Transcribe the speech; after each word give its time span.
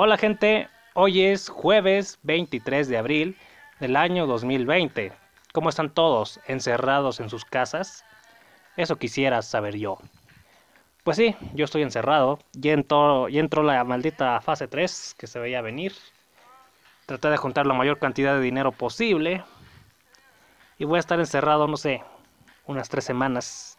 Hola 0.00 0.16
gente, 0.16 0.68
hoy 0.94 1.24
es 1.24 1.48
jueves 1.48 2.20
23 2.22 2.86
de 2.86 2.98
abril 2.98 3.36
del 3.80 3.96
año 3.96 4.28
2020. 4.28 5.10
¿Cómo 5.52 5.70
están 5.70 5.90
todos? 5.90 6.38
¿Encerrados 6.46 7.18
en 7.18 7.28
sus 7.28 7.44
casas? 7.44 8.04
Eso 8.76 8.94
quisiera 8.94 9.42
saber 9.42 9.76
yo. 9.76 9.98
Pues 11.02 11.16
sí, 11.16 11.34
yo 11.52 11.64
estoy 11.64 11.82
encerrado. 11.82 12.38
Ya 12.52 12.74
entró, 12.74 13.26
entró 13.28 13.64
la 13.64 13.82
maldita 13.82 14.40
fase 14.40 14.68
3 14.68 15.16
que 15.18 15.26
se 15.26 15.40
veía 15.40 15.62
venir. 15.62 15.92
Traté 17.06 17.30
de 17.30 17.36
juntar 17.36 17.66
la 17.66 17.74
mayor 17.74 17.98
cantidad 17.98 18.36
de 18.36 18.40
dinero 18.40 18.70
posible. 18.70 19.42
Y 20.78 20.84
voy 20.84 20.98
a 20.98 21.00
estar 21.00 21.18
encerrado, 21.18 21.66
no 21.66 21.76
sé, 21.76 22.04
unas 22.66 22.88
tres 22.88 23.02
semanas, 23.02 23.76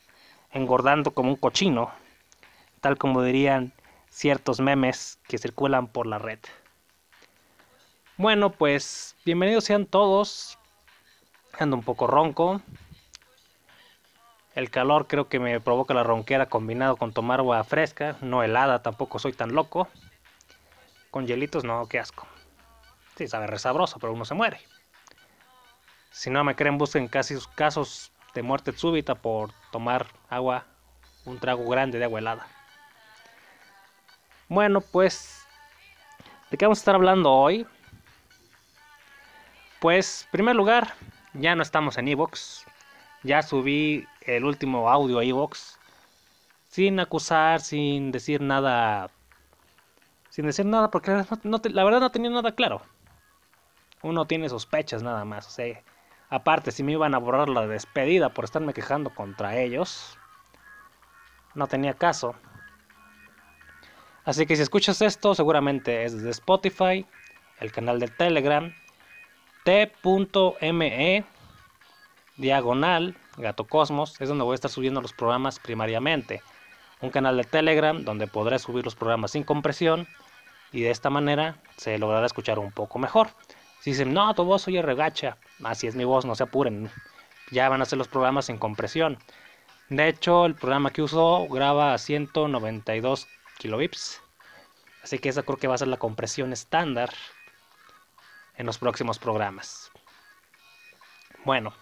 engordando 0.51 1.11
como 1.11 1.29
un 1.29 1.38
cochino. 1.38 1.91
Tal 2.81 2.97
como 2.97 3.23
dirían 3.23 3.71
ciertos 4.10 4.60
memes 4.60 5.20
que 5.28 5.38
circulan 5.38 5.88
por 5.88 6.07
la 6.07 6.20
red. 6.20 6.39
Bueno, 8.17 8.52
pues 8.52 9.16
bienvenidos 9.26 9.63
sean 9.63 9.86
todos. 9.86 10.58
Ando 11.58 11.77
un 11.77 11.84
poco 11.84 12.08
ronco. 12.08 12.62
El 14.55 14.70
calor 14.70 15.08
creo 15.08 15.30
que 15.30 15.40
me 15.40 15.62
provoca 15.62 15.94
la 15.94 16.03
ronquera 16.03 16.48
combinado 16.48 16.98
con 16.98 17.14
tomar 17.14 17.40
agua 17.40 17.64
fresca, 17.64 18.17
no 18.22 18.44
helada, 18.44 18.81
tampoco 18.81 19.20
soy 19.20 19.31
tan 19.31 19.53
loco. 19.53 19.88
Con 21.12 21.28
hielitos 21.28 21.64
no, 21.64 21.88
qué 21.88 22.00
asco. 22.00 22.28
Sí, 23.16 23.28
sabe 23.28 23.48
resabroso, 23.48 24.00
pero 24.00 24.12
uno 24.12 24.26
se 24.26 24.34
muere. 24.34 24.59
Si 26.12 26.30
no 26.30 26.44
me 26.44 26.55
creen, 26.55 26.78
busquen 26.78 27.08
casi 27.08 27.36
casos 27.55 28.12
de 28.34 28.44
muerte 28.44 28.73
súbita 28.73 29.16
por 29.16 29.52
tomar 29.72 30.08
agua, 30.30 30.66
un 31.26 31.39
trago 31.39 31.66
grande 31.70 32.00
de 32.00 32.05
agua 32.05 32.20
helada. 32.20 32.48
Bueno, 34.49 34.81
pues, 34.81 35.45
¿de 36.49 36.58
qué 36.58 36.66
vamos 36.66 36.80
a 36.80 36.81
estar 36.81 36.95
hablando 36.95 37.31
hoy? 37.31 37.67
Pues, 39.80 40.23
en 40.23 40.31
primer 40.31 40.55
lugar, 40.55 40.95
ya 41.33 41.53
no 41.55 41.61
estamos 41.61 42.00
en 42.00 42.08
Evox. 42.08 42.66
Ya 43.22 43.44
subí 43.44 44.08
el 44.22 44.45
último 44.45 44.89
audio 44.89 45.20
a 45.20 45.23
Evox. 45.23 45.77
Sin 46.67 47.00
acusar, 47.00 47.61
sin 47.61 48.11
decir 48.11 48.42
nada. 48.42 49.11
Sin 50.31 50.47
decir 50.47 50.66
nada, 50.66 50.89
porque 50.89 51.11
la 51.11 51.83
verdad 51.83 52.00
no 52.00 52.09
tenía 52.09 52.31
nada 52.31 52.55
claro. 52.55 52.81
Uno 54.02 54.25
tiene 54.25 54.50
sospechas 54.50 55.03
nada 55.03 55.25
más. 55.25 55.45
O 55.45 55.52
sea, 55.52 55.80
aparte, 56.31 56.72
si 56.72 56.81
me 56.81 56.94
iban 56.94 57.14
a 57.14 57.20
borrar 57.20 57.50
la 57.50 57.67
despedida 57.67 58.30
por 58.30 58.45
estarme 58.45 58.73
quejando 58.73 59.11
contra 59.11 59.58
ellos, 59.58 60.17
no 61.53 61.67
tenía 61.67 61.94
caso. 61.94 62.33
Así 64.30 64.45
que 64.45 64.55
si 64.55 64.61
escuchas 64.61 65.02
esto, 65.02 65.33
seguramente 65.33 66.03
es 66.03 66.13
desde 66.13 66.30
Spotify, 66.30 67.03
el 67.59 67.72
canal 67.72 67.99
de 67.99 68.09
Telegram, 68.09 68.71
t.me, 69.63 71.25
diagonal, 72.38 73.17
Gato 73.38 73.63
Cosmos, 73.63 74.21
es 74.21 74.30
donde 74.30 74.44
voy 74.44 74.52
a 74.52 74.55
estar 74.61 74.69
subiendo 74.69 75.02
los 75.02 75.13
programas 75.13 75.58
primariamente. 75.58 76.44
Un 77.02 77.09
canal 77.09 77.38
de 77.38 77.44
Telegram 77.44 78.05
donde 78.05 78.27
podré 78.27 78.59
subir 78.59 78.86
los 78.86 78.94
programas 78.94 79.31
sin 79.31 79.41
compresión 79.41 80.08
y 80.71 80.81
de 80.81 80.91
esta 80.91 81.09
manera 81.09 81.58
se 81.77 81.97
logrará 81.97 82.27
escuchar 82.27 82.59
un 82.59 82.71
poco 82.71 82.99
mejor. 82.99 83.30
Si 83.80 83.89
dicen, 83.89 84.14
no, 84.14 84.31
tu 84.36 84.43
voz 84.43 84.67
oye 84.67 84.83
regacha, 84.83 85.38
así 85.64 85.88
es 85.88 85.95
mi 85.95 86.03
voz, 86.03 86.25
no 86.25 86.36
se 86.36 86.43
apuren, 86.43 86.91
ya 87.49 87.67
van 87.67 87.81
a 87.81 87.86
ser 87.86 87.97
los 87.97 88.08
programas 88.08 88.45
sin 88.45 88.59
compresión. 88.59 89.17
De 89.89 90.08
hecho, 90.08 90.45
el 90.45 90.53
programa 90.53 90.91
que 90.91 91.02
uso 91.02 91.47
graba 91.49 91.95
a 91.95 91.97
192 91.97 93.27
kilobits. 93.59 94.21
Así 95.03 95.19
que 95.19 95.29
esa 95.29 95.43
creo 95.43 95.57
que 95.57 95.67
va 95.67 95.75
a 95.75 95.77
ser 95.77 95.88
la 95.88 95.97
compresión 95.97 96.52
estándar 96.52 97.11
en 98.55 98.65
los 98.65 98.79
próximos 98.79 99.19
programas. 99.19 99.91
Bueno, 101.45 101.73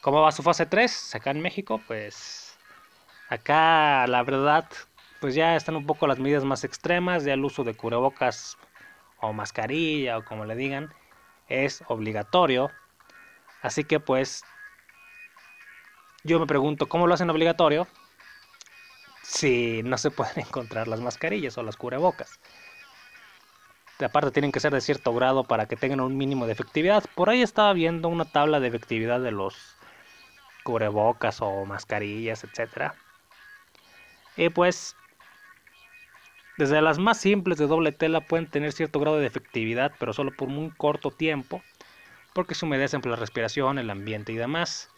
¿cómo 0.00 0.22
va 0.22 0.32
su 0.32 0.42
fase 0.42 0.66
3 0.66 1.14
acá 1.14 1.30
en 1.30 1.42
México? 1.42 1.80
Pues 1.86 2.58
acá 3.28 4.06
la 4.06 4.22
verdad, 4.22 4.68
pues 5.20 5.34
ya 5.34 5.54
están 5.54 5.76
un 5.76 5.86
poco 5.86 6.06
las 6.06 6.18
medidas 6.18 6.44
más 6.44 6.64
extremas, 6.64 7.24
ya 7.24 7.34
el 7.34 7.44
uso 7.44 7.62
de 7.62 7.74
cubrebocas 7.74 8.56
o 9.20 9.32
mascarilla 9.32 10.18
o 10.18 10.24
como 10.24 10.44
le 10.44 10.56
digan 10.56 10.92
es 11.48 11.84
obligatorio. 11.88 12.70
Así 13.62 13.84
que 13.84 14.00
pues 14.00 14.42
yo 16.24 16.40
me 16.40 16.46
pregunto, 16.46 16.88
¿cómo 16.88 17.06
lo 17.06 17.14
hacen 17.14 17.30
obligatorio? 17.30 17.86
Si 19.24 19.82
no 19.82 19.98
se 19.98 20.10
pueden 20.10 20.40
encontrar 20.46 20.86
las 20.86 21.00
mascarillas 21.00 21.58
o 21.58 21.62
las 21.62 21.76
cubrebocas. 21.76 22.38
Aparte 24.04 24.32
tienen 24.32 24.52
que 24.52 24.60
ser 24.60 24.72
de 24.72 24.80
cierto 24.80 25.14
grado 25.14 25.44
para 25.44 25.66
que 25.66 25.76
tengan 25.76 26.00
un 26.00 26.16
mínimo 26.16 26.46
de 26.46 26.52
efectividad. 26.52 27.04
Por 27.14 27.30
ahí 27.30 27.42
estaba 27.42 27.72
viendo 27.72 28.08
una 28.08 28.24
tabla 28.24 28.60
de 28.60 28.68
efectividad 28.68 29.20
de 29.20 29.30
los 29.30 29.76
cubrebocas 30.64 31.40
o 31.40 31.64
mascarillas, 31.64 32.44
etc. 32.44 32.92
Y 34.36 34.48
pues 34.48 34.96
desde 36.56 36.82
las 36.82 36.98
más 36.98 37.18
simples 37.18 37.58
de 37.58 37.66
doble 37.66 37.92
tela 37.92 38.20
pueden 38.20 38.48
tener 38.48 38.72
cierto 38.72 38.98
grado 38.98 39.18
de 39.18 39.26
efectividad, 39.26 39.92
pero 39.98 40.12
solo 40.12 40.32
por 40.32 40.48
un 40.48 40.70
corto 40.70 41.10
tiempo, 41.10 41.62
porque 42.32 42.54
se 42.56 42.64
humedecen 42.64 43.00
por 43.00 43.12
la 43.12 43.16
respiración, 43.16 43.78
el 43.78 43.90
ambiente 43.90 44.32
y 44.32 44.36
demás. 44.36 44.90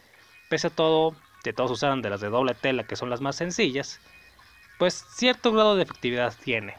Pese 0.49 0.69
a 0.69 0.71
todo, 0.71 1.15
que 1.45 1.53
todos 1.53 1.71
usaran 1.71 2.01
de 2.01 2.11
las 2.11 2.21
de 2.21 2.29
doble 2.29 2.55
tela, 2.55 2.85
que 2.85 2.97
son 2.97 3.11
las 3.11 3.21
más 3.21 3.37
sencillas, 3.37 4.01
pues 4.79 5.05
cierto 5.15 5.53
grado 5.53 5.77
de 5.77 5.83
efectividad 5.83 6.35
tiene. 6.43 6.75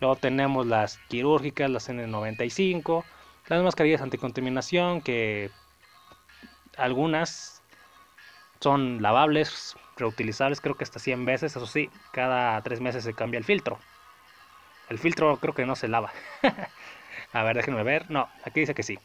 Luego 0.00 0.16
tenemos 0.16 0.66
las 0.66 0.98
quirúrgicas, 1.08 1.70
las 1.70 1.88
N95, 1.88 3.04
las 3.48 3.62
mascarillas 3.62 4.00
anticontaminación 4.00 5.02
que 5.02 5.50
algunas 6.76 7.62
son 8.60 9.02
lavables, 9.02 9.76
reutilizables, 9.96 10.60
creo 10.60 10.76
que 10.76 10.84
hasta 10.84 10.98
100 10.98 11.24
veces, 11.24 11.56
eso 11.56 11.66
sí, 11.66 11.90
cada 12.12 12.60
3 12.62 12.80
meses 12.80 13.04
se 13.04 13.14
cambia 13.14 13.38
el 13.38 13.44
filtro. 13.44 13.78
El 14.88 14.98
filtro 14.98 15.36
creo 15.36 15.54
que 15.54 15.66
no 15.66 15.76
se 15.76 15.88
lava. 15.88 16.12
a 17.32 17.42
ver, 17.42 17.56
déjenme 17.56 17.82
ver. 17.82 18.10
No, 18.10 18.28
aquí 18.44 18.60
dice 18.60 18.74
que 18.74 18.82
sí. 18.82 18.98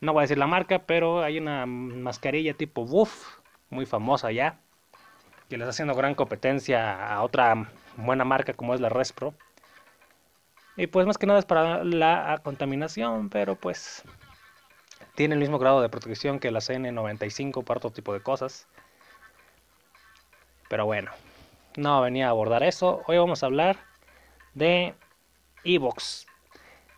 No 0.00 0.12
voy 0.12 0.20
a 0.20 0.22
decir 0.22 0.38
la 0.38 0.46
marca, 0.46 0.80
pero 0.80 1.22
hay 1.22 1.38
una 1.38 1.66
mascarilla 1.66 2.54
tipo 2.54 2.86
Buff, 2.86 3.38
muy 3.68 3.84
famosa 3.86 4.32
ya, 4.32 4.58
que 5.50 5.58
le 5.58 5.64
está 5.64 5.70
haciendo 5.70 5.94
gran 5.94 6.14
competencia 6.14 7.12
a 7.12 7.22
otra 7.24 7.72
buena 7.96 8.24
marca 8.24 8.54
como 8.54 8.72
es 8.72 8.80
la 8.80 8.88
Respro. 8.88 9.34
Y 10.76 10.86
pues 10.86 11.06
más 11.06 11.18
que 11.18 11.26
nada 11.26 11.40
es 11.40 11.44
para 11.44 11.82
la 11.82 12.40
contaminación, 12.44 13.28
pero 13.28 13.56
pues 13.56 14.04
tiene 15.16 15.34
el 15.34 15.40
mismo 15.40 15.58
grado 15.58 15.82
de 15.82 15.88
protección 15.88 16.38
que 16.38 16.52
la 16.52 16.60
N95 16.60 17.64
para 17.64 17.78
otro 17.78 17.90
tipo 17.90 18.14
de 18.14 18.22
cosas. 18.22 18.68
Pero 20.68 20.86
bueno, 20.86 21.10
no 21.76 22.00
venía 22.00 22.28
a 22.28 22.30
abordar 22.30 22.62
eso. 22.62 23.02
Hoy 23.08 23.18
vamos 23.18 23.42
a 23.42 23.46
hablar 23.46 23.76
de 24.54 24.94
Evox. 25.64 26.26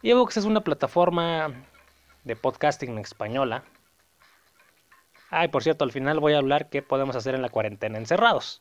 Evox 0.03 0.37
es 0.37 0.45
una 0.45 0.61
plataforma 0.61 1.55
de 2.25 2.37
podcasting 2.37 2.99
española 2.99 3.65
Ay, 5.34 5.48
por 5.48 5.62
cierto, 5.62 5.84
al 5.84 5.93
final 5.93 6.20
voy 6.20 6.34
a 6.34 6.38
hablar 6.38 6.69
qué 6.69 6.82
podemos 6.82 7.16
hacer 7.16 7.34
en 7.34 7.41
la 7.41 7.48
cuarentena 7.48 7.97
encerrados. 7.97 8.60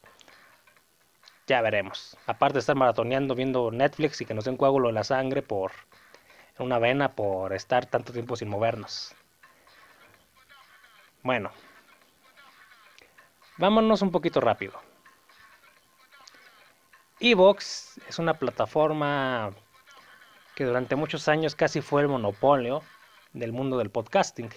Ya 1.46 1.62
veremos. 1.62 2.18
Aparte 2.28 2.54
de 2.54 2.60
estar 2.62 2.78
maratoneando 2.78 3.36
viendo 3.36 3.72
Netflix 3.72 4.22
y 4.22 4.26
que 4.26 4.34
nos 4.34 4.46
den 4.46 4.56
coágulo 4.56 4.88
en 4.88 4.96
la 4.96 5.04
sangre 5.04 5.42
por 5.42 5.74
una 6.60 6.80
vena 6.80 7.12
por 7.12 7.52
estar 7.52 7.88
tanto 7.88 8.14
tiempo 8.14 8.38
sin 8.38 8.48
movernos. 8.48 9.14
Bueno, 11.24 11.52
vámonos 13.58 14.02
un 14.02 14.12
poquito 14.12 14.40
rápido. 14.40 14.80
Evox 17.20 18.00
es 18.08 18.18
una 18.18 18.36
plataforma 18.36 19.52
que 20.56 20.64
durante 20.64 20.96
muchos 20.96 21.28
años 21.28 21.54
casi 21.54 21.82
fue 21.82 22.04
el 22.04 22.08
monopolio 22.08 22.82
del 23.34 23.52
mundo 23.52 23.78
del 23.78 23.90
podcasting. 23.90 24.50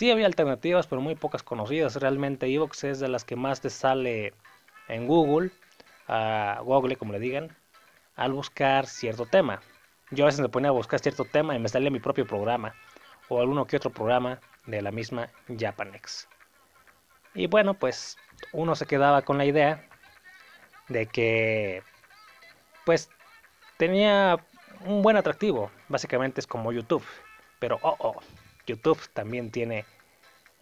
Sí 0.00 0.10
había 0.10 0.24
alternativas, 0.24 0.86
pero 0.86 1.02
muy 1.02 1.14
pocas 1.14 1.42
conocidas. 1.42 1.96
Realmente 1.96 2.46
Evox 2.46 2.84
es 2.84 3.00
de 3.00 3.08
las 3.08 3.22
que 3.26 3.36
más 3.36 3.60
te 3.60 3.68
sale 3.68 4.32
en 4.88 5.06
Google, 5.06 5.50
Google 6.64 6.96
como 6.96 7.12
le 7.12 7.18
digan, 7.18 7.54
al 8.16 8.32
buscar 8.32 8.86
cierto 8.86 9.26
tema. 9.26 9.60
Yo 10.10 10.24
a 10.24 10.28
veces 10.28 10.40
me 10.40 10.48
ponía 10.48 10.70
a 10.70 10.72
buscar 10.72 11.00
cierto 11.00 11.26
tema 11.26 11.54
y 11.54 11.58
me 11.58 11.68
salía 11.68 11.90
mi 11.90 12.00
propio 12.00 12.26
programa 12.26 12.74
o 13.28 13.42
alguno 13.42 13.66
que 13.66 13.76
otro 13.76 13.90
programa 13.90 14.40
de 14.64 14.80
la 14.80 14.90
misma 14.90 15.28
Japanex. 15.54 16.26
Y 17.34 17.46
bueno, 17.48 17.74
pues 17.74 18.16
uno 18.54 18.76
se 18.76 18.86
quedaba 18.86 19.20
con 19.20 19.36
la 19.36 19.44
idea 19.44 19.86
de 20.88 21.04
que 21.04 21.82
pues 22.86 23.10
tenía 23.76 24.42
un 24.86 25.02
buen 25.02 25.18
atractivo. 25.18 25.70
Básicamente 25.90 26.40
es 26.40 26.46
como 26.46 26.72
YouTube. 26.72 27.04
Pero 27.58 27.78
oh, 27.82 27.96
oh, 27.98 28.22
YouTube 28.70 29.00
también 29.12 29.50
tiene 29.50 29.84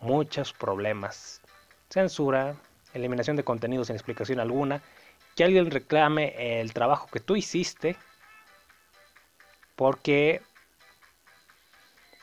muchos 0.00 0.52
problemas. 0.52 1.40
Censura, 1.90 2.56
eliminación 2.94 3.36
de 3.36 3.44
contenido 3.44 3.84
sin 3.84 3.96
explicación 3.96 4.40
alguna, 4.40 4.82
que 5.36 5.44
alguien 5.44 5.70
reclame 5.70 6.60
el 6.60 6.72
trabajo 6.72 7.08
que 7.12 7.20
tú 7.20 7.36
hiciste 7.36 7.96
porque 9.76 10.42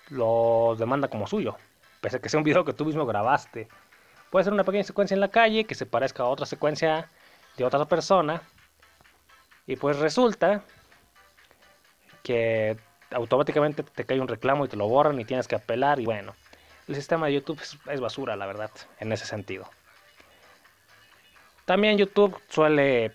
lo 0.10 0.76
demanda 0.78 1.08
como 1.08 1.28
suyo, 1.28 1.56
pese 2.02 2.18
a 2.18 2.20
que 2.20 2.30
sea 2.30 2.40
un 2.40 2.44
video 2.44 2.66
que 2.66 2.74
tú 2.74 2.86
mismo 2.86 3.06
grabaste. 3.06 3.68
Puede 4.30 4.44
ser 4.44 4.54
una 4.54 4.64
pequeña 4.64 4.84
secuencia 4.84 5.16
en 5.16 5.22
la 5.22 5.30
calle 5.30 5.66
que 5.66 5.76
se 5.76 5.86
parezca 5.86 6.24
a 6.24 6.28
otra 6.28 6.46
secuencia 6.46 7.10
de 7.58 7.64
otra 7.64 7.86
persona. 7.86 8.42
Y 9.66 9.78
pues 9.78 9.98
resulta 9.98 10.64
que 12.24 12.78
automáticamente 13.16 13.84
te 13.84 14.06
cae 14.06 14.20
un 14.20 14.28
reclamo 14.28 14.66
y 14.66 14.68
te 14.68 14.76
lo 14.76 14.88
borran 14.88 15.20
y 15.20 15.26
tienes 15.26 15.48
que 15.48 15.56
apelar. 15.56 16.00
Y 16.00 16.06
bueno, 16.06 16.36
el 16.88 16.96
sistema 16.96 17.28
de 17.28 17.34
YouTube 17.34 17.60
es, 17.92 18.00
basura, 18.00 18.36
la 18.36 18.46
verdad, 18.46 18.72
en 19.00 19.12
ese 19.12 19.26
sentido. 19.26 19.70
También 21.66 21.98
YouTube 21.98 22.40
suele 22.50 23.14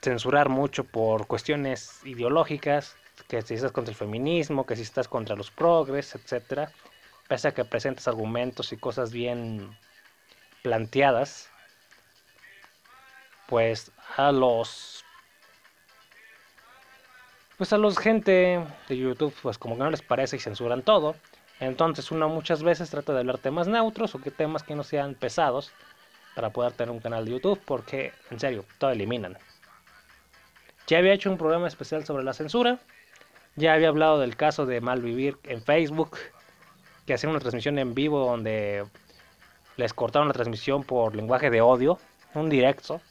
censurar 0.00 0.48
mucho 0.48 0.84
por 0.84 1.26
cuestiones 1.26 2.00
ideológicas, 2.04 2.96
que 3.28 3.42
si 3.42 3.54
estás 3.54 3.72
contra 3.72 3.92
el 3.92 3.96
feminismo, 3.96 4.64
que 4.64 4.76
si 4.76 4.82
estás 4.82 5.08
contra 5.08 5.36
los 5.36 5.50
progres, 5.50 6.14
etc. 6.14 6.70
Pese 7.28 7.48
a 7.48 7.52
que 7.52 7.64
presentes 7.64 8.08
argumentos 8.08 8.72
y 8.72 8.78
cosas 8.78 9.12
bien 9.12 9.76
planteadas, 10.62 11.50
pues 13.46 13.92
a 14.16 14.32
los 14.32 15.04
pues 17.60 17.74
a 17.74 17.76
los 17.76 17.98
gente 17.98 18.64
de 18.88 18.96
YouTube 18.96 19.34
pues 19.42 19.58
como 19.58 19.76
que 19.76 19.82
no 19.82 19.90
les 19.90 20.00
parece 20.00 20.34
y 20.34 20.38
censuran 20.38 20.80
todo. 20.80 21.14
Entonces 21.58 22.10
uno 22.10 22.26
muchas 22.30 22.62
veces 22.62 22.88
trata 22.88 23.12
de 23.12 23.18
hablar 23.18 23.36
temas 23.36 23.68
neutros 23.68 24.14
o 24.14 24.18
que 24.18 24.30
temas 24.30 24.62
que 24.62 24.74
no 24.74 24.82
sean 24.82 25.14
pesados 25.14 25.70
para 26.34 26.48
poder 26.48 26.72
tener 26.72 26.90
un 26.90 27.00
canal 27.00 27.26
de 27.26 27.32
YouTube 27.32 27.60
porque 27.66 28.14
en 28.30 28.40
serio, 28.40 28.64
todo 28.78 28.92
eliminan. 28.92 29.36
Ya 30.86 30.96
había 30.96 31.12
hecho 31.12 31.30
un 31.30 31.36
programa 31.36 31.68
especial 31.68 32.02
sobre 32.06 32.24
la 32.24 32.32
censura. 32.32 32.78
Ya 33.56 33.74
había 33.74 33.88
hablado 33.88 34.18
del 34.20 34.36
caso 34.36 34.64
de 34.64 34.80
Malvivir 34.80 35.36
en 35.42 35.62
Facebook, 35.62 36.16
que 37.04 37.12
hacían 37.12 37.28
una 37.28 37.40
transmisión 37.40 37.78
en 37.78 37.92
vivo 37.92 38.20
donde 38.24 38.86
les 39.76 39.92
cortaron 39.92 40.28
la 40.28 40.32
transmisión 40.32 40.82
por 40.82 41.14
lenguaje 41.14 41.50
de 41.50 41.60
odio, 41.60 41.98
un 42.32 42.48
directo, 42.48 43.02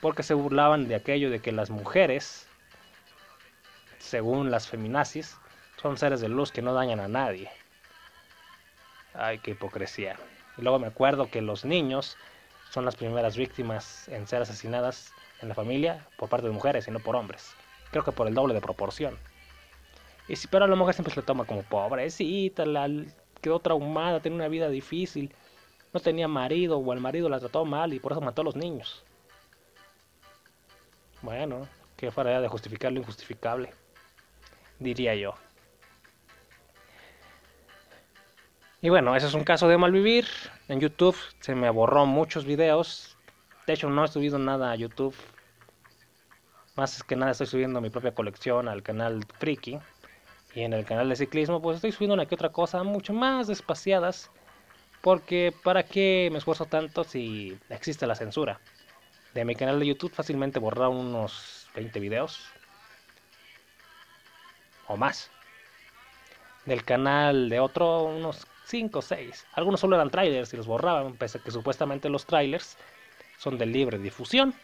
porque 0.00 0.22
se 0.22 0.34
burlaban 0.34 0.86
de 0.86 0.94
aquello 0.94 1.30
de 1.30 1.40
que 1.40 1.50
las 1.50 1.70
mujeres, 1.70 2.45
según 4.06 4.50
las 4.50 4.68
feminazis, 4.68 5.36
son 5.80 5.96
seres 5.96 6.20
de 6.20 6.28
luz 6.28 6.52
que 6.52 6.62
no 6.62 6.72
dañan 6.72 7.00
a 7.00 7.08
nadie. 7.08 7.50
Ay, 9.14 9.38
qué 9.38 9.52
hipocresía. 9.52 10.16
Y 10.56 10.62
luego 10.62 10.78
me 10.78 10.86
acuerdo 10.86 11.30
que 11.30 11.42
los 11.42 11.64
niños 11.64 12.16
son 12.70 12.84
las 12.84 12.96
primeras 12.96 13.36
víctimas 13.36 14.08
en 14.08 14.26
ser 14.26 14.42
asesinadas 14.42 15.12
en 15.42 15.48
la 15.48 15.54
familia 15.54 16.06
por 16.16 16.28
parte 16.28 16.46
de 16.46 16.52
mujeres 16.52 16.88
y 16.88 16.90
no 16.90 17.00
por 17.00 17.16
hombres. 17.16 17.54
Creo 17.90 18.04
que 18.04 18.12
por 18.12 18.26
el 18.26 18.34
doble 18.34 18.54
de 18.54 18.60
proporción. 18.60 19.18
Y 20.28 20.36
si, 20.36 20.48
pero 20.48 20.64
a 20.64 20.68
la 20.68 20.76
mujer 20.76 20.94
siempre 20.94 21.14
se 21.14 21.20
le 21.20 21.26
toma 21.26 21.44
como 21.44 21.62
pobrecita, 21.62 22.66
la, 22.66 22.88
quedó 23.40 23.60
traumada, 23.60 24.20
tiene 24.20 24.36
una 24.36 24.48
vida 24.48 24.68
difícil, 24.68 25.32
no 25.92 26.00
tenía 26.00 26.26
marido 26.28 26.78
o 26.78 26.92
el 26.92 27.00
marido 27.00 27.28
la 27.28 27.38
trató 27.38 27.64
mal 27.64 27.92
y 27.92 28.00
por 28.00 28.12
eso 28.12 28.20
mató 28.20 28.42
a 28.42 28.44
los 28.44 28.56
niños. 28.56 29.04
Bueno, 31.22 31.68
qué 31.96 32.10
fuera 32.10 32.40
de 32.40 32.48
justificar 32.48 32.92
lo 32.92 33.00
injustificable, 33.00 33.72
diría 34.78 35.14
yo. 35.14 35.34
Y 38.82 38.88
bueno, 38.88 39.16
ese 39.16 39.26
es 39.26 39.34
un 39.34 39.44
caso 39.44 39.68
de 39.68 39.78
malvivir. 39.78 40.26
En 40.68 40.80
YouTube 40.80 41.16
se 41.40 41.54
me 41.54 41.70
borró 41.70 42.06
muchos 42.06 42.44
videos. 42.44 43.16
De 43.66 43.72
hecho, 43.72 43.88
no 43.90 44.04
he 44.04 44.08
subido 44.08 44.38
nada 44.38 44.70
a 44.70 44.76
YouTube. 44.76 45.14
Más 46.76 47.02
que 47.02 47.16
nada 47.16 47.32
estoy 47.32 47.46
subiendo 47.46 47.80
mi 47.80 47.90
propia 47.90 48.14
colección 48.14 48.68
al 48.68 48.82
canal 48.82 49.24
Friki. 49.38 49.80
Y 50.54 50.62
en 50.62 50.72
el 50.72 50.84
canal 50.84 51.08
de 51.08 51.16
ciclismo, 51.16 51.60
pues 51.60 51.76
estoy 51.76 51.92
subiendo 51.92 52.14
una 52.14 52.24
otra 52.24 52.50
cosa 52.50 52.82
mucho 52.82 53.12
más 53.12 53.48
espaciadas. 53.48 54.30
Porque 55.00 55.52
¿para 55.64 55.82
qué 55.82 56.28
me 56.30 56.38
esfuerzo 56.38 56.66
tanto 56.66 57.02
si 57.02 57.58
existe 57.70 58.06
la 58.06 58.14
censura? 58.14 58.60
De 59.34 59.44
mi 59.44 59.54
canal 59.54 59.80
de 59.80 59.86
YouTube 59.86 60.12
fácilmente 60.12 60.58
borraron 60.58 60.96
unos 60.96 61.68
20 61.74 61.98
videos. 62.00 62.40
O 64.88 64.96
más. 64.96 65.30
Del 66.64 66.84
canal 66.84 67.48
de 67.48 67.60
otro 67.60 68.02
unos 68.02 68.46
5 68.66 68.98
o 68.98 69.02
6. 69.02 69.46
Algunos 69.54 69.80
solo 69.80 69.96
eran 69.96 70.10
trailers 70.10 70.52
y 70.52 70.56
los 70.56 70.66
borraban, 70.66 71.14
pese 71.16 71.38
a 71.38 71.42
que 71.42 71.50
supuestamente 71.50 72.08
los 72.08 72.26
trailers 72.26 72.76
son 73.38 73.58
de 73.58 73.66
libre 73.66 73.98
difusión. 73.98 74.54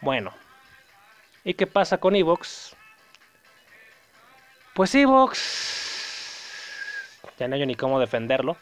Bueno, 0.00 0.32
¿y 1.44 1.54
qué 1.54 1.66
pasa 1.66 1.98
con 1.98 2.16
Evox? 2.16 2.74
Pues 4.74 4.94
Evox, 4.94 6.34
ya 7.38 7.48
no 7.48 7.56
hay 7.56 7.66
ni 7.66 7.74
cómo 7.74 8.00
defenderlo. 8.00 8.56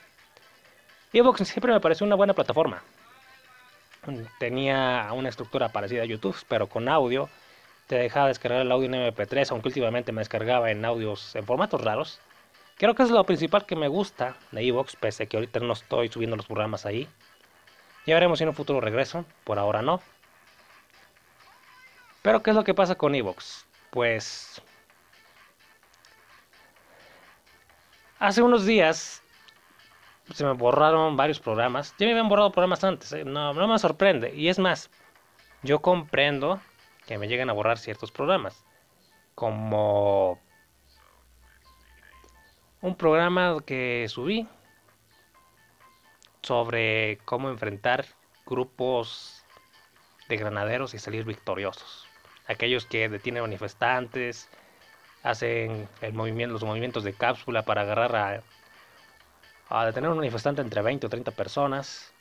Evox 1.12 1.46
siempre 1.46 1.72
me 1.72 1.80
pareció 1.80 2.04
una 2.06 2.16
buena 2.16 2.34
plataforma. 2.34 2.82
Tenía 4.38 5.10
una 5.12 5.28
estructura 5.28 5.68
parecida 5.68 6.02
a 6.02 6.06
YouTube, 6.06 6.36
pero 6.48 6.68
con 6.68 6.88
audio. 6.88 7.28
Te 7.88 7.96
dejaba 7.96 8.28
descargar 8.28 8.60
el 8.60 8.70
audio 8.70 8.86
en 8.86 8.94
MP3, 8.94 9.50
aunque 9.50 9.68
últimamente 9.68 10.12
me 10.12 10.20
descargaba 10.20 10.70
en 10.70 10.84
audios 10.84 11.34
en 11.34 11.46
formatos 11.46 11.82
raros. 11.82 12.20
Creo 12.76 12.94
que 12.94 13.02
es 13.02 13.10
lo 13.10 13.24
principal 13.24 13.64
que 13.64 13.76
me 13.76 13.88
gusta 13.88 14.36
de 14.52 14.62
Evox, 14.62 14.94
pese 14.94 15.22
a 15.22 15.26
que 15.26 15.38
ahorita 15.38 15.58
no 15.60 15.72
estoy 15.72 16.10
subiendo 16.10 16.36
los 16.36 16.44
programas 16.44 16.84
ahí. 16.84 17.08
Ya 18.04 18.14
veremos 18.14 18.38
si 18.38 18.44
en 18.44 18.50
un 18.50 18.54
futuro 18.54 18.82
regreso, 18.82 19.24
por 19.42 19.58
ahora 19.58 19.80
no. 19.80 20.02
Pero 22.20 22.42
¿qué 22.42 22.50
es 22.50 22.56
lo 22.56 22.62
que 22.62 22.74
pasa 22.74 22.94
con 22.94 23.14
Evox? 23.14 23.66
Pues... 23.90 24.60
Hace 28.18 28.42
unos 28.42 28.66
días 28.66 29.22
se 30.34 30.44
me 30.44 30.52
borraron 30.52 31.16
varios 31.16 31.40
programas. 31.40 31.94
Ya 31.98 32.04
me 32.04 32.12
habían 32.12 32.28
borrado 32.28 32.52
programas 32.52 32.84
antes, 32.84 33.10
¿eh? 33.14 33.24
no, 33.24 33.54
no 33.54 33.66
me 33.66 33.78
sorprende. 33.78 34.34
Y 34.34 34.48
es 34.48 34.58
más, 34.58 34.90
yo 35.62 35.80
comprendo 35.80 36.60
que 37.08 37.16
me 37.16 37.26
lleguen 37.26 37.48
a 37.48 37.54
borrar 37.54 37.78
ciertos 37.78 38.12
programas. 38.12 38.66
Como 39.34 40.38
un 42.82 42.94
programa 42.96 43.56
que 43.64 44.04
subí 44.10 44.46
sobre 46.42 47.16
cómo 47.24 47.48
enfrentar 47.48 48.04
grupos 48.44 49.42
de 50.28 50.36
granaderos 50.36 50.92
y 50.92 50.98
salir 50.98 51.24
victoriosos. 51.24 52.06
Aquellos 52.46 52.84
que 52.84 53.08
detienen 53.08 53.42
manifestantes, 53.42 54.46
hacen 55.22 55.88
los 56.02 56.62
movimientos 56.62 57.04
de 57.04 57.14
cápsula 57.14 57.62
para 57.62 57.82
agarrar 57.82 58.16
a, 58.16 58.42
a 59.70 59.86
detener 59.86 60.08
a 60.08 60.12
un 60.12 60.18
manifestante 60.18 60.60
entre 60.60 60.82
20 60.82 61.06
o 61.06 61.08
30 61.10 61.30
personas. 61.30 62.12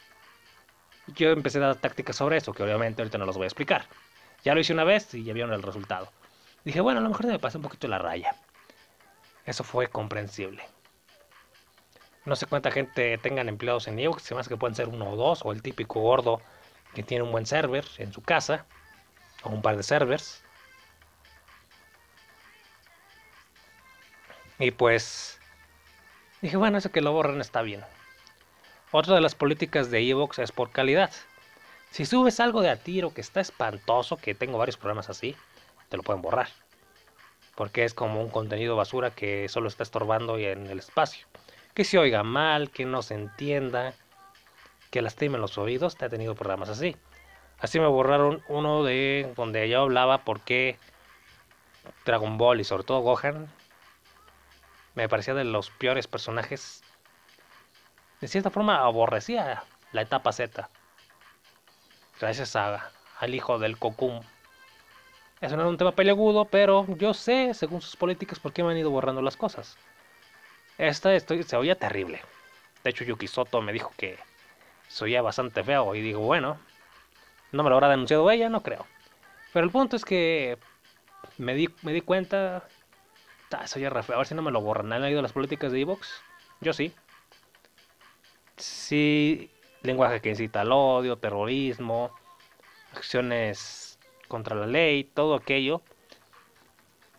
Yo 1.08 1.32
empecé 1.32 1.58
a 1.58 1.68
dar 1.68 1.76
tácticas 1.76 2.16
sobre 2.16 2.38
eso, 2.38 2.54
que 2.54 2.64
obviamente 2.64 3.02
ahorita 3.02 3.18
no 3.18 3.26
los 3.26 3.36
voy 3.36 3.44
a 3.44 3.48
explicar. 3.48 3.86
Ya 4.48 4.54
lo 4.54 4.62
hice 4.62 4.72
una 4.72 4.86
vez 4.86 5.14
y 5.14 5.26
ya 5.26 5.34
vieron 5.34 5.52
el 5.52 5.62
resultado. 5.62 6.10
Dije, 6.64 6.80
bueno, 6.80 7.02
a 7.02 7.04
lo 7.04 7.10
mejor 7.10 7.26
me 7.26 7.38
pasé 7.38 7.58
un 7.58 7.64
poquito 7.64 7.90
la 7.90 7.98
raya. 7.98 8.34
Eso 9.46 9.66
fue 9.66 9.88
comprensible. 9.88 10.64
No 12.24 12.34
sé 12.34 12.46
cuánta 12.46 12.72
gente 12.72 13.18
tengan 13.18 13.50
empleados 13.50 13.90
en 13.90 14.00
Evox, 14.00 14.24
se 14.24 14.34
hace 14.36 14.48
que 14.48 14.56
pueden 14.56 14.74
ser 14.74 14.88
uno 14.88 15.10
o 15.10 15.18
dos, 15.18 15.42
o 15.44 15.52
el 15.52 15.62
típico 15.62 16.00
gordo 16.00 16.42
que 16.96 17.04
tiene 17.04 17.26
un 17.26 17.34
buen 17.34 17.46
server 17.46 17.86
en 17.98 18.14
su 18.14 18.22
casa, 18.22 18.66
o 19.44 19.50
un 19.50 19.62
par 19.62 19.76
de 19.76 19.84
servers. 19.84 20.42
Y 24.60 24.72
pues 24.72 25.42
dije, 26.42 26.56
bueno, 26.56 26.78
eso 26.78 26.90
que 26.94 27.02
lo 27.02 27.12
borren 27.12 27.42
está 27.42 27.64
bien. 27.64 27.84
Otra 28.94 29.16
de 29.16 29.20
las 29.20 29.36
políticas 29.36 29.92
de 29.92 30.08
Evox 30.08 30.40
es 30.40 30.54
por 30.54 30.72
calidad. 30.72 31.12
Si 31.98 32.06
subes 32.06 32.40
algo 32.40 32.62
de 32.62 32.70
a 32.70 32.76
tiro 32.76 33.12
que 33.12 33.22
está 33.22 33.40
espantoso, 33.42 34.18
que 34.18 34.36
tengo 34.36 34.60
varios 34.60 34.78
programas 34.78 35.10
así, 35.10 35.36
te 35.90 35.98
lo 35.98 36.04
pueden 36.04 36.22
borrar 36.22 36.48
porque 37.56 37.86
es 37.86 37.96
como 37.96 38.22
un 38.22 38.30
contenido 38.30 38.76
basura 38.76 39.10
que 39.10 39.50
solo 39.50 39.68
está 39.68 39.82
estorbando 39.82 40.38
en 40.38 40.68
el 40.68 40.78
espacio. 40.78 41.26
Que 41.74 41.84
se 41.86 41.98
oiga 41.98 42.22
mal, 42.22 42.70
que 42.70 42.86
no 42.86 43.02
se 43.02 43.16
entienda, 43.16 43.96
que 44.92 45.02
lastime 45.02 45.40
los 45.40 45.58
oídos, 45.58 45.98
te 45.98 46.06
ha 46.06 46.10
tenido 46.10 46.36
programas 46.36 46.70
así. 46.70 46.96
Así 47.58 47.80
me 47.80 47.88
borraron 47.88 48.44
uno 48.48 48.84
de 48.84 49.34
donde 49.36 49.68
yo 49.68 49.82
hablaba 49.82 50.20
por 50.20 50.42
qué 50.42 50.78
Dragon 52.06 52.38
Ball 52.38 52.60
y 52.60 52.64
sobre 52.64 52.84
todo 52.84 53.00
Gohan 53.00 53.48
me 54.94 55.10
parecía 55.10 55.34
de 55.34 55.46
los 55.46 55.72
peores 55.72 56.06
personajes. 56.06 56.84
De 58.22 58.28
cierta 58.28 58.52
forma 58.52 58.84
aborrecía 58.84 59.64
la 59.94 60.04
etapa 60.04 60.32
Z. 60.32 60.70
Gracias 62.20 62.56
a, 62.56 62.92
al 63.20 63.36
hijo 63.36 63.60
del 63.60 63.78
no 65.58 65.64
es 65.64 65.70
un 65.70 65.78
tema 65.78 65.92
peleagudo, 65.92 66.46
pero 66.46 66.86
yo 66.96 67.14
sé, 67.14 67.54
según 67.54 67.82
sus 67.82 67.96
políticas, 67.96 68.40
por 68.40 68.54
qué 68.54 68.64
me 68.64 68.72
han 68.72 68.78
ido 68.78 68.90
borrando 68.90 69.22
las 69.22 69.38
cosas. 69.38 69.78
Esta 70.78 71.14
estoy, 71.14 71.44
se 71.44 71.56
oía 71.56 71.76
terrible. 71.76 72.22
De 72.84 72.90
hecho, 72.90 73.04
Yuki 73.04 73.28
Soto 73.28 73.62
me 73.62 73.74
dijo 73.74 73.92
que 73.98 74.18
se 74.88 75.04
oía 75.04 75.22
bastante 75.22 75.64
feo. 75.64 75.94
Y 75.96 76.02
digo, 76.02 76.22
bueno, 76.22 76.60
no 77.52 77.64
me 77.64 77.70
lo 77.70 77.76
habrá 77.76 77.90
denunciado 77.90 78.30
ella, 78.32 78.50
no 78.50 78.64
creo. 78.64 78.86
Pero 79.54 79.66
el 79.66 79.72
punto 79.72 79.96
es 79.96 80.06
que 80.06 80.58
me 81.38 81.54
di, 81.54 81.70
me 81.84 81.94
di 81.94 82.02
cuenta. 82.02 82.68
Eso 83.64 83.80
ya 83.80 83.90
a 83.90 84.18
ver 84.18 84.28
si 84.28 84.36
no 84.36 84.42
me 84.42 84.52
lo 84.52 84.62
borran. 84.62 84.92
¿Han 84.92 85.02
leído 85.02 85.22
las 85.22 85.34
políticas 85.34 85.72
de 85.72 85.82
Evox? 85.82 86.22
Yo 86.62 86.74
sí. 86.74 86.94
Sí, 88.58 89.52
lenguaje 89.82 90.22
que 90.22 90.30
incita 90.30 90.62
al 90.62 90.72
odio, 90.72 91.18
terrorismo, 91.18 92.12
acciones 92.94 94.00
contra 94.28 94.56
la 94.56 94.68
ley, 94.68 95.04
todo 95.04 95.36
aquello. 95.36 95.82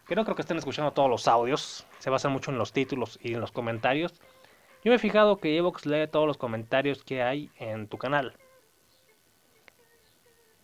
Que 0.07 0.17
no 0.17 0.25
creo 0.25 0.37
que 0.37 0.43
estén 0.43 0.57
escuchando 0.57 0.93
todos 0.93 1.11
los 1.11 1.29
audios. 1.29 1.87
Se 1.99 2.11
basa 2.11 2.29
mucho 2.29 2.51
en 2.51 2.59
los 2.59 2.73
títulos 2.73 3.19
y 3.23 3.35
en 3.35 3.41
los 3.41 3.53
comentarios. 3.53 4.15
Yo 4.85 4.91
me 4.91 4.97
he 4.97 4.99
fijado 4.99 5.39
que 5.39 5.57
Evox 5.57 5.87
lee 5.87 6.07
todos 6.07 6.27
los 6.27 6.39
comentarios 6.39 7.03
que 7.03 7.23
hay 7.23 7.51
en 7.59 7.89
tu 7.89 7.99
canal. 7.99 8.35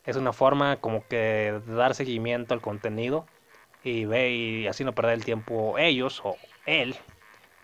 Es 0.04 0.16
una 0.16 0.32
forma 0.32 0.76
como 0.76 1.06
que 1.08 1.60
de 1.66 1.74
dar 1.74 1.94
seguimiento 1.94 2.54
al 2.54 2.60
contenido 2.60 3.26
y 3.82 4.04
ve 4.04 4.30
y 4.30 4.66
así 4.66 4.84
no 4.84 4.94
perder 4.94 5.14
el 5.14 5.24
tiempo 5.24 5.78
ellos 5.78 6.20
o 6.24 6.36
él. 6.66 6.94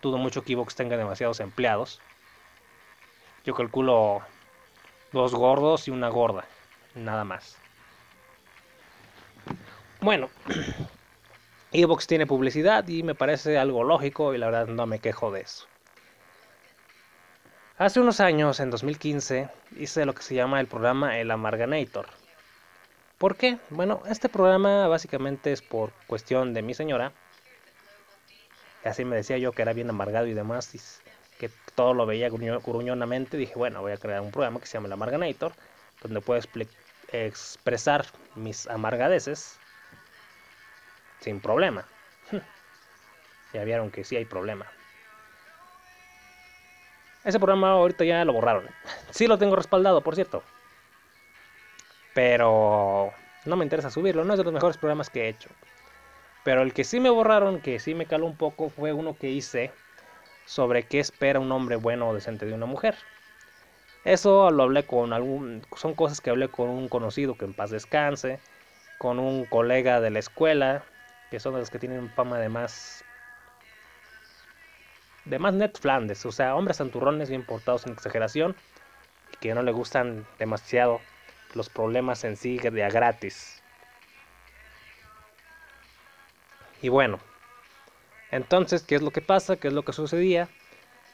Dudo 0.03 0.19
mucho 0.19 0.43
que 0.43 0.55
Evox 0.55 0.75
tenga 0.75 0.97
demasiados 0.97 1.41
empleados. 1.41 2.01
Yo 3.44 3.54
calculo 3.54 4.23
dos 5.12 5.35
gordos 5.35 5.88
y 5.88 5.90
una 5.90 6.09
gorda, 6.09 6.44
nada 6.94 7.25
más. 7.25 7.56
Bueno, 10.00 10.30
Evox 11.73 12.06
tiene 12.06 12.26
publicidad 12.26 12.87
y 12.88 13.02
me 13.02 13.14
parece 13.14 13.59
algo 13.59 13.85
lógico 13.85 14.35
y 14.35 14.38
la 14.38 14.47
verdad 14.47 14.66
no 14.66 14.87
me 14.87 14.99
quejo 14.99 15.30
de 15.30 15.42
eso. 15.42 15.66
Hace 17.78 18.00
unos 18.00 18.20
años, 18.20 18.61
en 18.61 18.70
2015, 18.70 19.49
hice 19.78 20.04
lo 20.04 20.14
que 20.14 20.23
se 20.23 20.35
llama 20.35 20.61
el 20.61 20.66
programa 20.66 21.18
El 21.18 21.30
Amarganator 21.30 22.06
¿Por 23.20 23.37
qué? 23.37 23.59
Bueno, 23.68 24.02
este 24.09 24.30
programa 24.30 24.87
básicamente 24.88 25.52
es 25.52 25.61
por 25.61 25.92
cuestión 26.06 26.54
de 26.54 26.62
mi 26.62 26.73
señora. 26.73 27.12
Así 28.82 29.04
me 29.04 29.16
decía 29.16 29.37
yo 29.37 29.52
que 29.52 29.61
era 29.61 29.75
bien 29.75 29.90
amargado 29.90 30.26
y 30.26 30.32
demás, 30.32 30.75
que 31.40 31.50
todo 31.75 31.94
lo 31.94 32.04
veía 32.04 32.28
gruñonamente. 32.28 33.38
Dije, 33.38 33.54
bueno, 33.54 33.80
voy 33.80 33.92
a 33.92 33.97
crear 33.97 34.20
un 34.20 34.30
programa 34.30 34.61
que 34.61 34.66
se 34.66 34.75
llama 34.75 34.88
El 34.88 34.92
Amarganator, 34.92 35.52
donde 36.02 36.20
puedo 36.20 36.38
expresar 37.12 38.04
mis 38.35 38.68
amargadeces 38.68 39.59
sin 41.20 41.40
problema. 41.40 41.87
ya 43.54 43.64
vieron 43.64 43.90
que 43.90 44.04
sí 44.04 44.16
hay 44.16 44.26
problema. 44.26 44.66
Ese 47.25 47.40
programa 47.40 47.70
ahorita 47.70 48.04
ya 48.04 48.25
lo 48.26 48.35
borraron. 48.35 48.68
Sí 49.11 49.26
lo 49.26 49.38
tengo 49.38 49.56
respaldado, 49.56 50.02
por 50.02 50.14
cierto. 50.14 50.42
Pero 52.14 53.12
no 53.47 53.56
me 53.56 53.64
interesa 53.64 53.90
subirlo, 53.90 54.25
no 54.25 54.35
es 54.35 54.38
de 54.38 54.44
los 54.44 54.52
mejores 54.52 54.76
programas 54.76 55.09
que 55.09 55.23
he 55.23 55.28
hecho. 55.28 55.49
Pero 56.44 56.62
el 56.62 56.75
que 56.75 56.85
sí 56.85 57.00
me 57.00 57.11
borraron, 57.11 57.61
que 57.61 57.78
sí 57.80 57.94
me 57.94 58.06
caló 58.06 58.26
un 58.26 58.37
poco, 58.37 58.68
fue 58.68 58.92
uno 58.92 59.16
que 59.16 59.30
hice 59.30 59.73
sobre 60.50 60.83
qué 60.83 60.99
espera 60.99 61.38
un 61.38 61.52
hombre 61.52 61.76
bueno 61.76 62.09
o 62.09 62.14
decente 62.14 62.45
de 62.45 62.52
una 62.52 62.66
mujer. 62.66 62.97
Eso 64.02 64.50
lo 64.50 64.64
hablé 64.64 64.85
con 64.85 65.12
algún. 65.12 65.62
Son 65.76 65.95
cosas 65.95 66.21
que 66.21 66.30
hablé 66.30 66.49
con 66.49 66.69
un 66.69 66.88
conocido 66.88 67.37
que 67.38 67.45
en 67.45 67.54
paz 67.54 67.71
descanse, 67.71 68.40
con 68.99 69.21
un 69.21 69.45
colega 69.45 70.00
de 70.00 70.11
la 70.11 70.19
escuela, 70.19 70.83
que 71.30 71.38
son 71.38 71.54
los 71.54 71.71
que 71.71 71.78
tienen 71.78 72.11
fama 72.11 72.40
de 72.40 72.49
más. 72.49 73.04
de 75.25 75.38
más 75.38 75.54
net 75.54 75.78
flandes, 75.78 76.26
o 76.26 76.33
sea, 76.33 76.57
hombres 76.57 76.78
santurrones 76.78 77.30
bien 77.30 77.47
portados 77.47 77.87
en 77.87 77.92
exageración, 77.92 78.57
y 79.33 79.37
que 79.37 79.54
no 79.54 79.62
le 79.62 79.71
gustan 79.71 80.26
demasiado 80.40 81.00
los 81.54 81.69
problemas 81.69 82.25
en 82.25 82.37
sí 82.37 82.59
de 82.59 82.83
a 82.83 82.88
gratis. 82.88 83.62
Y 86.83 86.88
bueno, 86.88 87.21
entonces, 88.31 88.83
¿qué 88.83 88.97
es 88.97 89.03
lo 89.03 89.11
que 89.11 89.21
pasa? 89.21 89.57
¿Qué 89.57 89.69
es 89.69 89.75
lo 89.75 89.85
que 89.85 89.93
sucedía? 89.93 90.49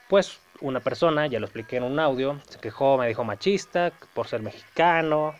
Pues 0.09 0.39
una 0.61 0.81
persona, 0.81 1.27
ya 1.27 1.41
lo 1.41 1.47
expliqué 1.47 1.77
en 1.77 1.85
un 1.85 1.99
audio, 1.99 2.41
se 2.49 2.59
quejó, 2.59 2.99
me 2.99 3.09
dijo 3.09 3.25
machista 3.25 3.93
por 4.15 4.27
ser 4.27 4.43
mexicano, 4.43 5.35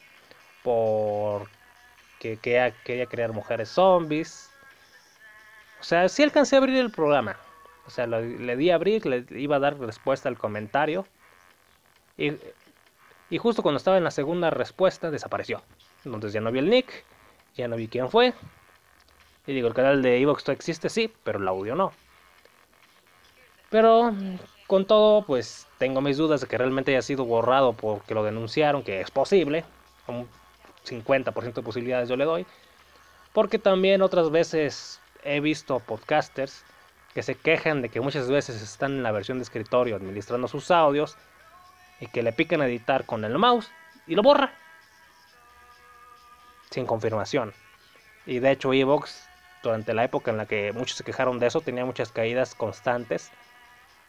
por 0.63 1.49
que 2.19 2.39
quería, 2.39 2.73
crear 3.07 3.33
mujeres 3.33 3.69
zombies. 3.69 4.51
O 5.81 5.85
sea, 5.85 6.09
sí 6.09 6.23
alcancé 6.23 6.57
a 6.57 6.59
abrir 6.59 6.77
el 6.79 6.91
programa. 6.91 7.37
O 7.87 7.91
sea, 7.91 8.07
le 8.07 8.57
di 8.57 8.71
a 8.71 8.75
abrir, 8.75 9.07
le 9.07 9.25
iba 9.31 9.57
a 9.57 9.61
dar 9.61 9.79
respuesta 9.79 10.29
al 10.29 10.39
comentario. 10.39 11.07
Y 12.17 12.33
y 13.29 13.39
justo 13.39 13.63
cuando 13.63 13.79
estaba 13.79 13.99
en 13.99 14.05
la 14.05 14.11
segunda 14.11 14.51
respuesta 14.51 15.11
desapareció. 15.11 15.63
Entonces 16.05 16.33
ya 16.33 16.41
no 16.41 16.53
vi 16.53 16.61
el 16.61 16.71
nick, 16.71 17.05
ya 17.57 17.67
no 17.67 17.77
vi 17.77 17.89
quién 17.89 18.09
fue. 18.09 18.35
Y 19.47 19.55
digo, 19.55 19.69
el 19.69 19.75
canal 19.75 20.03
de 20.03 20.21
Evox 20.21 20.49
existe, 20.49 20.89
sí, 20.89 21.13
pero 21.23 21.39
el 21.39 21.47
audio 21.49 21.75
no. 21.75 21.93
Pero 23.71 24.13
con 24.67 24.87
todo, 24.87 25.23
pues 25.23 25.67
tengo 25.79 26.01
mis 26.01 26.17
dudas 26.17 26.41
de 26.41 26.47
que 26.47 26.59
realmente 26.59 26.93
haya 26.93 27.03
sido 27.03 27.25
borrado 27.25 27.73
porque 27.73 28.15
lo 28.15 28.25
denunciaron, 28.25 28.83
que 28.83 29.01
es 29.01 29.11
posible. 29.11 29.65
Un 30.09 30.29
50% 30.85 31.55
de 31.55 31.63
posibilidades 31.63 32.09
yo 32.09 32.17
le 32.17 32.25
doy. 32.25 32.47
Porque 33.33 33.59
también 33.59 34.03
otras 34.03 34.31
veces 34.31 35.01
he 35.23 35.41
visto 35.41 35.81
podcasters 35.81 36.65
que 37.15 37.23
se 37.23 37.35
quejan 37.35 37.83
de 37.83 37.89
que 37.89 38.01
muchas 38.01 38.29
veces 38.29 38.61
están 38.61 38.93
en 38.93 39.03
la 39.03 39.13
versión 39.13 39.39
de 39.39 39.45
escritorio 39.45 39.97
administrando 39.97 40.49
sus 40.49 40.71
audios 40.71 41.17
y 42.01 42.09
que 42.09 42.23
le 42.23 42.33
piquen 42.33 42.61
a 42.61 42.67
editar 42.67 43.07
con 43.07 43.25
el 43.25 43.39
mouse 43.39 43.71
y 44.07 44.15
lo 44.15 44.23
borra. 44.23 44.53
Sin 46.71 46.87
confirmación. 46.87 47.53
Y 48.27 48.41
de 48.41 48.51
hecho 48.51 48.73
Evox, 48.73 49.29
durante 49.63 49.95
la 49.95 50.05
época 50.05 50.31
en 50.31 50.37
la 50.37 50.47
que 50.47 50.73
muchos 50.73 50.97
se 50.97 51.05
quejaron 51.05 51.39
de 51.39 51.47
eso, 51.47 51.61
tenía 51.61 51.85
muchas 51.85 52.13
caídas 52.13 52.55
constantes. 52.55 53.33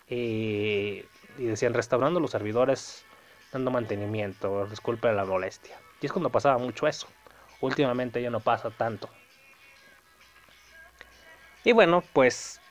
Y, 0.09 1.03
decían 1.37 1.73
restaurando 1.73 2.19
los 2.19 2.31
servidores, 2.31 3.05
dando 3.51 3.71
mantenimiento, 3.71 4.65
disculpe 4.67 5.11
la 5.11 5.25
molestia. 5.25 5.77
Y 6.01 6.05
es 6.05 6.11
cuando 6.11 6.29
pasaba 6.29 6.57
mucho 6.57 6.87
eso. 6.87 7.07
Últimamente 7.61 8.21
ya 8.21 8.29
no 8.29 8.39
pasa 8.39 8.69
tanto. 8.71 9.09
Y 11.63 11.73
bueno, 11.73 12.03
pues 12.13 12.61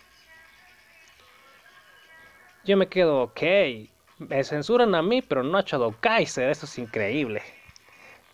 yo 2.64 2.76
me 2.76 2.88
quedo, 2.88 3.22
ok, 3.22 3.42
me 4.18 4.42
censuran 4.42 4.94
a 4.94 5.02
mí, 5.02 5.22
pero 5.22 5.42
no 5.42 5.58
a 5.58 5.62
Shadow 5.62 5.94
Kaiser, 6.00 6.50
eso 6.50 6.66
es 6.66 6.78
increíble. 6.78 7.42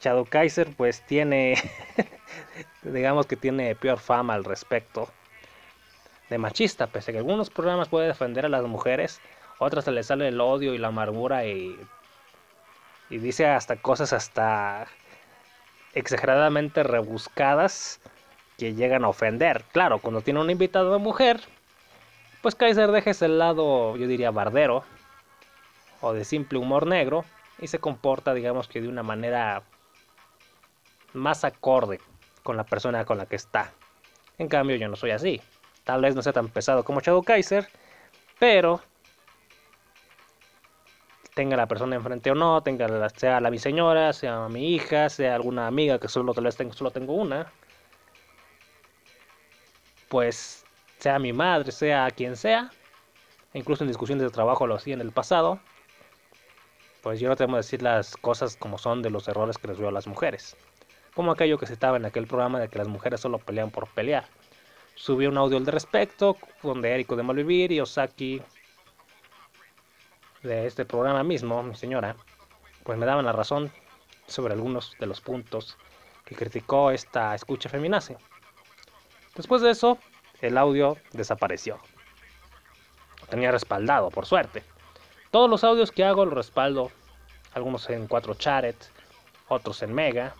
Shadow 0.02 0.24
Kaiser 0.24 0.74
pues 0.76 1.00
tiene, 1.02 1.54
digamos 2.82 3.26
que 3.26 3.36
tiene 3.36 3.76
peor 3.76 3.98
fama 3.98 4.34
al 4.34 4.44
respecto 4.44 5.08
de 6.28 6.38
machista, 6.38 6.88
pese 6.88 7.10
a 7.10 7.12
que 7.12 7.18
algunos 7.18 7.50
programas 7.50 7.88
puede 7.88 8.08
defender 8.08 8.44
a 8.44 8.48
las 8.48 8.64
mujeres, 8.64 9.20
otras 9.58 9.84
se 9.84 9.92
le 9.92 10.02
sale 10.02 10.28
el 10.28 10.40
odio 10.40 10.74
y 10.74 10.78
la 10.78 10.88
amargura 10.88 11.46
y, 11.46 11.78
y 13.10 13.18
dice 13.18 13.46
hasta 13.46 13.76
cosas 13.76 14.12
hasta 14.12 14.88
exageradamente 15.94 16.82
rebuscadas 16.82 18.00
que 18.58 18.74
llegan 18.74 19.04
a 19.04 19.08
ofender. 19.08 19.62
Claro, 19.72 19.98
cuando 20.00 20.22
tiene 20.22 20.40
un 20.40 20.50
invitado 20.50 20.92
de 20.92 20.98
mujer, 20.98 21.40
pues 22.40 22.56
Kaiser 22.56 22.90
deja 22.90 23.10
ese 23.10 23.28
lado, 23.28 23.96
yo 23.96 24.08
diría, 24.08 24.32
bardero, 24.32 24.84
o 26.00 26.12
de 26.12 26.24
simple 26.24 26.58
humor 26.58 26.88
negro 26.88 27.24
y 27.60 27.68
se 27.68 27.78
comporta 27.78 28.34
digamos 28.34 28.66
que 28.66 28.80
de 28.80 28.88
una 28.88 29.04
manera 29.04 29.62
más 31.14 31.44
acorde 31.44 32.00
con 32.42 32.56
la 32.56 32.64
persona 32.64 33.04
con 33.04 33.18
la 33.18 33.26
que 33.26 33.36
está. 33.36 33.72
En 34.38 34.48
cambio 34.48 34.76
yo 34.76 34.88
no 34.88 34.96
soy 34.96 35.10
así. 35.10 35.40
Tal 35.84 36.00
vez 36.00 36.14
no 36.14 36.22
sea 36.22 36.32
tan 36.32 36.48
pesado 36.48 36.84
como 36.84 37.00
Shadow 37.00 37.22
Kaiser, 37.22 37.68
pero 38.38 38.80
tenga 41.34 41.56
la 41.56 41.66
persona 41.66 41.96
enfrente 41.96 42.30
o 42.30 42.34
no, 42.34 42.62
tenga 42.62 43.08
sea 43.10 43.40
la 43.40 43.50
mi 43.50 43.58
señora, 43.58 44.12
sea 44.12 44.48
mi 44.48 44.74
hija, 44.74 45.08
sea 45.08 45.34
alguna 45.34 45.66
amiga 45.66 45.98
que 45.98 46.08
solo 46.08 46.34
tal 46.34 46.44
vez 46.44 46.56
solo 46.72 46.90
tengo 46.90 47.14
una, 47.14 47.50
pues 50.08 50.64
sea 50.98 51.18
mi 51.18 51.32
madre, 51.32 51.72
sea 51.72 52.10
quien 52.10 52.36
sea, 52.36 52.70
incluso 53.54 53.84
en 53.84 53.88
discusiones 53.88 54.24
de 54.24 54.30
trabajo 54.30 54.66
lo 54.66 54.74
hacía 54.74 54.94
en 54.94 55.00
el 55.00 55.10
pasado, 55.10 55.58
pues 57.02 57.18
yo 57.18 57.28
no 57.28 57.36
tengo 57.36 57.52
que 57.52 57.56
decir 57.58 57.82
las 57.82 58.16
cosas 58.16 58.56
como 58.56 58.78
son 58.78 59.02
de 59.02 59.10
los 59.10 59.26
errores 59.26 59.58
que 59.58 59.68
les 59.68 59.78
veo 59.78 59.88
a 59.88 59.92
las 59.92 60.06
mujeres. 60.06 60.56
Como 61.14 61.32
aquello 61.32 61.58
que 61.58 61.66
se 61.66 61.74
estaba 61.74 61.96
en 61.96 62.04
aquel 62.04 62.26
programa 62.26 62.58
de 62.58 62.68
que 62.68 62.78
las 62.78 62.88
mujeres 62.88 63.20
solo 63.20 63.38
pelean 63.38 63.70
por 63.70 63.88
pelear. 63.88 64.24
Subí 64.94 65.26
un 65.26 65.36
audio 65.36 65.58
al 65.58 65.66
respecto, 65.66 66.36
donde 66.62 66.92
Eriko 66.92 67.16
de 67.16 67.22
Malvivir 67.22 67.72
y 67.72 67.80
Osaki 67.80 68.42
de 70.42 70.66
este 70.66 70.84
programa 70.84 71.22
mismo, 71.22 71.62
mi 71.62 71.74
señora, 71.74 72.16
pues 72.82 72.98
me 72.98 73.06
daban 73.06 73.24
la 73.24 73.32
razón 73.32 73.70
sobre 74.26 74.54
algunos 74.54 74.96
de 74.98 75.06
los 75.06 75.20
puntos 75.20 75.76
que 76.24 76.34
criticó 76.34 76.90
esta 76.90 77.34
escucha 77.34 77.68
feminace. 77.68 78.16
Después 79.34 79.62
de 79.62 79.70
eso, 79.70 79.98
el 80.40 80.58
audio 80.58 80.96
desapareció. 81.12 81.78
Lo 83.20 83.26
tenía 83.26 83.50
respaldado, 83.50 84.10
por 84.10 84.26
suerte. 84.26 84.62
Todos 85.30 85.48
los 85.48 85.64
audios 85.64 85.92
que 85.92 86.04
hago 86.04 86.24
los 86.24 86.34
respaldo. 86.34 86.90
Algunos 87.54 87.88
en 87.90 88.06
4 88.06 88.34
charet, 88.34 88.76
otros 89.48 89.82
en 89.82 89.92
mega, 89.94 90.34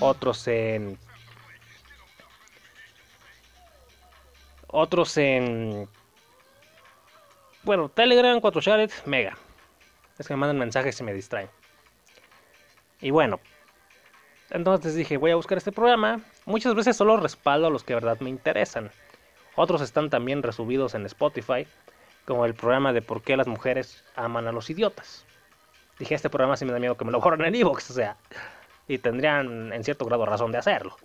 otros 0.00 0.46
en 0.48 0.98
Otros 4.72 5.18
en... 5.18 5.86
Bueno, 7.62 7.90
Telegram, 7.90 8.40
4 8.40 8.62
Mega. 9.04 9.36
Es 10.18 10.26
que 10.26 10.32
me 10.32 10.38
mandan 10.40 10.58
mensajes 10.58 10.98
y 10.98 11.04
me 11.04 11.12
distraen. 11.12 11.50
Y 13.02 13.10
bueno, 13.10 13.38
entonces 14.50 14.94
dije, 14.94 15.18
voy 15.18 15.30
a 15.30 15.36
buscar 15.36 15.58
este 15.58 15.72
programa. 15.72 16.20
Muchas 16.46 16.74
veces 16.74 16.96
solo 16.96 17.18
respaldo 17.18 17.66
a 17.66 17.70
los 17.70 17.84
que 17.84 17.92
de 17.92 18.00
verdad 18.00 18.18
me 18.20 18.30
interesan. 18.30 18.90
Otros 19.56 19.82
están 19.82 20.08
también 20.08 20.42
resubidos 20.42 20.94
en 20.94 21.04
Spotify, 21.04 21.66
como 22.24 22.46
el 22.46 22.54
programa 22.54 22.94
de 22.94 23.02
por 23.02 23.22
qué 23.22 23.36
las 23.36 23.46
mujeres 23.46 24.02
aman 24.16 24.46
a 24.46 24.52
los 24.52 24.70
idiotas. 24.70 25.26
Dije, 25.98 26.14
este 26.14 26.30
programa 26.30 26.56
sí 26.56 26.64
me 26.64 26.72
da 26.72 26.78
miedo 26.78 26.96
que 26.96 27.04
me 27.04 27.12
lo 27.12 27.20
borren 27.20 27.44
en 27.44 27.54
Evox, 27.54 27.90
o 27.90 27.94
sea, 27.94 28.16
y 28.88 28.98
tendrían 28.98 29.72
en 29.72 29.84
cierto 29.84 30.04
grado 30.04 30.26
razón 30.26 30.52
de 30.52 30.58
hacerlo. 30.58 30.96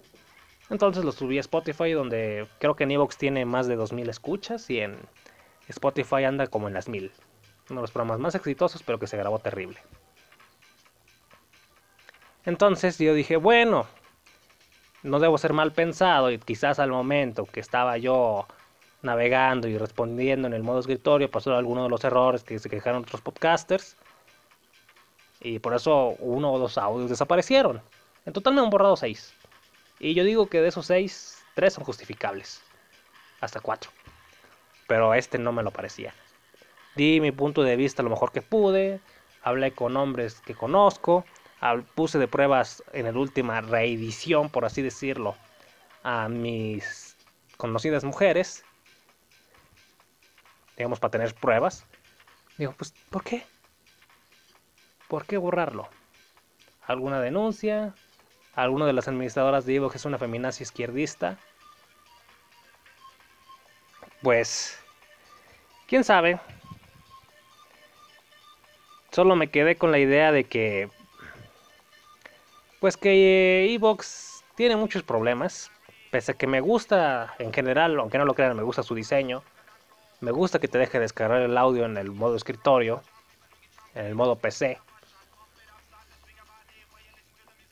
Entonces 0.70 1.06
lo 1.06 1.12
subí 1.12 1.38
a 1.38 1.42
Spotify, 1.42 1.92
donde 1.92 2.48
creo 2.60 2.76
que 2.76 2.84
en 2.84 2.92
Evox 2.92 3.18
tiene 3.18 3.46
más 3.46 3.68
de 3.68 3.76
2000 3.76 4.10
escuchas 4.10 4.70
y 4.70 4.80
en 4.80 4.98
Spotify 5.68 6.26
anda 6.26 6.48
como 6.48 6.68
en 6.68 6.74
las 6.74 6.90
1000. 6.90 7.12
Uno 7.70 7.82
de 7.82 7.84
los 7.84 7.92
programas 7.92 8.20
más 8.20 8.36
exitosos, 8.36 8.84
pero 8.84 9.00
que 9.00 9.08
se 9.08 9.18
grabó 9.18 9.40
terrible. 9.40 9.80
Entonces 12.46 12.98
yo 12.98 13.14
dije, 13.14 13.36
bueno, 13.36 13.86
no 15.04 15.20
debo 15.20 15.38
ser 15.38 15.54
mal 15.54 15.72
pensado 15.74 16.32
y 16.32 16.38
quizás 16.38 16.80
al 16.80 16.92
momento 16.92 17.46
que 17.46 17.60
estaba 17.60 17.98
yo 17.98 18.48
navegando 19.02 19.68
y 19.68 19.78
respondiendo 19.78 20.48
en 20.48 20.54
el 20.54 20.64
modo 20.64 20.80
escritorio 20.80 21.30
pasó 21.30 21.56
alguno 21.56 21.84
de 21.84 21.90
los 21.90 22.04
errores 22.04 22.44
que 22.44 22.58
se 22.60 22.70
quejaron 22.70 23.04
otros 23.04 23.22
podcasters 23.22 23.96
y 25.42 25.60
por 25.60 25.74
eso 25.74 26.16
uno 26.20 26.52
o 26.52 26.60
dos 26.60 26.78
audios 26.78 27.10
desaparecieron. 27.10 27.82
En 28.26 28.34
total 28.34 28.54
me 28.54 28.62
han 28.62 28.70
borrado 28.70 28.96
seis. 28.96 29.34
Y 30.00 30.14
yo 30.14 30.24
digo 30.24 30.48
que 30.48 30.62
de 30.62 30.70
esos 30.70 30.86
seis, 30.86 31.44
tres 31.56 31.74
son 31.74 31.84
justificables. 31.84 32.62
Hasta 33.42 33.60
cuatro. 33.60 33.92
Pero 34.88 35.14
este 35.14 35.38
no 35.38 35.52
me 35.52 35.64
lo 35.64 35.72
parecía. 35.72 36.14
Di 36.96 37.22
mi 37.22 37.32
punto 37.32 37.64
de 37.64 37.76
vista 37.76 38.04
lo 38.04 38.10
mejor 38.10 38.32
que 38.32 38.42
pude. 38.42 39.00
Hablé 39.44 39.72
con 39.72 39.96
hombres 39.96 40.42
que 40.42 40.56
conozco 40.56 41.24
puse 41.96 42.20
de 42.20 42.28
pruebas 42.28 42.84
en 42.94 43.06
la 43.06 43.12
última 43.12 43.62
reedición, 43.62 44.50
por 44.50 44.66
así 44.66 44.82
decirlo, 44.82 45.36
a 46.04 46.30
mis 46.30 47.18
conocidas 47.58 48.04
mujeres, 48.04 48.64
digamos, 50.78 51.00
para 51.00 51.12
tener 51.12 51.34
pruebas. 51.34 51.86
Digo, 52.58 52.74
pues, 52.78 52.94
¿por 53.10 53.24
qué? 53.24 53.44
¿Por 55.08 55.26
qué 55.26 55.38
borrarlo? 55.38 55.88
¿Alguna 56.86 57.20
denuncia? 57.20 57.94
¿Alguna 58.54 58.86
de 58.86 58.94
las 58.94 59.08
administradoras 59.08 59.66
digo 59.66 59.90
que 59.90 59.98
es 59.98 60.06
una 60.06 60.18
feminazi 60.18 60.64
izquierdista? 60.64 61.38
Pues, 64.22 64.80
quién 65.88 66.04
sabe. 66.04 66.40
Solo 69.12 69.36
me 69.36 69.50
quedé 69.50 69.76
con 69.76 69.92
la 69.92 70.00
idea 70.00 70.32
de 70.32 70.44
que 70.44 70.90
pues 72.80 72.98
que 72.98 73.74
Evox 73.74 74.44
tiene 74.56 74.76
muchos 74.76 75.04
problemas. 75.04 75.72
Pese 76.12 76.34
a 76.34 76.36
que 76.36 76.48
me 76.48 76.62
gusta 76.62 77.34
en 77.40 77.52
general, 77.52 78.00
aunque 78.00 78.18
no 78.18 78.26
lo 78.26 78.34
crean, 78.34 78.56
me 78.56 78.64
gusta 78.64 78.84
su 78.84 78.96
diseño. 78.96 79.44
Me 80.20 80.32
gusta 80.32 80.60
que 80.60 80.68
te 80.68 80.78
deje 80.78 81.00
descargar 81.00 81.42
el 81.42 81.58
audio 81.58 81.86
en 81.86 81.98
el 81.98 82.12
modo 82.12 82.36
escritorio, 82.36 83.02
en 83.94 84.06
el 84.06 84.16
modo 84.16 84.36
PC. 84.36 84.80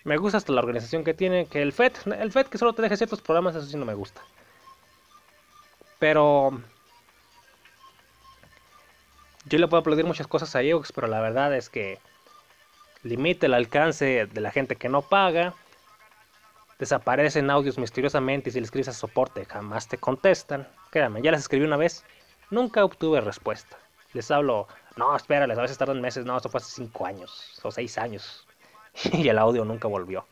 Me 0.06 0.18
gusta 0.18 0.38
hasta 0.38 0.54
la 0.54 0.62
organización 0.62 1.04
que 1.04 1.16
tiene, 1.16 1.48
que 1.48 1.64
el 1.64 1.74
FED, 1.74 1.94
el 2.20 2.32
FED 2.32 2.46
que 2.46 2.60
solo 2.60 2.74
te 2.74 2.84
deje 2.84 2.96
ciertos 2.96 3.22
programas, 3.22 3.56
eso 3.56 3.66
sí 3.66 3.76
no 3.76 3.86
me 3.86 3.96
gusta. 3.96 4.22
Pero 5.98 6.62
yo 9.46 9.58
le 9.58 9.68
puedo 9.68 9.82
aplaudir 9.82 10.06
muchas 10.06 10.28
cosas 10.28 10.56
a 10.56 10.62
Evox, 10.62 10.92
pero 10.92 11.08
la 11.08 11.22
verdad 11.22 11.56
es 11.56 11.70
que 11.70 11.98
limita 13.02 13.48
el 13.48 13.56
alcance 13.56 14.28
de 14.28 14.42
la 14.42 14.52
gente 14.52 14.76
que 14.76 14.90
no 14.90 15.02
paga, 15.02 15.56
desaparecen 16.78 17.50
audios 17.50 17.80
misteriosamente 17.80 18.52
y 18.52 18.54
si 18.54 18.60
les 18.60 18.68
escribes 18.68 18.90
a 18.90 18.94
soporte 18.94 19.44
jamás 19.46 19.88
te 19.88 19.98
contestan. 19.98 20.68
Créanme, 20.92 21.24
ya 21.24 21.32
les 21.32 21.42
escribí 21.42 21.66
una 21.66 21.78
vez, 21.78 22.04
nunca 22.52 22.86
obtuve 22.86 23.22
respuesta. 23.22 23.76
Les 24.14 24.30
hablo, 24.30 24.68
no, 24.98 25.16
espérales, 25.16 25.58
a 25.58 25.64
veces 25.64 25.80
tardan 25.80 26.00
meses, 26.00 26.26
no, 26.26 26.38
esto 26.38 26.50
fue 26.50 26.60
hace 26.60 26.70
5 26.76 27.08
años 27.08 27.60
o 27.64 27.72
6 27.72 27.98
años 27.98 28.46
y 29.14 29.28
el 29.28 29.38
audio 29.38 29.66
nunca 29.66 29.88
volvió. 29.88 30.26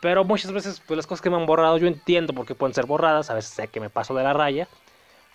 Pero 0.00 0.24
muchas 0.24 0.52
veces 0.52 0.80
pues, 0.86 0.96
las 0.96 1.06
cosas 1.06 1.20
que 1.20 1.30
me 1.30 1.36
han 1.36 1.46
borrado 1.46 1.76
yo 1.76 1.86
entiendo 1.86 2.32
por 2.32 2.46
qué 2.46 2.54
pueden 2.54 2.74
ser 2.74 2.86
borradas, 2.86 3.30
a 3.30 3.34
veces 3.34 3.52
sé 3.52 3.68
que 3.68 3.80
me 3.80 3.90
paso 3.90 4.14
de 4.14 4.22
la 4.22 4.32
raya, 4.32 4.66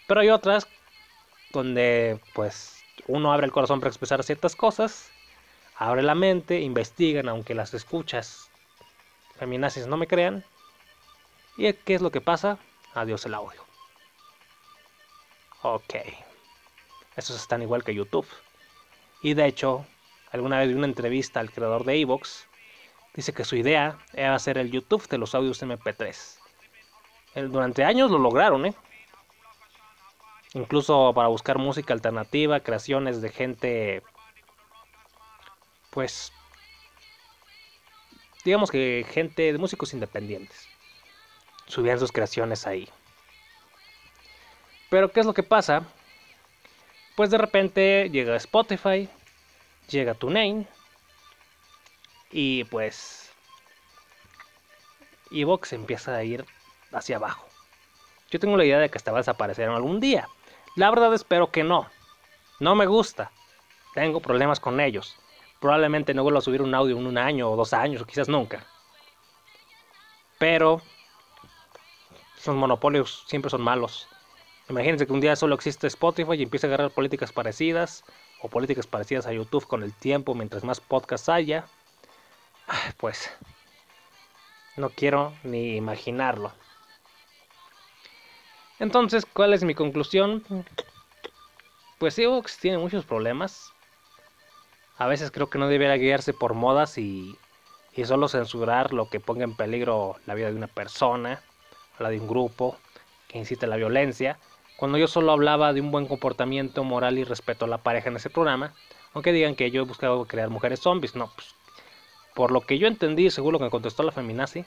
pero 0.08 0.21
hay 0.21 0.30
otras 0.30 0.67
donde 1.51 2.19
pues 2.34 2.84
uno 3.08 3.32
abre 3.32 3.45
el 3.45 3.51
corazón 3.51 3.80
para 3.80 3.89
expresar 3.89 4.23
ciertas 4.23 4.56
cosas 4.56 5.12
abre 5.75 6.01
la 6.04 6.15
mente, 6.15 6.62
investigan, 6.62 7.30
aunque 7.30 7.54
las 7.54 7.73
escuchas 7.73 8.49
feminazis 9.38 9.88
no 9.88 9.97
me 9.97 10.08
crean. 10.08 10.43
¿Y 11.58 11.71
qué 11.73 11.95
es 11.95 12.01
lo 12.01 12.12
que 12.12 12.21
pasa? 12.21 12.58
Adiós 12.93 13.25
el 13.25 13.34
audio. 13.34 13.63
Ok. 15.62 15.95
Esos 17.15 17.36
están 17.36 17.62
igual 17.62 17.84
que 17.84 17.93
YouTube. 17.93 18.28
Y 19.21 19.34
de 19.34 19.45
hecho, 19.45 19.86
alguna 20.35 20.59
vez 20.59 20.69
vi 20.69 20.75
una 20.75 20.85
entrevista 20.85 21.39
al 21.39 21.51
creador 21.51 21.83
de 21.83 21.99
Evox. 21.99 22.47
Dice 23.15 23.33
que 23.33 23.45
su 23.45 23.55
idea 23.55 23.97
era 24.13 24.35
hacer 24.35 24.57
el 24.57 24.71
YouTube 24.71 25.07
de 25.07 25.17
los 25.17 25.33
audios 25.33 25.63
MP3. 25.63 26.37
Durante 27.49 27.83
años 27.83 28.11
lo 28.11 28.19
lograron, 28.19 28.65
¿eh? 28.65 28.75
Incluso 30.53 31.11
para 31.13 31.27
buscar 31.27 31.57
música 31.57 31.93
alternativa, 31.93 32.59
creaciones 32.59 33.21
de 33.21 33.29
gente 33.29 34.03
pues, 35.95 36.33
digamos 38.43 38.69
que 38.69 39.05
gente 39.09 39.53
de 39.53 39.57
músicos 39.57 39.93
independientes 39.93 40.67
subían 41.67 41.99
sus 41.99 42.11
creaciones 42.11 42.67
ahí. 42.67 42.89
Pero 44.89 45.09
¿qué 45.09 45.21
es 45.21 45.25
lo 45.25 45.33
que 45.33 45.41
pasa? 45.41 45.83
Pues 47.15 47.29
de 47.29 47.37
repente 47.37 48.09
llega 48.11 48.35
Spotify, 48.35 49.09
llega 49.89 50.13
TuneIn 50.13 50.67
y 52.31 52.63
pues 52.65 53.31
Evox 55.31 55.73
empieza 55.73 56.15
a 56.15 56.23
ir 56.23 56.45
hacia 56.91 57.17
abajo. 57.17 57.47
Yo 58.31 58.39
tengo 58.39 58.57
la 58.57 58.65
idea 58.65 58.79
de 58.79 58.89
que 58.89 58.97
hasta 58.97 59.11
va 59.11 59.19
a 59.19 59.21
desaparecer 59.21 59.69
algún 59.69 59.99
día. 59.99 60.27
La 60.75 60.89
verdad 60.89 61.13
espero 61.13 61.51
que 61.51 61.63
no. 61.63 61.89
No 62.59 62.75
me 62.75 62.85
gusta. 62.85 63.31
Tengo 63.93 64.19
problemas 64.19 64.59
con 64.59 64.79
ellos 64.79 65.17
probablemente 65.65 66.13
no 66.13 66.21
vuelva 66.21 66.37
a 66.37 66.41
subir 66.43 66.61
un 66.61 66.75
audio 66.75 66.95
en 66.95 67.07
un 67.07 67.17
año 67.17 67.49
o 67.49 67.55
dos 67.55 67.73
años 67.73 67.99
o 67.99 68.05
quizás 68.05 68.29
nunca. 68.29 68.65
Pero 70.37 70.79
los 72.45 72.55
monopolios 72.55 73.23
siempre 73.27 73.49
son 73.49 73.63
malos. 73.63 74.07
Imagínense 74.69 75.07
que 75.07 75.13
un 75.13 75.21
día 75.21 75.35
solo 75.35 75.55
existe 75.55 75.87
Spotify 75.87 76.33
y 76.35 76.43
empieza 76.43 76.67
a 76.67 76.69
agarrar 76.69 76.91
políticas 76.91 77.31
parecidas 77.31 78.03
o 78.41 78.49
políticas 78.49 78.87
parecidas 78.87 79.27
a 79.27 79.33
YouTube 79.33 79.67
con 79.67 79.83
el 79.83 79.93
tiempo 79.93 80.35
mientras 80.35 80.63
más 80.63 80.79
podcasts 80.79 81.29
haya. 81.29 81.65
Pues 82.97 83.29
no 84.77 84.89
quiero 84.89 85.33
ni 85.43 85.75
imaginarlo. 85.75 86.51
Entonces, 88.79 89.25
¿cuál 89.25 89.53
es 89.53 89.63
mi 89.63 89.73
conclusión? 89.73 90.43
Pues 91.97 92.19
Evox 92.19 92.57
tiene 92.57 92.77
muchos 92.77 93.05
problemas. 93.05 93.71
A 94.97 95.07
veces 95.07 95.31
creo 95.31 95.49
que 95.49 95.57
no 95.57 95.67
debería 95.67 95.95
guiarse 95.95 96.33
por 96.33 96.53
modas 96.53 96.97
y, 96.97 97.37
solo 98.03 98.27
censurar 98.27 98.93
lo 98.93 99.09
que 99.09 99.21
ponga 99.21 99.45
en 99.45 99.55
peligro 99.55 100.17
la 100.25 100.33
vida 100.33 100.49
de 100.49 100.57
una 100.57 100.67
persona, 100.67 101.41
la 101.99 102.09
de 102.09 102.19
un 102.19 102.27
grupo, 102.27 102.77
que 103.29 103.37
incite 103.37 103.65
a 103.65 103.69
la 103.69 103.77
violencia, 103.77 104.37
cuando 104.77 104.97
yo 104.97 105.07
solo 105.07 105.31
hablaba 105.31 105.73
de 105.73 105.81
un 105.81 105.91
buen 105.91 106.07
comportamiento 106.07 106.83
moral 106.83 107.17
y 107.17 107.23
respeto 107.23 107.65
a 107.65 107.67
la 107.67 107.77
pareja 107.77 108.09
en 108.09 108.17
ese 108.17 108.29
programa, 108.29 108.73
aunque 109.13 109.31
digan 109.31 109.55
que 109.55 109.71
yo 109.71 109.81
he 109.81 109.85
buscado 109.85 110.25
crear 110.25 110.49
mujeres 110.49 110.81
zombies, 110.81 111.15
no, 111.15 111.31
pues, 111.33 111.55
por 112.33 112.51
lo 112.51 112.61
que 112.61 112.77
yo 112.77 112.88
entendí, 112.88 113.29
seguro 113.29 113.57
que 113.57 113.65
me 113.65 113.71
contestó 113.71 114.03
la 114.03 114.11
feminazi, 114.11 114.65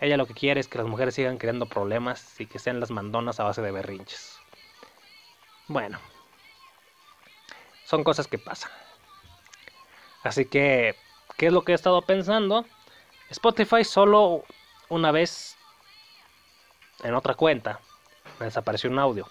ella 0.00 0.16
lo 0.16 0.26
que 0.26 0.34
quiere 0.34 0.60
es 0.60 0.68
que 0.68 0.78
las 0.78 0.86
mujeres 0.86 1.14
sigan 1.14 1.38
creando 1.38 1.66
problemas 1.66 2.40
y 2.40 2.46
que 2.46 2.58
sean 2.58 2.80
las 2.80 2.90
mandonas 2.90 3.40
a 3.40 3.44
base 3.44 3.60
de 3.60 3.70
berrinches. 3.70 4.38
Bueno, 5.66 5.98
son 7.84 8.04
cosas 8.04 8.26
que 8.26 8.38
pasan. 8.38 8.70
Así 10.22 10.46
que, 10.46 10.94
¿qué 11.36 11.46
es 11.48 11.52
lo 11.52 11.62
que 11.62 11.72
he 11.72 11.74
estado 11.74 12.00
pensando? 12.02 12.64
Spotify 13.28 13.84
solo 13.84 14.44
una 14.88 15.12
vez 15.12 15.56
en 17.02 17.14
otra 17.14 17.34
cuenta 17.34 17.80
me 18.38 18.46
desapareció 18.46 18.90
un 18.90 18.98
audio. 18.98 19.26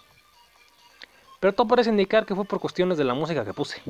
Pero 1.39 1.53
todo 1.53 1.67
parece 1.67 1.89
indicar 1.89 2.25
que 2.25 2.35
fue 2.35 2.45
por 2.45 2.59
cuestiones 2.59 2.97
de 2.97 3.03
la 3.03 3.13
música 3.13 3.45
que 3.45 3.53
puse. 3.53 3.81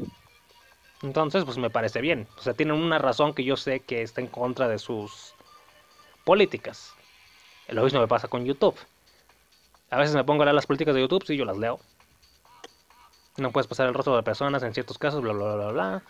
Entonces, 1.01 1.45
pues 1.45 1.57
me 1.57 1.69
parece 1.69 2.01
bien. 2.01 2.27
O 2.37 2.41
sea, 2.41 2.53
tienen 2.53 2.75
una 2.75 2.97
razón 2.97 3.33
que 3.33 3.43
yo 3.43 3.55
sé 3.55 3.81
que 3.81 4.01
está 4.01 4.21
en 4.21 4.27
contra 4.27 4.67
de 4.67 4.79
sus 4.79 5.33
políticas. 6.23 6.93
Lo 7.69 7.83
mismo 7.83 7.99
me 7.99 8.07
pasa 8.07 8.27
con 8.27 8.45
YouTube. 8.45 8.75
A 9.89 9.97
veces 9.97 10.15
me 10.15 10.23
pongo 10.23 10.41
a 10.41 10.45
leer 10.45 10.55
las 10.55 10.65
políticas 10.65 10.95
de 10.95 11.01
YouTube, 11.01 11.23
sí, 11.25 11.37
yo 11.37 11.45
las 11.45 11.57
leo. 11.57 11.79
No 13.37 13.51
puedes 13.51 13.67
pasar 13.67 13.87
el 13.87 13.93
rostro 13.93 14.15
de 14.15 14.23
personas 14.23 14.63
en 14.63 14.73
ciertos 14.73 14.97
casos, 14.97 15.21
bla, 15.21 15.31
bla, 15.33 15.55
bla, 15.55 15.71
bla. 15.71 16.03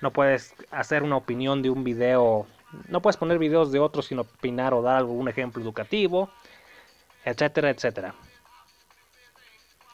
No 0.00 0.12
puedes 0.12 0.54
hacer 0.70 1.02
una 1.02 1.16
opinión 1.16 1.62
de 1.62 1.70
un 1.70 1.84
video. 1.84 2.46
No 2.88 3.00
puedes 3.00 3.16
poner 3.16 3.38
videos 3.38 3.70
de 3.70 3.78
otros 3.78 4.06
sin 4.06 4.18
opinar 4.18 4.74
o 4.74 4.82
dar 4.82 4.96
algún 4.96 5.28
ejemplo 5.28 5.62
educativo, 5.62 6.30
etcétera, 7.24 7.70
etcétera. 7.70 8.14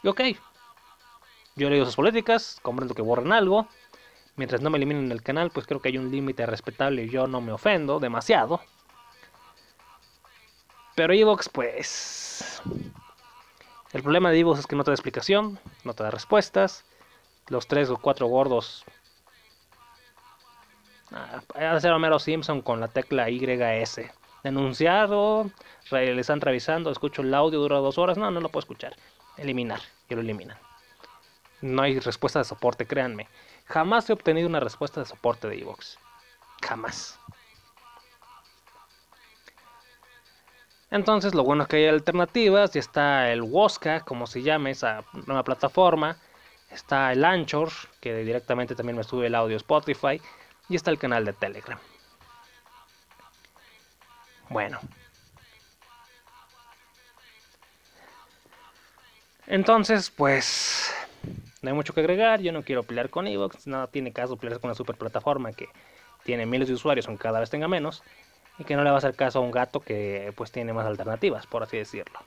Y 0.03 0.09
ok, 0.09 0.21
yo 1.57 1.69
leído 1.69 1.85
sus 1.85 1.97
políticas, 1.97 2.59
comprendo 2.63 2.95
que 2.95 3.03
borren 3.03 3.33
algo. 3.33 3.67
Mientras 4.37 4.63
no 4.63 4.71
me 4.71 4.79
eliminen 4.79 5.13
el 5.13 5.23
canal, 5.23 5.51
pues 5.51 5.67
creo 5.67 5.81
que 5.81 5.89
hay 5.89 5.99
un 5.99 6.11
límite 6.11 6.47
respetable 6.47 7.05
y 7.05 7.11
yo 7.11 7.27
no 7.27 7.41
me 7.41 7.53
ofendo 7.53 8.01
demasiado. 8.01 8.61
Pero 10.95 11.13
Evox, 11.13 11.49
pues... 11.49 12.63
El 13.93 14.03
problema 14.03 14.31
de 14.31 14.39
Evox 14.39 14.61
es 14.61 14.67
que 14.67 14.77
no 14.77 14.85
te 14.85 14.91
da 14.91 14.95
explicación, 14.95 15.59
no 15.85 15.95
te 15.95 16.03
da 16.03 16.11
respuestas. 16.11 16.85
Los 17.49 17.67
tres 17.67 17.91
o 17.91 17.99
cuatro 17.99 18.27
gordos... 18.27 18.85
Ah, 21.13 21.43
a 21.55 21.81
ser 21.81 21.91
Homero 21.93 22.21
Simpson 22.21 22.63
con 22.63 22.79
la 22.81 22.87
tecla 22.89 23.29
YS. 23.29 24.01
Denunciado, 24.45 25.51
le 25.91 26.21
están 26.21 26.41
revisando, 26.41 26.91
escucho 26.91 27.23
el 27.23 27.35
audio, 27.35 27.59
dura 27.59 27.79
dos 27.79 27.99
horas. 27.99 28.17
No, 28.17 28.31
no 28.31 28.41
lo 28.41 28.49
puedo 28.49 28.61
escuchar. 28.61 28.95
Eliminar, 29.41 29.81
y 30.09 30.15
lo 30.15 30.21
eliminan. 30.21 30.59
No 31.63 31.83
hay 31.83 31.99
respuesta 31.99 32.39
de 32.39 32.45
soporte, 32.45 32.87
créanme. 32.87 33.27
Jamás 33.65 34.09
he 34.11 34.13
obtenido 34.13 34.47
una 34.47 34.61
respuesta 34.61 35.01
de 35.01 35.07
soporte 35.07 35.49
de 35.49 35.59
Evox. 35.59 35.99
Jamás. 36.63 37.19
Entonces, 40.91 41.35
lo 41.35 41.43
bueno 41.43 41.63
es 41.63 41.69
que 41.69 41.77
hay 41.77 41.87
alternativas. 41.87 42.73
Ya 42.73 42.81
está 42.81 43.33
el 43.33 43.41
Woska, 43.41 44.01
como 44.01 44.27
se 44.27 44.43
llama 44.43 44.71
esa 44.71 45.05
nueva 45.27 45.43
plataforma. 45.43 46.19
Está 46.71 47.13
el 47.13 47.25
Anchor, 47.25 47.71
que 48.01 48.15
directamente 48.17 48.75
también 48.75 48.97
me 48.97 49.05
sube 49.05 49.29
el 49.29 49.35
audio 49.35 49.57
Spotify. 49.57 50.21
Y 50.69 50.77
está 50.77 50.91
el 50.91 50.99
canal 50.99 51.25
de 51.25 51.33
Telegram. 51.33 51.79
Bueno. 54.51 54.81
Entonces, 59.47 60.11
pues 60.11 60.93
no 61.63 61.71
hay 61.71 61.75
mucho 61.75 61.93
que 61.93 62.01
agregar, 62.01 62.41
yo 62.41 62.53
no 62.53 62.63
quiero 62.63 62.83
pelear 62.83 63.11
con 63.11 63.27
Evox, 63.27 63.67
nada 63.67 63.87
tiene 63.89 64.13
caso 64.13 64.37
pelearse 64.37 64.61
con 64.61 64.69
una 64.69 64.75
super 64.75 64.97
plataforma 64.97 65.53
que 65.53 65.69
tiene 66.25 66.47
miles 66.47 66.69
de 66.69 66.75
usuarios, 66.75 67.07
aunque 67.09 67.23
cada 67.23 67.41
vez 67.41 67.51
tenga 67.51 67.69
menos, 67.69 68.03
y 68.59 68.65
que 68.65 68.77
no 68.77 68.85
le 68.85 68.91
va 68.91 68.97
a 68.97 68.99
hacer 68.99 69.15
caso 69.15 69.39
a 69.39 69.43
un 69.43 69.51
gato 69.51 69.81
que 69.81 70.33
pues 70.37 70.53
tiene 70.53 70.73
más 70.73 70.87
alternativas, 70.87 71.47
por 71.47 71.63
así 71.63 71.77
decirlo. 71.77 72.21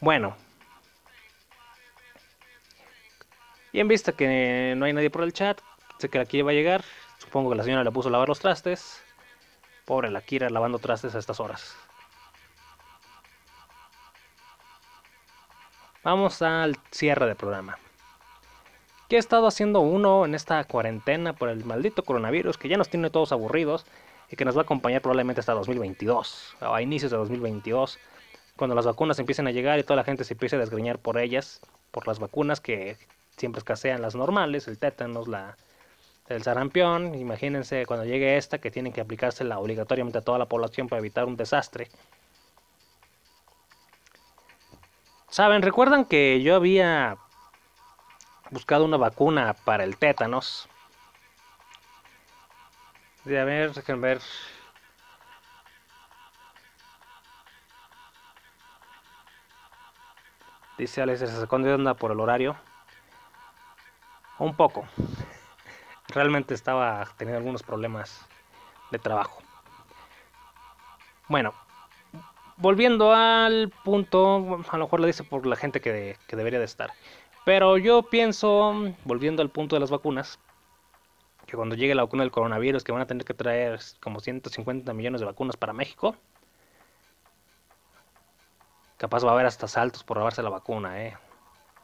Bueno. 0.00 0.36
Y 3.72 3.80
en 3.80 3.88
vista 3.88 4.12
que 4.12 4.74
no 4.76 4.84
hay 4.84 4.92
nadie 4.92 5.10
por 5.10 5.22
el 5.24 5.32
chat, 5.32 5.60
sé 5.98 6.08
que 6.08 6.18
la 6.18 6.26
Kira 6.26 6.44
va 6.44 6.50
a 6.52 6.54
llegar, 6.54 6.84
supongo 7.18 7.50
que 7.50 7.56
la 7.56 7.64
señora 7.64 7.84
le 7.84 7.90
puso 7.90 8.08
a 8.08 8.12
lavar 8.12 8.28
los 8.28 8.38
trastes. 8.38 9.02
Pobre 9.84 10.10
la 10.10 10.20
Kira 10.20 10.48
lavando 10.48 10.78
trastes 10.78 11.14
a 11.14 11.18
estas 11.18 11.40
horas. 11.40 11.76
Vamos 16.04 16.42
al 16.42 16.76
cierre 16.90 17.24
del 17.24 17.34
programa. 17.34 17.78
¿Qué 19.08 19.16
ha 19.16 19.18
estado 19.18 19.46
haciendo 19.46 19.80
uno 19.80 20.26
en 20.26 20.34
esta 20.34 20.62
cuarentena 20.64 21.32
por 21.32 21.48
el 21.48 21.64
maldito 21.64 22.02
coronavirus 22.02 22.58
que 22.58 22.68
ya 22.68 22.76
nos 22.76 22.90
tiene 22.90 23.08
todos 23.08 23.32
aburridos 23.32 23.86
y 24.30 24.36
que 24.36 24.44
nos 24.44 24.54
va 24.54 24.60
a 24.60 24.64
acompañar 24.64 25.00
probablemente 25.00 25.40
hasta 25.40 25.54
2022 25.54 26.56
o 26.60 26.74
a 26.74 26.82
inicios 26.82 27.10
de 27.10 27.16
2022 27.16 27.98
cuando 28.54 28.76
las 28.76 28.84
vacunas 28.84 29.18
empiecen 29.18 29.46
a 29.46 29.50
llegar 29.50 29.78
y 29.78 29.82
toda 29.82 29.96
la 29.96 30.04
gente 30.04 30.24
se 30.24 30.34
empiece 30.34 30.56
a 30.56 30.58
desgreñar 30.58 30.98
por 30.98 31.16
ellas, 31.16 31.62
por 31.90 32.06
las 32.06 32.18
vacunas 32.18 32.60
que 32.60 32.98
siempre 33.38 33.60
escasean 33.60 34.02
las 34.02 34.14
normales, 34.14 34.68
el 34.68 34.78
tétanos, 34.78 35.26
la, 35.26 35.56
el 36.28 36.42
sarampión. 36.42 37.14
Imagínense 37.14 37.86
cuando 37.86 38.04
llegue 38.04 38.36
esta 38.36 38.58
que 38.58 38.70
tienen 38.70 38.92
que 38.92 39.00
aplicársela 39.00 39.58
obligatoriamente 39.58 40.18
a 40.18 40.22
toda 40.22 40.38
la 40.38 40.46
población 40.46 40.86
para 40.86 41.00
evitar 41.00 41.24
un 41.24 41.38
desastre. 41.38 41.88
Saben, 45.34 45.62
recuerdan 45.62 46.04
que 46.04 46.40
yo 46.42 46.54
había 46.54 47.16
buscado 48.50 48.84
una 48.84 48.98
vacuna 48.98 49.52
para 49.64 49.82
el 49.82 49.96
tétanos. 49.96 50.68
De 53.24 53.40
a 53.40 53.44
ver, 53.44 53.72
déjenme 53.72 54.00
ver. 54.00 54.20
Dice 60.78 61.02
Alex, 61.02 61.18
se 61.18 61.26
sacó 61.26 61.58
de 61.58 61.74
onda 61.74 61.94
por 61.94 62.12
el 62.12 62.20
horario. 62.20 62.54
Un 64.38 64.54
poco. 64.54 64.86
Realmente 66.10 66.54
estaba 66.54 67.04
teniendo 67.16 67.38
algunos 67.38 67.64
problemas 67.64 68.24
de 68.92 69.00
trabajo. 69.00 69.42
Bueno, 71.26 71.52
volviendo 72.56 73.12
al 73.12 73.70
punto, 73.84 74.62
a 74.68 74.76
lo 74.76 74.84
mejor 74.84 75.00
lo 75.00 75.06
dice 75.06 75.24
por 75.24 75.46
la 75.46 75.56
gente 75.56 75.80
que, 75.80 76.16
debería 76.28 76.58
de 76.58 76.64
estar. 76.64 76.92
Pero 77.44 77.76
yo 77.78 78.02
pienso, 78.02 78.74
volviendo 79.04 79.42
al 79.42 79.50
punto 79.50 79.76
de 79.76 79.80
las 79.80 79.90
vacunas, 79.90 80.38
que 81.46 81.56
cuando 81.56 81.74
llegue 81.74 81.94
la 81.94 82.04
vacuna 82.04 82.22
del 82.22 82.30
coronavirus, 82.30 82.84
que 82.84 82.92
van 82.92 83.02
a 83.02 83.06
tener 83.06 83.24
que 83.24 83.34
traer 83.34 83.80
como 84.00 84.20
150 84.20 84.92
millones 84.94 85.20
de 85.20 85.26
vacunas 85.26 85.56
para 85.56 85.72
México, 85.72 86.16
capaz 88.96 89.24
va 89.24 89.30
a 89.30 89.34
haber 89.34 89.46
hasta 89.46 89.68
saltos 89.68 90.04
por 90.04 90.16
robarse 90.16 90.42
la 90.42 90.50
vacuna, 90.50 91.02
¿eh? 91.02 91.16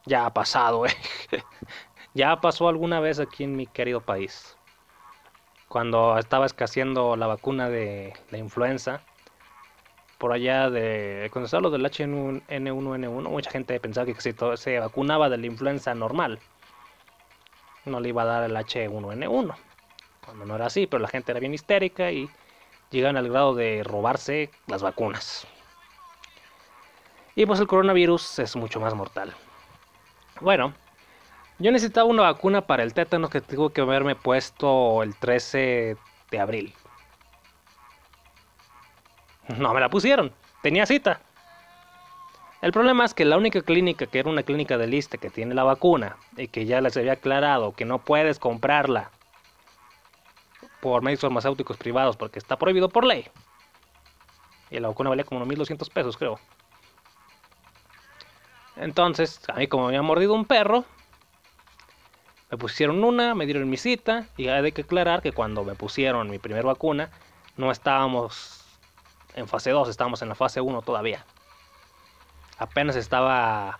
Ya 0.05 0.25
ha 0.25 0.33
pasado, 0.33 0.87
¿eh? 0.87 0.95
ya 2.15 2.41
pasó 2.41 2.67
alguna 2.67 2.99
vez 2.99 3.19
aquí 3.19 3.43
en 3.43 3.55
mi 3.55 3.67
querido 3.67 4.01
país. 4.01 4.57
Cuando 5.67 6.17
estaba 6.17 6.47
escaseando 6.47 7.15
la 7.15 7.27
vacuna 7.27 7.69
de 7.69 8.13
la 8.31 8.39
influenza, 8.39 9.03
por 10.21 10.33
allá 10.33 10.69
de 10.69 11.29
cuando 11.33 11.47
se 11.47 11.59
lo 11.59 11.71
del 11.71 11.83
H1N1, 11.83 13.09
mucha 13.27 13.49
gente 13.49 13.79
pensaba 13.79 14.05
que 14.05 14.13
si 14.21 14.35
se 14.55 14.79
vacunaba 14.79 15.29
de 15.29 15.37
la 15.39 15.47
influenza 15.47 15.95
normal, 15.95 16.37
no 17.85 17.99
le 17.99 18.09
iba 18.09 18.21
a 18.21 18.25
dar 18.25 18.43
el 18.43 18.55
H1N1. 18.55 19.55
Cuando 20.23 20.45
no 20.45 20.55
era 20.55 20.67
así, 20.67 20.85
pero 20.85 21.01
la 21.01 21.07
gente 21.07 21.31
era 21.31 21.39
bien 21.39 21.55
histérica 21.55 22.11
y 22.11 22.29
llegan 22.91 23.17
al 23.17 23.29
grado 23.29 23.55
de 23.55 23.81
robarse 23.83 24.51
las 24.67 24.83
vacunas. 24.83 25.47
Y 27.33 27.47
pues 27.47 27.59
el 27.59 27.65
coronavirus 27.65 28.37
es 28.37 28.55
mucho 28.55 28.79
más 28.79 28.93
mortal. 28.93 29.33
Bueno, 30.39 30.75
yo 31.57 31.71
necesitaba 31.71 32.07
una 32.07 32.21
vacuna 32.21 32.67
para 32.67 32.83
el 32.83 32.93
tétano 32.93 33.27
que 33.27 33.41
tengo 33.41 33.71
que 33.71 33.81
haberme 33.81 34.13
puesto 34.13 35.01
el 35.01 35.15
13 35.15 35.97
de 36.29 36.39
abril. 36.39 36.75
No 39.57 39.73
me 39.73 39.79
la 39.79 39.89
pusieron. 39.89 40.31
Tenía 40.61 40.85
cita. 40.85 41.21
El 42.61 42.71
problema 42.71 43.05
es 43.05 43.13
que 43.13 43.25
la 43.25 43.37
única 43.37 43.61
clínica 43.61 44.05
que 44.05 44.19
era 44.19 44.29
una 44.29 44.43
clínica 44.43 44.77
de 44.77 44.87
lista 44.87 45.17
que 45.17 45.31
tiene 45.31 45.55
la 45.55 45.63
vacuna 45.63 46.17
y 46.37 46.47
que 46.47 46.65
ya 46.65 46.79
les 46.79 46.95
había 46.95 47.13
aclarado 47.13 47.73
que 47.73 47.85
no 47.85 47.99
puedes 47.99 48.37
comprarla 48.37 49.09
por 50.79 51.01
medios 51.01 51.21
farmacéuticos 51.21 51.77
privados 51.77 52.17
porque 52.17 52.37
está 52.37 52.57
prohibido 52.57 52.89
por 52.89 53.05
ley. 53.05 53.27
Y 54.69 54.79
la 54.79 54.89
vacuna 54.89 55.09
valía 55.09 55.25
como 55.25 55.43
1200 55.45 55.89
pesos, 55.89 56.17
creo. 56.17 56.39
Entonces, 58.75 59.41
a 59.49 59.53
mí 59.53 59.67
como 59.67 59.83
me 59.83 59.89
había 59.89 60.01
mordido 60.03 60.33
un 60.33 60.45
perro, 60.45 60.85
me 62.51 62.57
pusieron 62.57 63.03
una, 63.03 63.33
me 63.33 63.45
dieron 63.45 63.69
mi 63.69 63.77
cita 63.77 64.27
y 64.37 64.49
hay 64.49 64.71
que 64.71 64.81
aclarar 64.81 65.21
que 65.21 65.31
cuando 65.31 65.63
me 65.63 65.73
pusieron 65.73 66.29
mi 66.29 66.37
primera 66.37 66.65
vacuna 66.65 67.09
no 67.57 67.71
estábamos 67.71 68.60
en 69.35 69.47
fase 69.47 69.71
2, 69.71 69.89
estamos 69.89 70.21
en 70.21 70.29
la 70.29 70.35
fase 70.35 70.61
1 70.61 70.81
todavía. 70.81 71.25
Apenas 72.57 72.95
estaba 72.95 73.79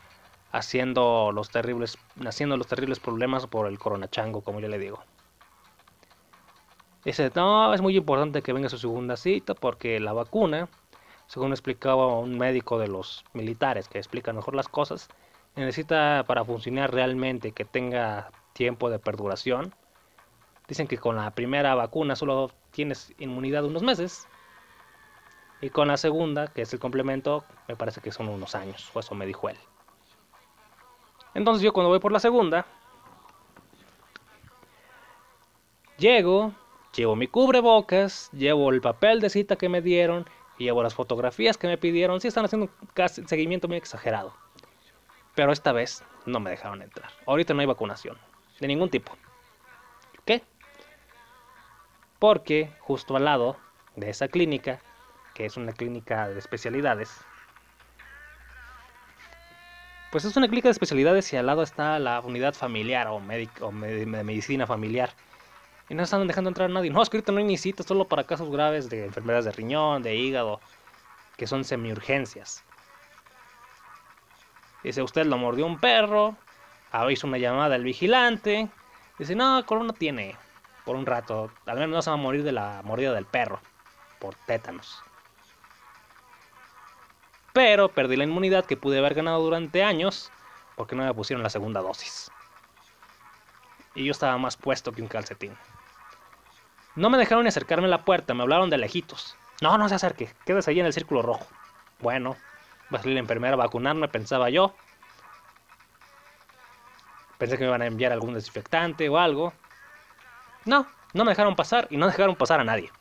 haciendo 0.51 1.31
los 1.31 1.49
terribles, 1.49 1.97
haciendo 2.25 2.57
los 2.57 2.67
terribles 2.67 2.99
problemas 2.99 3.47
por 3.47 3.67
el 3.67 3.79
coronachango, 3.79 4.41
como 4.41 4.59
yo 4.59 4.67
le 4.67 4.79
digo. 4.79 5.03
Dice, 7.03 7.31
no, 7.35 7.73
es 7.73 7.81
muy 7.81 7.97
importante 7.97 8.41
que 8.41 8.53
venga 8.53 8.69
su 8.69 8.77
segunda 8.77 9.17
cita 9.17 9.55
porque 9.55 9.99
la 9.99 10.13
vacuna, 10.13 10.69
según 11.27 11.51
explicaba 11.51 12.19
un 12.19 12.37
médico 12.37 12.77
de 12.77 12.87
los 12.87 13.23
militares 13.33 13.87
que 13.87 13.97
explica 13.97 14.33
mejor 14.33 14.55
las 14.55 14.67
cosas, 14.67 15.09
necesita 15.55 16.23
para 16.27 16.45
funcionar 16.45 16.93
realmente 16.93 17.53
que 17.53 17.65
tenga 17.65 18.31
tiempo 18.53 18.89
de 18.89 18.99
perduración. 18.99 19.73
Dicen 20.67 20.87
que 20.87 20.97
con 20.97 21.15
la 21.15 21.31
primera 21.31 21.73
vacuna 21.75 22.15
solo 22.15 22.51
tienes 22.71 23.13
inmunidad 23.17 23.65
unos 23.65 23.81
meses 23.81 24.27
y 25.61 25.69
con 25.69 25.87
la 25.87 25.97
segunda, 25.97 26.47
que 26.47 26.63
es 26.63 26.73
el 26.73 26.79
complemento, 26.79 27.43
me 27.67 27.75
parece 27.75 28.01
que 28.01 28.11
son 28.11 28.27
unos 28.27 28.55
años, 28.55 28.89
o 28.93 28.99
eso 28.99 29.15
me 29.15 29.25
dijo 29.25 29.49
él. 29.49 29.57
Entonces 31.33 31.63
yo 31.63 31.71
cuando 31.71 31.89
voy 31.89 31.99
por 31.99 32.11
la 32.11 32.19
segunda, 32.19 32.65
llego, 35.97 36.51
llevo 36.95 37.15
mi 37.15 37.27
cubrebocas, 37.27 38.29
llevo 38.33 38.71
el 38.71 38.81
papel 38.81 39.21
de 39.21 39.29
cita 39.29 39.55
que 39.55 39.69
me 39.69 39.81
dieron 39.81 40.25
llevo 40.61 40.83
las 40.83 40.95
fotografías 40.95 41.57
que 41.57 41.67
me 41.67 41.77
pidieron. 41.77 42.21
Sí 42.21 42.27
están 42.27 42.45
haciendo 42.45 42.69
un 42.69 43.27
seguimiento 43.27 43.67
muy 43.67 43.77
exagerado. 43.77 44.33
Pero 45.35 45.51
esta 45.51 45.71
vez 45.71 46.03
no 46.25 46.39
me 46.39 46.49
dejaron 46.49 46.81
entrar. 46.81 47.09
Ahorita 47.25 47.53
no 47.53 47.61
hay 47.61 47.65
vacunación. 47.65 48.17
De 48.59 48.67
ningún 48.67 48.89
tipo. 48.89 49.11
¿Qué? 50.25 50.43
Porque 52.19 52.71
justo 52.79 53.15
al 53.15 53.25
lado 53.25 53.57
de 53.95 54.09
esa 54.09 54.27
clínica, 54.27 54.79
que 55.41 55.47
es 55.47 55.57
una 55.57 55.71
clínica 55.71 56.29
de 56.29 56.37
especialidades, 56.37 57.09
pues 60.11 60.23
es 60.23 60.37
una 60.37 60.45
clínica 60.45 60.67
de 60.67 60.73
especialidades 60.73 61.33
y 61.33 61.37
al 61.37 61.47
lado 61.47 61.63
está 61.63 61.97
la 61.97 62.19
unidad 62.19 62.53
familiar 62.53 63.07
o, 63.07 63.19
médico, 63.19 63.71
de 63.71 64.05
medicina 64.05 64.67
familiar. 64.67 65.09
Y 65.89 65.95
no 65.95 66.03
están 66.03 66.27
dejando 66.27 66.51
entrar 66.51 66.69
a 66.69 66.73
nadie. 66.73 66.91
No, 66.91 67.01
es 67.01 67.09
que 67.09 67.17
ahorita 67.17 67.31
no 67.31 67.39
hay 67.39 67.45
ni 67.45 67.57
cita, 67.57 67.81
solo 67.81 68.05
para 68.07 68.25
casos 68.25 68.51
graves 68.51 68.87
de 68.87 69.03
enfermedades 69.03 69.45
de 69.45 69.51
riñón, 69.53 70.03
de 70.03 70.15
hígado, 70.15 70.61
que 71.37 71.47
son 71.47 71.63
semiurgencias. 71.63 72.63
Dice, 74.83 75.01
usted 75.01 75.25
lo 75.25 75.39
mordió 75.39 75.65
un 75.65 75.79
perro, 75.79 76.35
hizo 77.09 77.25
una 77.25 77.39
llamada 77.39 77.73
al 77.73 77.83
vigilante. 77.83 78.69
Dice, 79.17 79.33
no, 79.33 79.65
corona 79.65 79.93
tiene 79.93 80.35
por 80.85 80.95
un 80.95 81.07
rato. 81.07 81.51
Al 81.65 81.79
menos 81.79 81.89
no 81.89 82.01
se 82.03 82.11
va 82.11 82.13
a 82.13 82.17
morir 82.17 82.43
de 82.43 82.51
la 82.51 82.83
mordida 82.83 83.11
del 83.11 83.25
perro, 83.25 83.59
por 84.19 84.35
tétanos. 84.45 85.03
Pero 87.53 87.89
perdí 87.89 88.15
la 88.15 88.23
inmunidad 88.23 88.65
que 88.65 88.77
pude 88.77 88.99
haber 88.99 89.13
ganado 89.13 89.41
durante 89.41 89.83
años 89.83 90.31
porque 90.75 90.95
no 90.95 91.03
me 91.03 91.13
pusieron 91.13 91.43
la 91.43 91.49
segunda 91.49 91.81
dosis. 91.81 92.31
Y 93.93 94.05
yo 94.05 94.11
estaba 94.11 94.37
más 94.37 94.55
puesto 94.55 94.91
que 94.91 95.01
un 95.01 95.07
calcetín. 95.07 95.55
No 96.95 97.09
me 97.09 97.17
dejaron 97.17 97.43
ni 97.43 97.49
acercarme 97.49 97.87
a 97.87 97.89
la 97.89 98.05
puerta, 98.05 98.33
me 98.33 98.43
hablaron 98.43 98.69
de 98.69 98.77
lejitos. 98.77 99.35
No, 99.61 99.77
no 99.77 99.87
se 99.89 99.95
acerque, 99.95 100.33
quédese 100.45 100.71
ahí 100.71 100.79
en 100.79 100.85
el 100.85 100.93
círculo 100.93 101.21
rojo. 101.21 101.47
Bueno, 101.99 102.35
va 102.93 102.99
a 102.99 103.01
salir 103.01 103.15
la 103.15 103.21
enfermera 103.21 103.53
a 103.53 103.57
vacunarme, 103.57 104.07
pensaba 104.07 104.49
yo. 104.49 104.75
Pensé 107.37 107.57
que 107.57 107.63
me 107.63 107.69
iban 107.69 107.81
a 107.81 107.87
enviar 107.87 108.11
algún 108.11 108.33
desinfectante 108.33 109.07
o 109.09 109.17
algo. 109.17 109.53
No, 110.65 110.87
no 111.13 111.25
me 111.25 111.31
dejaron 111.31 111.55
pasar 111.55 111.87
y 111.89 111.97
no 111.97 112.07
dejaron 112.07 112.35
pasar 112.35 112.59
a 112.59 112.63
nadie. 112.63 112.91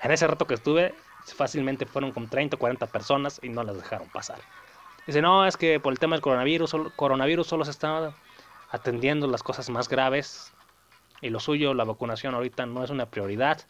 En 0.00 0.10
ese 0.10 0.26
rato 0.26 0.46
que 0.46 0.54
estuve, 0.54 0.94
fácilmente 1.24 1.86
fueron 1.86 2.12
con 2.12 2.28
30 2.28 2.56
o 2.56 2.58
40 2.58 2.86
personas 2.86 3.40
y 3.42 3.48
no 3.48 3.62
las 3.62 3.76
dejaron 3.76 4.08
pasar. 4.08 4.38
Dice, 5.06 5.22
no, 5.22 5.46
es 5.46 5.56
que 5.56 5.80
por 5.80 5.92
el 5.92 5.98
tema 5.98 6.16
del 6.16 6.22
coronavirus, 6.22 6.76
coronavirus 6.96 7.46
solo 7.46 7.64
se 7.64 7.72
está 7.72 8.14
atendiendo 8.70 9.26
las 9.26 9.42
cosas 9.42 9.68
más 9.70 9.88
graves 9.88 10.52
y 11.20 11.30
lo 11.30 11.40
suyo, 11.40 11.74
la 11.74 11.84
vacunación 11.84 12.34
ahorita 12.34 12.66
no 12.66 12.84
es 12.84 12.90
una 12.90 13.06
prioridad 13.06 13.62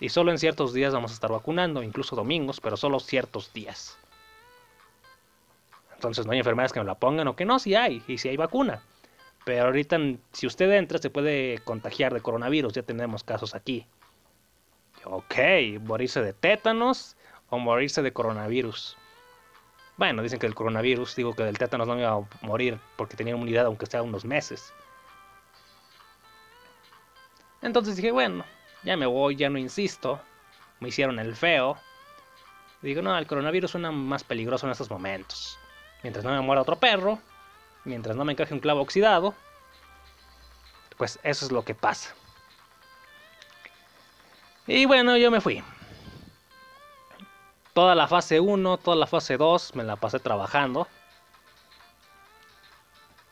y 0.00 0.08
solo 0.08 0.32
en 0.32 0.38
ciertos 0.38 0.72
días 0.72 0.92
vamos 0.92 1.12
a 1.12 1.14
estar 1.14 1.30
vacunando, 1.30 1.82
incluso 1.82 2.16
domingos, 2.16 2.60
pero 2.60 2.76
solo 2.76 2.98
ciertos 2.98 3.52
días. 3.52 3.98
Entonces 5.94 6.26
no 6.26 6.32
hay 6.32 6.38
enfermedades 6.38 6.72
que 6.72 6.80
me 6.80 6.86
la 6.86 6.96
pongan 6.96 7.28
o 7.28 7.36
que 7.36 7.44
no, 7.44 7.60
si 7.60 7.76
hay, 7.76 8.02
y 8.08 8.18
si 8.18 8.28
hay 8.28 8.36
vacuna. 8.36 8.82
Pero 9.44 9.66
ahorita, 9.66 9.98
si 10.32 10.46
usted 10.46 10.70
entra, 10.72 10.98
se 10.98 11.10
puede 11.10 11.58
contagiar 11.64 12.12
de 12.12 12.20
coronavirus, 12.20 12.72
ya 12.72 12.82
tenemos 12.82 13.22
casos 13.22 13.54
aquí. 13.54 13.86
Ok, 15.04 15.34
morirse 15.80 16.22
de 16.22 16.32
tétanos 16.32 17.16
o 17.50 17.58
morirse 17.58 18.02
de 18.02 18.12
coronavirus. 18.12 18.96
Bueno, 19.96 20.22
dicen 20.22 20.38
que 20.38 20.46
el 20.46 20.54
coronavirus, 20.54 21.16
digo 21.16 21.34
que 21.34 21.42
del 21.42 21.58
tétanos 21.58 21.86
no 21.86 21.94
me 21.94 22.02
iba 22.02 22.12
a 22.12 22.26
morir 22.42 22.78
porque 22.96 23.16
tenía 23.16 23.34
inmunidad 23.34 23.66
aunque 23.66 23.86
sea 23.86 24.02
unos 24.02 24.24
meses. 24.24 24.72
Entonces 27.62 27.96
dije, 27.96 28.10
bueno, 28.10 28.44
ya 28.84 28.96
me 28.96 29.06
voy, 29.06 29.36
ya 29.36 29.48
no 29.50 29.58
insisto. 29.58 30.20
Me 30.80 30.88
hicieron 30.88 31.18
el 31.18 31.36
feo. 31.36 31.76
Digo, 32.80 33.02
no, 33.02 33.16
el 33.16 33.26
coronavirus 33.26 33.72
suena 33.72 33.92
más 33.92 34.24
peligroso 34.24 34.66
en 34.66 34.72
estos 34.72 34.90
momentos. 34.90 35.58
Mientras 36.02 36.24
no 36.24 36.32
me 36.32 36.40
muera 36.40 36.62
otro 36.62 36.76
perro, 36.76 37.18
mientras 37.84 38.16
no 38.16 38.24
me 38.24 38.32
encaje 38.32 38.54
un 38.54 38.60
clavo 38.60 38.80
oxidado, 38.80 39.34
pues 40.96 41.20
eso 41.22 41.44
es 41.44 41.52
lo 41.52 41.64
que 41.64 41.74
pasa. 41.74 42.14
Y 44.66 44.86
bueno, 44.86 45.16
yo 45.16 45.30
me 45.30 45.40
fui. 45.40 45.62
Toda 47.72 47.94
la 47.94 48.06
fase 48.06 48.38
1, 48.38 48.78
toda 48.78 48.96
la 48.96 49.06
fase 49.06 49.36
2 49.36 49.74
me 49.74 49.82
la 49.82 49.96
pasé 49.96 50.18
trabajando. 50.20 50.86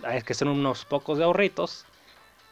Hay 0.02 0.22
que 0.22 0.34
ser 0.34 0.48
unos 0.48 0.84
pocos 0.84 1.20
ahorritos. 1.20 1.84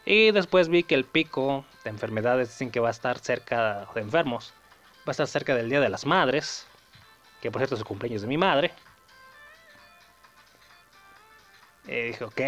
Y 0.05 0.31
después 0.31 0.69
vi 0.69 0.85
que 0.85 0.95
el 0.95 1.05
pico 1.05 1.65
de 1.85 1.91
enfermedades 1.91 2.49
dicen 2.51 2.71
que 2.71 2.81
va 2.81 2.89
a 2.89 2.93
estar 2.93 3.19
cerca 3.19 3.87
de 3.95 4.01
enfermos. 4.01 4.53
Va 5.01 5.09
a 5.09 5.11
estar 5.13 5.27
cerca 5.27 5.55
del 5.55 5.69
Día 5.71 5.81
de 5.81 5.89
las 5.89 6.07
Madres. 6.07 6.67
Que 7.41 7.51
por 7.51 7.61
cierto 7.61 7.75
es 7.75 7.81
el 7.81 7.87
cumpleaños 7.87 8.23
de 8.23 8.29
mi 8.29 8.37
madre. 8.37 8.73
Y 11.87 12.03
dije, 12.03 12.25
ok, 12.25 12.41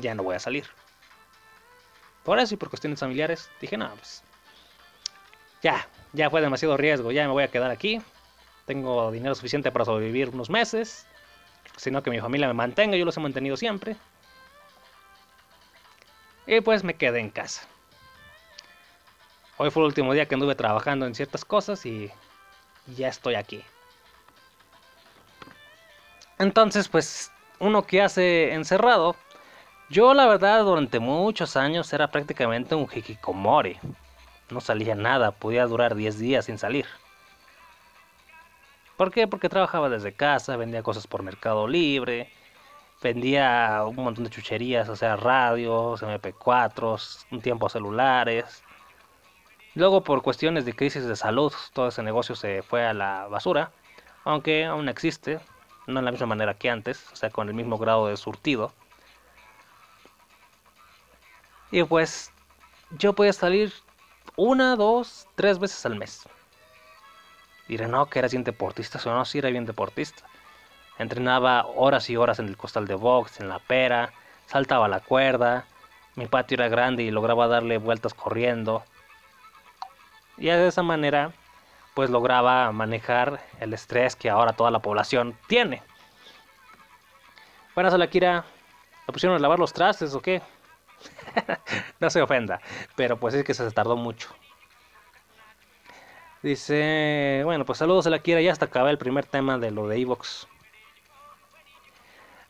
ya 0.00 0.14
no 0.14 0.22
voy 0.22 0.36
a 0.36 0.38
salir. 0.38 0.66
Por 2.24 2.38
eso 2.38 2.54
y 2.54 2.56
por 2.58 2.68
cuestiones 2.68 3.00
familiares, 3.00 3.50
dije, 3.60 3.76
no, 3.78 3.90
pues 3.94 4.22
ya, 5.62 5.88
ya 6.12 6.30
fue 6.30 6.40
demasiado 6.40 6.76
riesgo, 6.76 7.12
ya 7.12 7.26
me 7.26 7.32
voy 7.32 7.42
a 7.42 7.48
quedar 7.48 7.70
aquí. 7.70 8.00
Tengo 8.66 9.10
dinero 9.10 9.34
suficiente 9.34 9.70
para 9.70 9.84
sobrevivir 9.84 10.30
unos 10.30 10.50
meses, 10.50 11.06
sino 11.76 12.02
que 12.02 12.10
mi 12.10 12.20
familia 12.20 12.46
me 12.48 12.54
mantenga, 12.54 12.96
yo 12.96 13.04
los 13.04 13.16
he 13.16 13.20
mantenido 13.20 13.56
siempre. 13.56 13.96
Y 16.46 16.60
pues 16.60 16.84
me 16.84 16.94
quedé 16.94 17.20
en 17.20 17.30
casa. 17.30 17.62
Hoy 19.56 19.70
fue 19.70 19.82
el 19.82 19.88
último 19.88 20.14
día 20.14 20.26
que 20.26 20.34
anduve 20.34 20.54
trabajando 20.54 21.06
en 21.06 21.14
ciertas 21.14 21.44
cosas 21.44 21.84
y 21.84 22.10
ya 22.96 23.08
estoy 23.08 23.34
aquí. 23.34 23.62
Entonces, 26.38 26.88
pues, 26.88 27.30
uno 27.58 27.86
que 27.86 28.00
hace 28.00 28.54
encerrado, 28.54 29.14
yo 29.90 30.14
la 30.14 30.26
verdad 30.26 30.64
durante 30.64 30.98
muchos 30.98 31.56
años 31.56 31.92
era 31.92 32.10
prácticamente 32.10 32.74
un 32.74 32.88
hikikomori 32.90 33.78
no 34.52 34.60
salía 34.60 34.94
nada, 34.94 35.32
podía 35.32 35.66
durar 35.66 35.94
10 35.94 36.18
días 36.18 36.44
sin 36.46 36.58
salir. 36.58 36.86
¿Por 38.96 39.10
qué? 39.10 39.26
Porque 39.26 39.48
trabajaba 39.48 39.88
desde 39.88 40.12
casa, 40.12 40.56
vendía 40.56 40.82
cosas 40.82 41.06
por 41.06 41.22
Mercado 41.22 41.66
Libre, 41.66 42.30
vendía 43.02 43.82
un 43.86 43.96
montón 43.96 44.24
de 44.24 44.30
chucherías, 44.30 44.88
o 44.88 44.96
sea, 44.96 45.16
radios, 45.16 46.02
MP4, 46.02 47.26
un 47.30 47.40
tiempo 47.40 47.68
celulares. 47.68 48.62
Luego, 49.74 50.02
por 50.02 50.22
cuestiones 50.22 50.64
de 50.64 50.74
crisis 50.74 51.06
de 51.06 51.16
salud, 51.16 51.52
todo 51.72 51.88
ese 51.88 52.02
negocio 52.02 52.34
se 52.34 52.62
fue 52.62 52.84
a 52.84 52.92
la 52.92 53.26
basura, 53.28 53.72
aunque 54.24 54.66
aún 54.66 54.88
existe, 54.88 55.40
no 55.86 56.00
en 56.00 56.04
la 56.04 56.10
misma 56.10 56.26
manera 56.26 56.54
que 56.54 56.68
antes, 56.68 57.10
o 57.12 57.16
sea, 57.16 57.30
con 57.30 57.48
el 57.48 57.54
mismo 57.54 57.78
grado 57.78 58.08
de 58.08 58.16
surtido. 58.16 58.72
Y 61.70 61.84
pues 61.84 62.32
yo 62.98 63.12
podía 63.14 63.32
salir 63.32 63.72
una, 64.36 64.76
dos, 64.76 65.26
tres 65.34 65.58
veces 65.58 65.84
al 65.86 65.96
mes. 65.96 66.28
Diré, 67.68 67.86
no, 67.86 68.06
que 68.06 68.18
eras 68.18 68.32
bien 68.32 68.44
deportista, 68.44 68.98
o 69.04 69.14
no, 69.14 69.24
sí 69.24 69.38
era 69.38 69.50
bien 69.50 69.66
deportista. 69.66 70.22
Entrenaba 70.98 71.66
horas 71.66 72.10
y 72.10 72.16
horas 72.16 72.38
en 72.38 72.48
el 72.48 72.56
costal 72.56 72.86
de 72.86 72.94
box, 72.94 73.40
en 73.40 73.48
la 73.48 73.58
pera, 73.58 74.12
saltaba 74.46 74.88
la 74.88 75.00
cuerda, 75.00 75.64
mi 76.16 76.26
patio 76.26 76.56
era 76.56 76.68
grande 76.68 77.02
y 77.02 77.10
lograba 77.10 77.46
darle 77.46 77.78
vueltas 77.78 78.12
corriendo. 78.14 78.82
Y 80.36 80.46
de 80.46 80.66
esa 80.66 80.82
manera, 80.82 81.32
pues 81.94 82.10
lograba 82.10 82.72
manejar 82.72 83.40
el 83.60 83.72
estrés 83.72 84.16
que 84.16 84.30
ahora 84.30 84.52
toda 84.52 84.70
la 84.70 84.80
población 84.80 85.36
tiene. 85.46 85.82
Buenas, 87.74 87.94
Kira. 88.08 88.44
¿Le 89.06 89.12
pusieron 89.12 89.36
a 89.36 89.40
lavar 89.40 89.58
los 89.58 89.72
trastes 89.72 90.14
o 90.14 90.20
qué? 90.20 90.42
no 92.00 92.10
se 92.10 92.22
ofenda, 92.22 92.60
pero 92.96 93.18
pues 93.18 93.34
es 93.34 93.44
que 93.44 93.54
se 93.54 93.70
tardó 93.70 93.96
mucho. 93.96 94.28
Dice, 96.42 97.42
bueno, 97.44 97.66
pues 97.66 97.78
saludos 97.78 98.06
a 98.06 98.10
la 98.10 98.20
Kira, 98.20 98.40
ya 98.40 98.52
hasta 98.52 98.64
acaba 98.64 98.90
el 98.90 98.96
primer 98.96 99.26
tema 99.26 99.58
de 99.58 99.70
lo 99.70 99.88
de 99.88 100.00
Evox. 100.00 100.48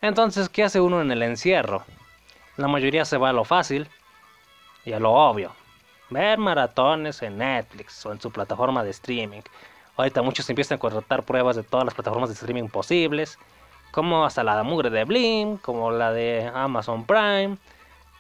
Entonces, 0.01 0.49
¿qué 0.49 0.63
hace 0.63 0.81
uno 0.81 1.03
en 1.03 1.11
el 1.11 1.23
encierro? 1.23 1.85
La 2.57 2.69
mayoría 2.69 3.05
se 3.05 3.19
va 3.19 3.31
a 3.31 3.33
lo 3.33 3.45
fácil 3.45 3.89
y 4.85 4.93
a 4.93 5.01
lo 5.01 5.13
obvio. 5.13 5.53
Ver 6.09 6.39
maratones 6.39 7.21
en 7.23 7.39
Netflix 7.39 8.07
o 8.07 8.13
en 8.13 8.21
su 8.21 8.31
plataforma 8.31 8.85
de 8.85 8.91
streaming. 8.91 9.43
Ahorita 9.97 10.23
muchos 10.23 10.49
empiezan 10.49 10.77
a 10.77 10.79
contratar 10.79 11.25
pruebas 11.25 11.57
de 11.57 11.63
todas 11.63 11.85
las 11.85 11.95
plataformas 11.95 12.31
de 12.31 12.35
streaming 12.35 12.69
posibles, 12.69 13.39
como 13.91 14.25
hasta 14.25 14.45
la 14.45 14.63
mugre 14.63 14.89
de 14.89 15.05
Blim, 15.05 15.59
como 15.59 15.91
la 15.91 16.13
de 16.13 16.51
Amazon 16.55 17.05
Prime, 17.05 17.59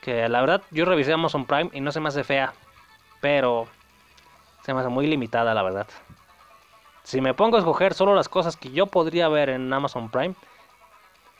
que 0.00 0.28
la 0.28 0.40
verdad 0.40 0.62
yo 0.70 0.84
revisé 0.84 1.12
Amazon 1.12 1.46
Prime 1.46 1.70
y 1.72 1.80
no 1.80 1.92
se 1.92 2.00
me 2.00 2.08
hace 2.08 2.24
fea, 2.24 2.52
pero 3.20 3.66
se 4.64 4.74
me 4.74 4.80
hace 4.80 4.88
muy 4.88 5.06
limitada 5.06 5.54
la 5.54 5.62
verdad. 5.62 5.86
Si 7.02 7.20
me 7.20 7.34
pongo 7.34 7.56
a 7.56 7.60
escoger 7.60 7.94
solo 7.94 8.14
las 8.14 8.28
cosas 8.28 8.56
que 8.56 8.70
yo 8.70 8.86
podría 8.86 9.28
ver 9.28 9.48
en 9.48 9.72
Amazon 9.72 10.10
Prime, 10.10 10.34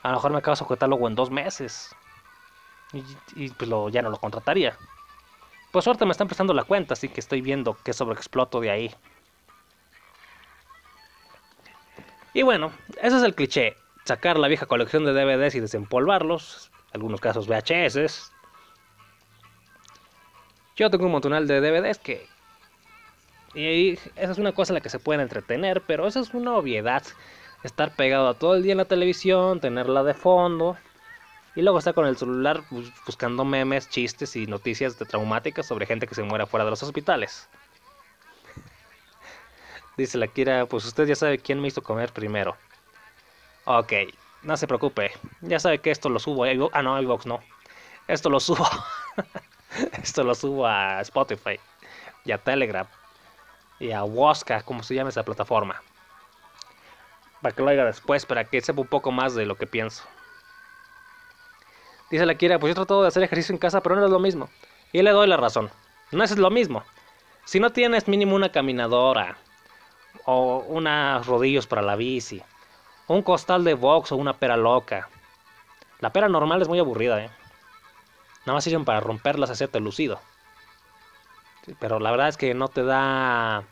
a 0.03 0.09
lo 0.09 0.15
mejor 0.15 0.31
me 0.31 0.39
acabo 0.39 0.55
de 0.55 0.65
catálogo 0.65 1.07
en 1.07 1.15
dos 1.15 1.29
meses. 1.29 1.95
Y, 3.35 3.49
pues 3.51 3.69
lo, 3.69 3.87
ya 3.89 4.01
no 4.01 4.09
lo 4.09 4.17
contrataría. 4.17 4.77
Pues 5.71 5.85
suerte 5.85 6.05
me 6.05 6.11
están 6.11 6.27
prestando 6.27 6.53
la 6.53 6.65
cuenta, 6.65 6.93
así 6.93 7.07
que 7.07 7.21
estoy 7.21 7.39
viendo 7.39 7.77
qué 7.85 7.93
sobreexploto 7.93 8.59
de 8.59 8.69
ahí. 8.69 8.95
Y 12.33 12.41
bueno, 12.41 12.71
ese 13.01 13.17
es 13.17 13.23
el 13.23 13.35
cliché. 13.35 13.77
Sacar 14.03 14.37
la 14.37 14.47
vieja 14.49 14.65
colección 14.65 15.05
de 15.05 15.13
DVDs 15.13 15.55
y 15.55 15.59
desempolvarlos. 15.61 16.71
algunos 16.91 17.21
casos 17.21 17.47
VHS. 17.47 18.31
Yo 20.81 20.89
tengo 20.89 21.05
un 21.05 21.11
montonal 21.11 21.47
de 21.47 21.61
DVDs 21.61 21.99
que... 21.99 22.27
Y 23.53 23.99
esa 24.15 24.31
es 24.31 24.39
una 24.39 24.51
cosa 24.51 24.73
en 24.73 24.75
la 24.75 24.81
que 24.81 24.89
se 24.89 24.97
pueden 24.97 25.21
entretener, 25.21 25.83
pero 25.85 26.07
eso 26.07 26.19
es 26.19 26.33
una 26.33 26.55
obviedad. 26.55 27.03
Estar 27.61 27.95
pegado 27.95 28.27
a 28.27 28.33
todo 28.33 28.55
el 28.55 28.63
día 28.63 28.71
en 28.71 28.79
la 28.79 28.85
televisión, 28.85 29.59
tenerla 29.59 30.01
de 30.01 30.15
fondo. 30.15 30.75
Y 31.55 31.61
luego 31.61 31.77
estar 31.77 31.93
con 31.93 32.07
el 32.07 32.17
celular 32.17 32.63
buscando 33.05 33.45
memes, 33.45 33.89
chistes 33.89 34.35
y 34.35 34.47
noticias 34.47 34.97
de 34.97 35.05
traumáticas 35.05 35.67
sobre 35.67 35.85
gente 35.85 36.07
que 36.07 36.15
se 36.15 36.23
muere 36.23 36.47
fuera 36.47 36.65
de 36.65 36.71
los 36.71 36.81
hospitales. 36.81 37.47
Dice 39.97 40.17
la 40.17 40.25
Kira, 40.25 40.65
pues 40.65 40.83
usted 40.85 41.05
ya 41.05 41.15
sabe 41.15 41.37
quién 41.37 41.61
me 41.61 41.67
hizo 41.67 41.83
comer 41.83 42.11
primero. 42.11 42.57
Ok, 43.65 43.93
no 44.41 44.57
se 44.57 44.65
preocupe. 44.65 45.11
Ya 45.41 45.59
sabe 45.59 45.77
que 45.77 45.91
esto 45.91 46.09
lo 46.09 46.17
subo. 46.17 46.45
Ah, 46.73 46.81
no, 46.81 46.99
iVox 46.99 47.27
no. 47.27 47.39
Esto 48.07 48.31
lo 48.31 48.39
subo. 48.39 48.67
esto 50.03 50.23
lo 50.23 50.35
subo 50.35 50.65
a 50.65 51.01
Spotify. 51.01 51.59
Y 52.25 52.31
a 52.31 52.37
Telegram. 52.37 52.87
Y 53.79 53.91
a 53.91 54.03
Woska, 54.03 54.61
como 54.63 54.83
se 54.83 54.95
llama 54.95 55.09
esa 55.09 55.23
plataforma. 55.23 55.81
Para 57.41 57.55
que 57.55 57.61
lo 57.61 57.69
haga 57.69 57.85
después, 57.85 58.25
para 58.25 58.43
que 58.43 58.61
sepa 58.61 58.81
un 58.81 58.87
poco 58.87 59.11
más 59.11 59.33
de 59.33 59.45
lo 59.45 59.55
que 59.55 59.65
pienso. 59.65 60.03
Dice 62.11 62.25
la 62.25 62.35
Kira, 62.35 62.59
pues 62.59 62.71
yo 62.71 62.75
trato 62.75 63.01
de 63.01 63.07
hacer 63.07 63.23
ejercicio 63.23 63.53
en 63.53 63.59
casa, 63.59 63.81
pero 63.81 63.95
no 63.95 64.05
es 64.05 64.11
lo 64.11 64.19
mismo. 64.19 64.49
Y 64.91 65.01
le 65.01 65.11
doy 65.11 65.27
la 65.27 65.37
razón. 65.37 65.71
No 66.11 66.23
es 66.23 66.37
lo 66.37 66.49
mismo. 66.51 66.83
Si 67.45 67.59
no 67.59 67.71
tienes 67.71 68.07
mínimo 68.07 68.35
una 68.35 68.51
caminadora, 68.51 69.37
o 70.25 70.63
unas 70.67 71.25
rodillos 71.25 71.67
para 71.67 71.81
la 71.81 71.95
bici, 71.95 72.41
un 73.07 73.21
costal 73.21 73.63
de 73.63 73.73
box 73.73 74.11
o 74.11 74.15
una 74.15 74.33
pera 74.33 74.57
loca. 74.57 75.09
La 75.99 76.11
pera 76.11 76.29
normal 76.29 76.61
es 76.61 76.67
muy 76.67 76.79
aburrida, 76.79 77.23
¿eh? 77.23 77.29
Nada 78.45 78.55
más 78.55 78.63
sirven 78.63 78.85
para 78.85 78.99
romperlas 78.99 79.49
hacerte 79.49 79.79
lucido. 79.79 80.19
pero 81.79 81.99
la 81.99 82.11
verdad 82.11 82.29
es 82.29 82.37
que 82.37 82.53
no 82.53 82.67
te 82.67 82.83
da 82.83 83.63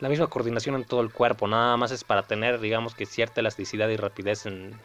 la 0.00 0.08
misma 0.08 0.26
coordinación 0.28 0.74
en 0.74 0.84
todo 0.84 1.00
el 1.00 1.12
cuerpo. 1.12 1.46
Nada 1.46 1.76
más 1.76 1.90
es 1.90 2.02
para 2.02 2.22
tener, 2.22 2.60
digamos 2.60 2.94
que 2.94 3.06
cierta 3.06 3.40
elasticidad 3.40 3.88
y 3.88 3.96
rapidez 3.96 4.46
en, 4.46 4.78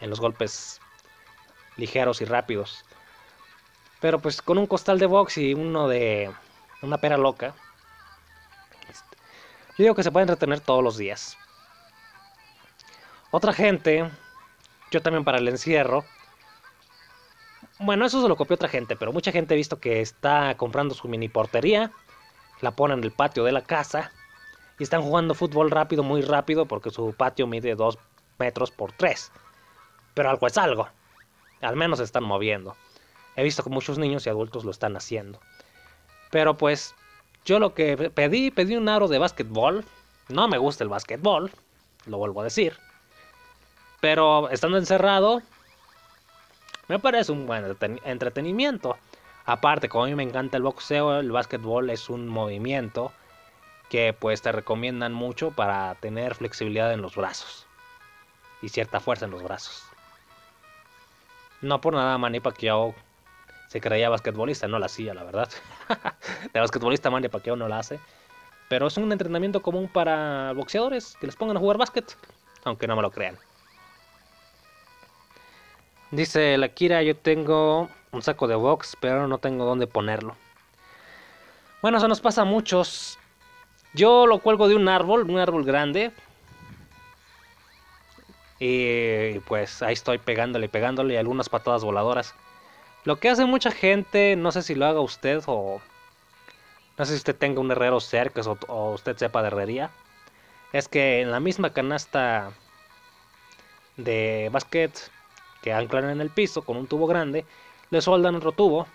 en 0.00 0.10
los 0.10 0.20
golpes 0.20 0.80
ligeros 1.76 2.20
y 2.20 2.24
rápidos. 2.24 2.84
Pero 4.00 4.18
pues 4.18 4.42
con 4.42 4.58
un 4.58 4.66
costal 4.66 4.98
de 4.98 5.06
box 5.06 5.38
y 5.38 5.54
uno 5.54 5.88
de 5.88 6.30
una 6.82 6.98
pera 6.98 7.16
loca, 7.16 7.54
yo 9.76 9.82
digo 9.82 9.94
que 9.94 10.02
se 10.02 10.12
puede 10.12 10.24
entretener 10.24 10.60
todos 10.60 10.84
los 10.84 10.96
días. 10.96 11.36
Otra 13.30 13.52
gente, 13.52 14.08
yo 14.90 15.02
también 15.02 15.24
para 15.24 15.38
el 15.38 15.48
encierro, 15.48 16.04
bueno, 17.78 18.06
eso 18.06 18.22
se 18.22 18.28
lo 18.28 18.36
copió 18.36 18.54
otra 18.54 18.68
gente, 18.68 18.96
pero 18.96 19.12
mucha 19.12 19.32
gente 19.32 19.54
ha 19.54 19.56
visto 19.56 19.80
que 19.80 20.00
está 20.00 20.56
comprando 20.56 20.94
su 20.94 21.08
mini 21.08 21.28
portería, 21.28 21.90
la 22.60 22.70
pone 22.70 22.94
en 22.94 23.02
el 23.02 23.10
patio 23.10 23.44
de 23.44 23.52
la 23.52 23.62
casa 23.62 24.12
y 24.78 24.82
están 24.82 25.02
jugando 25.02 25.34
fútbol 25.34 25.70
rápido, 25.70 26.02
muy 26.02 26.22
rápido, 26.22 26.66
porque 26.66 26.90
su 26.90 27.12
patio 27.14 27.46
mide 27.46 27.74
2 27.74 27.98
metros 28.38 28.70
por 28.70 28.92
3. 28.92 29.32
Pero 30.14 30.30
algo 30.30 30.46
es 30.46 30.58
algo. 30.58 30.88
Al 31.60 31.76
menos 31.76 31.98
se 31.98 32.04
están 32.04 32.24
moviendo. 32.24 32.76
He 33.36 33.42
visto 33.42 33.62
que 33.62 33.70
muchos 33.70 33.98
niños 33.98 34.26
y 34.26 34.30
adultos 34.30 34.64
lo 34.64 34.70
están 34.70 34.96
haciendo. 34.96 35.40
Pero 36.30 36.56
pues 36.56 36.94
yo 37.44 37.58
lo 37.58 37.74
que 37.74 38.10
pedí, 38.10 38.50
pedí 38.50 38.76
un 38.76 38.88
aro 38.88 39.08
de 39.08 39.18
básquetbol. 39.18 39.84
No 40.28 40.48
me 40.48 40.58
gusta 40.58 40.84
el 40.84 40.90
básquetbol, 40.90 41.50
lo 42.06 42.18
vuelvo 42.18 42.40
a 42.40 42.44
decir. 42.44 42.76
Pero 44.00 44.48
estando 44.50 44.78
encerrado, 44.78 45.42
me 46.88 46.98
parece 46.98 47.32
un 47.32 47.46
buen 47.46 47.64
entretenimiento. 48.04 48.96
Aparte, 49.46 49.88
como 49.88 50.04
a 50.04 50.06
mí 50.06 50.14
me 50.14 50.22
encanta 50.22 50.56
el 50.56 50.62
boxeo, 50.62 51.20
el 51.20 51.30
básquetbol 51.30 51.90
es 51.90 52.08
un 52.08 52.28
movimiento 52.28 53.12
que 53.90 54.14
pues 54.18 54.42
te 54.42 54.52
recomiendan 54.52 55.12
mucho 55.12 55.50
para 55.50 55.94
tener 55.96 56.34
flexibilidad 56.34 56.92
en 56.92 57.02
los 57.02 57.16
brazos 57.16 57.66
y 58.62 58.70
cierta 58.70 59.00
fuerza 59.00 59.26
en 59.26 59.30
los 59.30 59.42
brazos. 59.42 59.84
No 61.60 61.80
por 61.80 61.94
nada 61.94 62.18
Manny 62.18 62.40
Pacquiao 62.40 62.94
se 63.68 63.80
creía 63.80 64.08
basquetbolista, 64.08 64.68
no 64.68 64.78
la 64.78 64.86
hacía, 64.86 65.14
la 65.14 65.24
verdad. 65.24 65.48
de 66.52 66.60
basquetbolista 66.60 67.10
Manny 67.10 67.28
Pacquiao 67.28 67.56
no 67.56 67.68
la 67.68 67.78
hace. 67.78 68.00
Pero 68.68 68.86
es 68.86 68.96
un 68.96 69.12
entrenamiento 69.12 69.62
común 69.62 69.88
para 69.88 70.52
boxeadores 70.52 71.16
que 71.20 71.26
les 71.26 71.36
pongan 71.36 71.56
a 71.56 71.60
jugar 71.60 71.76
básquet, 71.76 72.16
aunque 72.64 72.86
no 72.86 72.96
me 72.96 73.02
lo 73.02 73.10
crean. 73.10 73.38
Dice 76.14 76.56
la 76.58 76.68
Kira, 76.68 77.02
yo 77.02 77.16
tengo 77.16 77.88
un 78.12 78.22
saco 78.22 78.46
de 78.46 78.54
box, 78.54 78.96
pero 79.00 79.26
no 79.26 79.38
tengo 79.38 79.64
dónde 79.64 79.88
ponerlo. 79.88 80.36
Bueno, 81.82 81.98
eso 81.98 82.06
nos 82.06 82.20
pasa 82.20 82.42
a 82.42 82.44
muchos. 82.44 83.18
Yo 83.94 84.28
lo 84.28 84.38
cuelgo 84.38 84.68
de 84.68 84.76
un 84.76 84.88
árbol, 84.88 85.28
un 85.28 85.38
árbol 85.38 85.64
grande. 85.64 86.12
Y 88.60 89.40
pues 89.40 89.82
ahí 89.82 89.94
estoy 89.94 90.18
pegándole, 90.18 90.68
pegándole 90.68 91.18
algunas 91.18 91.48
patadas 91.48 91.82
voladoras. 91.82 92.32
Lo 93.02 93.16
que 93.16 93.28
hace 93.28 93.44
mucha 93.44 93.72
gente, 93.72 94.36
no 94.36 94.52
sé 94.52 94.62
si 94.62 94.76
lo 94.76 94.86
haga 94.86 95.00
usted 95.00 95.42
o 95.46 95.80
no 96.96 97.04
sé 97.04 97.10
si 97.10 97.16
usted 97.16 97.34
tenga 97.34 97.60
un 97.60 97.72
herrero 97.72 97.98
cerca 97.98 98.40
o, 98.68 98.92
usted 98.92 99.16
sepa 99.16 99.42
de 99.42 99.48
herrería, 99.48 99.90
es 100.72 100.86
que 100.86 101.22
en 101.22 101.32
la 101.32 101.40
misma 101.40 101.72
canasta 101.72 102.52
de 103.96 104.48
básquet 104.52 105.10
que 105.64 105.72
anclan 105.72 106.10
en 106.10 106.20
el 106.20 106.28
piso 106.28 106.60
con 106.60 106.76
un 106.76 106.86
tubo 106.86 107.06
grande, 107.06 107.46
le 107.88 108.02
soldan 108.02 108.34
otro 108.34 108.52
tubo 108.52 108.86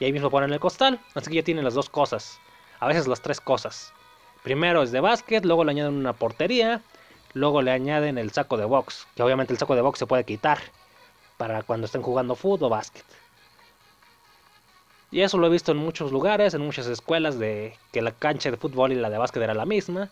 y 0.00 0.04
ahí 0.04 0.12
mismo 0.12 0.30
ponen 0.30 0.52
el 0.52 0.58
costal. 0.58 0.98
Así 1.14 1.30
que 1.30 1.36
ya 1.36 1.42
tienen 1.44 1.62
las 1.62 1.74
dos 1.74 1.88
cosas, 1.88 2.40
a 2.80 2.88
veces 2.88 3.06
las 3.06 3.22
tres 3.22 3.40
cosas. 3.40 3.92
Primero 4.42 4.82
es 4.82 4.90
de 4.90 4.98
básquet, 4.98 5.44
luego 5.44 5.62
le 5.62 5.70
añaden 5.70 5.94
una 5.94 6.14
portería, 6.14 6.82
luego 7.34 7.62
le 7.62 7.70
añaden 7.70 8.18
el 8.18 8.32
saco 8.32 8.56
de 8.56 8.64
box, 8.64 9.06
que 9.14 9.22
obviamente 9.22 9.52
el 9.52 9.60
saco 9.60 9.76
de 9.76 9.80
box 9.80 10.00
se 10.00 10.06
puede 10.06 10.24
quitar 10.24 10.58
para 11.36 11.62
cuando 11.62 11.84
estén 11.86 12.02
jugando 12.02 12.34
fútbol 12.34 12.66
o 12.66 12.68
básquet. 12.68 13.04
Y 15.12 15.20
eso 15.20 15.38
lo 15.38 15.46
he 15.46 15.50
visto 15.50 15.70
en 15.70 15.78
muchos 15.78 16.10
lugares, 16.10 16.52
en 16.52 16.62
muchas 16.62 16.88
escuelas, 16.88 17.38
de 17.38 17.78
que 17.92 18.02
la 18.02 18.10
cancha 18.10 18.50
de 18.50 18.56
fútbol 18.56 18.90
y 18.90 18.96
la 18.96 19.08
de 19.08 19.18
básquet 19.18 19.44
era 19.44 19.54
la 19.54 19.66
misma. 19.66 20.10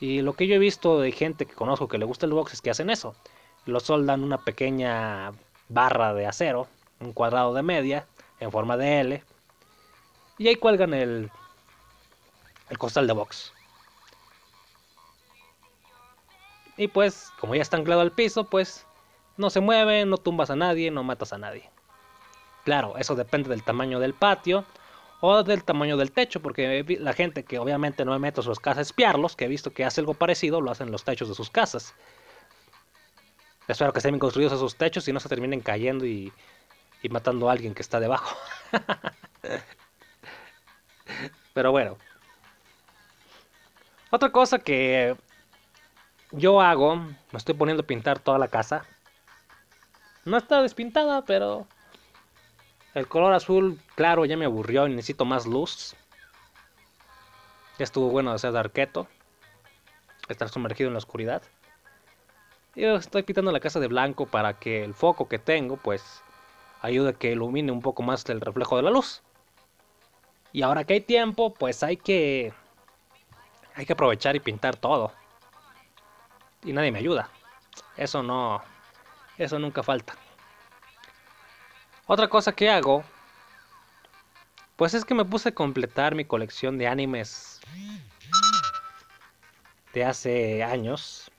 Y 0.00 0.22
lo 0.22 0.32
que 0.32 0.46
yo 0.46 0.54
he 0.54 0.58
visto 0.58 1.00
de 1.00 1.12
gente 1.12 1.44
que 1.44 1.54
conozco 1.54 1.86
que 1.86 1.98
le 1.98 2.06
gusta 2.06 2.24
el 2.24 2.32
box 2.32 2.54
es 2.54 2.62
que 2.62 2.70
hacen 2.70 2.88
eso. 2.88 3.14
Lo 3.66 3.80
soldan 3.80 4.22
una 4.22 4.38
pequeña 4.38 5.32
barra 5.68 6.14
de 6.14 6.26
acero, 6.26 6.68
un 7.00 7.12
cuadrado 7.12 7.54
de 7.54 7.62
media, 7.62 8.06
en 8.40 8.52
forma 8.52 8.76
de 8.76 9.00
L. 9.00 9.24
Y 10.38 10.48
ahí 10.48 10.56
cuelgan 10.56 10.94
el, 10.94 11.30
el 12.68 12.78
costal 12.78 13.06
de 13.06 13.12
box. 13.12 13.52
Y 16.76 16.88
pues, 16.88 17.30
como 17.38 17.54
ya 17.54 17.62
está 17.62 17.76
anclado 17.76 18.00
al 18.00 18.12
piso, 18.12 18.44
pues 18.44 18.86
no 19.36 19.50
se 19.50 19.60
mueve, 19.60 20.04
no 20.04 20.18
tumbas 20.18 20.50
a 20.50 20.56
nadie, 20.56 20.90
no 20.90 21.04
matas 21.04 21.32
a 21.32 21.38
nadie. 21.38 21.70
Claro, 22.64 22.96
eso 22.98 23.14
depende 23.14 23.48
del 23.50 23.62
tamaño 23.62 24.00
del 24.00 24.14
patio 24.14 24.64
o 25.20 25.42
del 25.42 25.64
tamaño 25.64 25.96
del 25.96 26.12
techo, 26.12 26.40
porque 26.40 26.84
la 27.00 27.12
gente 27.12 27.44
que 27.44 27.58
obviamente 27.58 28.04
no 28.04 28.18
mete 28.18 28.40
a 28.40 28.42
sus 28.42 28.58
casas 28.58 28.78
a 28.78 28.82
espiarlos, 28.82 29.36
que 29.36 29.44
he 29.44 29.48
visto 29.48 29.72
que 29.72 29.84
hace 29.84 30.00
algo 30.00 30.14
parecido, 30.14 30.60
lo 30.60 30.70
hacen 30.70 30.88
en 30.88 30.92
los 30.92 31.04
techos 31.04 31.28
de 31.28 31.34
sus 31.34 31.50
casas. 31.50 31.94
Espero 33.66 33.92
que 33.92 33.98
estén 33.98 34.12
bien 34.12 34.20
construidos 34.20 34.52
esos 34.52 34.76
techos 34.76 35.08
y 35.08 35.12
no 35.12 35.20
se 35.20 35.28
terminen 35.28 35.60
cayendo 35.60 36.04
y, 36.04 36.32
y 37.02 37.08
matando 37.08 37.48
a 37.48 37.52
alguien 37.52 37.74
que 37.74 37.82
está 37.82 38.00
debajo. 38.00 38.36
Pero 41.54 41.70
bueno. 41.70 41.96
Otra 44.10 44.30
cosa 44.30 44.58
que 44.58 45.16
yo 46.30 46.60
hago, 46.60 46.96
me 46.96 47.16
estoy 47.32 47.54
poniendo 47.54 47.82
a 47.82 47.86
pintar 47.86 48.18
toda 48.18 48.38
la 48.38 48.48
casa. 48.48 48.84
No 50.24 50.36
está 50.36 50.62
despintada, 50.62 51.24
pero 51.24 51.66
el 52.94 53.06
color 53.06 53.34
azul 53.34 53.80
claro 53.94 54.24
ya 54.24 54.36
me 54.36 54.44
aburrió 54.44 54.86
y 54.86 54.90
necesito 54.90 55.24
más 55.24 55.46
luz. 55.46 55.94
Ya 57.78 57.84
estuvo 57.84 58.08
bueno 58.08 58.30
de 58.30 58.36
hacer 58.36 58.52
de 58.52 58.60
arqueto. 58.60 59.08
Estar 60.28 60.48
sumergido 60.48 60.88
en 60.88 60.94
la 60.94 60.98
oscuridad. 60.98 61.42
Y 62.74 62.84
estoy 62.84 63.22
pintando 63.22 63.52
la 63.52 63.60
casa 63.60 63.78
de 63.80 63.86
blanco 63.86 64.26
para 64.26 64.58
que 64.58 64.84
el 64.84 64.94
foco 64.94 65.28
que 65.28 65.38
tengo 65.38 65.76
pues 65.76 66.22
ayude 66.82 67.10
a 67.10 67.12
que 67.12 67.32
ilumine 67.32 67.70
un 67.70 67.82
poco 67.82 68.02
más 68.02 68.28
el 68.28 68.40
reflejo 68.40 68.76
de 68.76 68.82
la 68.82 68.90
luz. 68.90 69.22
Y 70.52 70.62
ahora 70.62 70.84
que 70.84 70.94
hay 70.94 71.00
tiempo 71.00 71.54
pues 71.54 71.82
hay 71.82 71.96
que... 71.96 72.52
Hay 73.76 73.86
que 73.86 73.92
aprovechar 73.92 74.36
y 74.36 74.40
pintar 74.40 74.76
todo. 74.76 75.12
Y 76.64 76.72
nadie 76.72 76.92
me 76.92 76.98
ayuda. 76.98 77.28
Eso 77.96 78.22
no... 78.22 78.62
Eso 79.36 79.58
nunca 79.58 79.82
falta. 79.82 80.14
Otra 82.06 82.28
cosa 82.28 82.52
que 82.52 82.70
hago, 82.70 83.02
pues 84.76 84.94
es 84.94 85.04
que 85.04 85.14
me 85.14 85.24
puse 85.24 85.48
a 85.48 85.54
completar 85.54 86.14
mi 86.14 86.24
colección 86.24 86.76
de 86.76 86.86
animes 86.86 87.60
de 89.94 90.04
hace 90.04 90.62
años. 90.62 91.30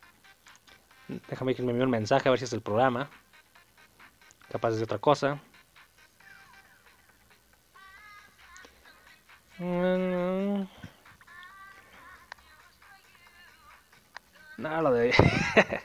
Déjame 1.07 1.55
que 1.55 1.61
me 1.61 1.71
envíe 1.71 1.83
un 1.83 1.91
mensaje 1.91 2.27
a 2.27 2.31
ver 2.31 2.39
si 2.39 2.45
es 2.45 2.53
el 2.53 2.61
programa. 2.61 3.09
Capaz 4.49 4.71
es 4.71 4.77
de 4.77 4.83
otra 4.83 4.99
cosa. 4.99 5.39
No, 14.57 14.81
lo 14.81 14.91
de... 14.91 15.13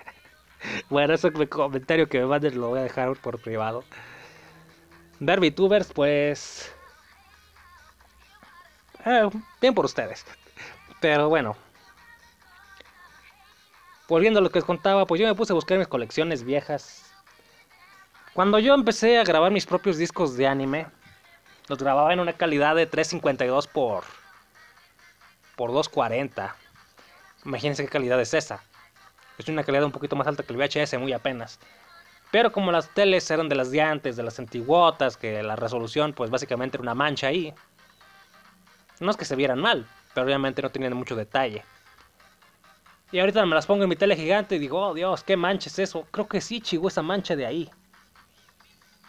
bueno, 0.90 1.14
ese 1.14 1.32
comentario 1.48 2.08
que 2.08 2.20
me 2.20 2.26
manden 2.26 2.60
lo 2.60 2.68
voy 2.68 2.80
a 2.80 2.82
dejar 2.82 3.16
por 3.16 3.40
privado. 3.40 3.84
Ver 5.18 5.40
VTubers, 5.40 5.92
pues... 5.92 6.74
Eh, 9.04 9.28
bien 9.60 9.74
por 9.74 9.84
ustedes. 9.84 10.24
Pero 11.00 11.28
bueno. 11.28 11.56
Volviendo 14.10 14.40
a 14.40 14.42
lo 14.42 14.50
que 14.50 14.58
les 14.58 14.64
contaba, 14.64 15.06
pues 15.06 15.20
yo 15.20 15.28
me 15.28 15.36
puse 15.36 15.52
a 15.52 15.54
buscar 15.54 15.78
mis 15.78 15.86
colecciones 15.86 16.42
viejas. 16.42 17.14
Cuando 18.34 18.58
yo 18.58 18.74
empecé 18.74 19.20
a 19.20 19.22
grabar 19.22 19.52
mis 19.52 19.66
propios 19.66 19.98
discos 19.98 20.36
de 20.36 20.48
anime, 20.48 20.88
los 21.68 21.78
grababa 21.78 22.12
en 22.12 22.18
una 22.18 22.32
calidad 22.32 22.74
de 22.74 22.86
352 22.86 23.68
por 23.68 24.02
por 25.54 25.70
240. 25.70 26.56
Imagínense 27.44 27.84
qué 27.84 27.88
calidad 27.88 28.20
es 28.20 28.34
esa. 28.34 28.64
Es 29.38 29.46
una 29.46 29.62
calidad 29.62 29.84
un 29.84 29.92
poquito 29.92 30.16
más 30.16 30.26
alta 30.26 30.42
que 30.42 30.54
el 30.54 30.58
VHS, 30.58 30.98
muy 30.98 31.12
apenas. 31.12 31.60
Pero 32.32 32.50
como 32.50 32.72
las 32.72 32.92
teles 32.92 33.30
eran 33.30 33.48
de 33.48 33.54
las 33.54 33.70
de 33.70 33.80
antes, 33.80 34.16
de 34.16 34.24
las 34.24 34.40
antiguotas, 34.40 35.16
que 35.16 35.40
la 35.44 35.54
resolución 35.54 36.14
pues 36.14 36.30
básicamente 36.30 36.78
era 36.78 36.82
una 36.82 36.96
mancha 36.96 37.28
ahí. 37.28 37.54
No 38.98 39.12
es 39.12 39.16
que 39.16 39.24
se 39.24 39.36
vieran 39.36 39.60
mal, 39.60 39.86
pero 40.14 40.26
obviamente 40.26 40.62
no 40.62 40.70
tenían 40.70 40.94
mucho 40.94 41.14
detalle. 41.14 41.62
Y 43.12 43.18
ahorita 43.18 43.44
me 43.44 43.54
las 43.54 43.66
pongo 43.66 43.82
en 43.82 43.88
mi 43.88 43.96
tele 43.96 44.14
gigante 44.14 44.56
y 44.56 44.58
digo, 44.58 44.80
oh 44.80 44.94
Dios, 44.94 45.24
qué 45.24 45.36
mancha 45.36 45.68
es 45.68 45.78
eso. 45.78 46.06
Creo 46.10 46.28
que 46.28 46.40
sí, 46.40 46.60
chigo, 46.60 46.88
esa 46.88 47.02
mancha 47.02 47.34
de 47.34 47.46
ahí. 47.46 47.70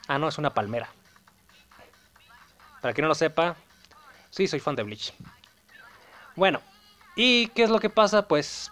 Ah, 0.08 0.18
no, 0.18 0.28
es 0.28 0.38
una 0.38 0.54
palmera. 0.54 0.90
Para 2.82 2.94
quien 2.94 3.04
no 3.04 3.10
lo 3.10 3.16
sepa, 3.16 3.56
sí, 4.32 4.48
soy 4.48 4.60
fan 4.60 4.76
de 4.76 4.84
Bleach. 4.84 5.14
Bueno, 6.36 6.62
¿y 7.16 7.48
qué 7.50 7.64
es 7.64 7.70
lo 7.70 7.80
que 7.80 7.90
pasa? 7.90 8.28
Pues 8.28 8.72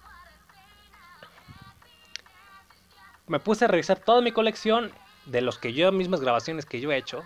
me 3.28 3.40
puse 3.40 3.66
a 3.66 3.68
revisar 3.68 4.00
toda 4.00 4.22
mi 4.22 4.32
colección 4.32 4.92
de 5.26 5.42
los 5.42 5.60
que 5.60 5.74
yo 5.74 5.92
mismas 5.92 6.22
grabaciones 6.22 6.66
que 6.66 6.82
yo 6.82 6.92
he 6.92 6.98
hecho. 6.98 7.24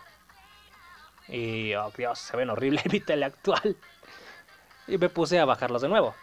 Y, 1.29 1.73
oh 1.75 1.91
Dios, 1.95 2.19
se 2.19 2.35
ven 2.35 2.49
horrible 2.49 2.81
mi 2.91 2.99
tele 2.99 3.25
actual. 3.25 3.77
Y 4.87 4.97
me 4.97 5.07
puse 5.07 5.39
a 5.39 5.45
bajarlos 5.45 5.81
de 5.81 5.87
nuevo. 5.87 6.13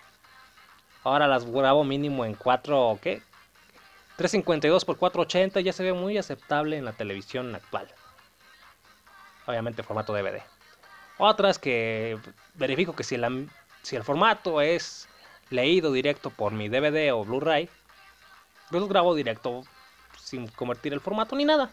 Ahora 1.02 1.26
las 1.26 1.44
grabo 1.46 1.84
mínimo 1.84 2.24
en 2.24 2.34
4, 2.34 2.98
¿qué? 3.00 3.22
352 4.16 4.84
por 4.84 4.98
480 4.98 5.60
ya 5.60 5.72
se 5.72 5.82
ve 5.82 5.94
muy 5.94 6.18
aceptable 6.18 6.76
en 6.76 6.84
la 6.84 6.92
televisión 6.92 7.54
actual. 7.54 7.88
Obviamente 9.46 9.82
formato 9.82 10.12
DVD. 10.12 10.42
Otras 11.16 11.58
que 11.58 12.18
verifico 12.54 12.94
que 12.94 13.04
si, 13.04 13.16
si 13.82 13.96
el 13.96 14.04
formato 14.04 14.60
es 14.60 15.08
leído 15.48 15.90
directo 15.92 16.30
por 16.30 16.52
mi 16.52 16.68
DVD 16.68 17.12
o 17.14 17.24
Blu-ray, 17.24 17.70
los 18.70 18.88
grabo 18.88 19.14
directo 19.14 19.62
sin 20.18 20.48
convertir 20.48 20.92
el 20.92 21.00
formato 21.00 21.34
ni 21.34 21.44
nada. 21.44 21.72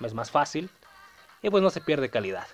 Es 0.00 0.12
más 0.12 0.30
fácil 0.30 0.68
y 1.40 1.50
pues 1.50 1.62
no 1.62 1.70
se 1.70 1.80
pierde 1.80 2.10
calidad. 2.10 2.46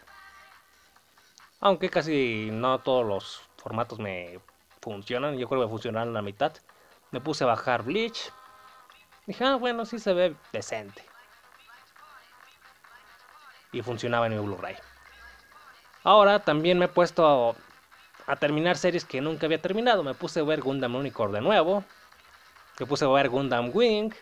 Aunque 1.60 1.88
casi 1.88 2.50
no 2.52 2.80
todos 2.80 3.06
los 3.06 3.42
formatos 3.56 3.98
me 3.98 4.40
funcionan, 4.82 5.38
yo 5.38 5.48
creo 5.48 5.62
que 5.62 5.68
funcionan 5.68 6.12
la 6.12 6.20
mitad. 6.20 6.52
Me 7.12 7.20
puse 7.20 7.44
a 7.44 7.46
bajar 7.46 7.84
Bleach. 7.84 8.32
Dije, 9.26 9.44
ah, 9.44 9.54
bueno, 9.54 9.86
sí 9.86 9.98
se 9.98 10.12
ve 10.12 10.34
decente. 10.52 11.04
Y 13.70 13.80
funcionaba 13.80 14.26
en 14.26 14.34
mi 14.34 14.44
Blu-ray. 14.44 14.76
Ahora 16.02 16.40
también 16.40 16.78
me 16.78 16.86
he 16.86 16.88
puesto 16.88 17.54
a, 18.26 18.32
a, 18.32 18.36
terminar 18.36 18.76
series 18.76 19.04
que 19.04 19.20
nunca 19.20 19.46
había 19.46 19.62
terminado. 19.62 20.02
Me 20.02 20.14
puse 20.14 20.40
a 20.40 20.42
ver 20.42 20.60
Gundam 20.60 20.96
Unicorn 20.96 21.32
de 21.32 21.40
nuevo. 21.40 21.84
Me 22.80 22.86
puse 22.86 23.04
a 23.04 23.08
ver 23.08 23.28
Gundam 23.28 23.70
Wing. 23.72 24.12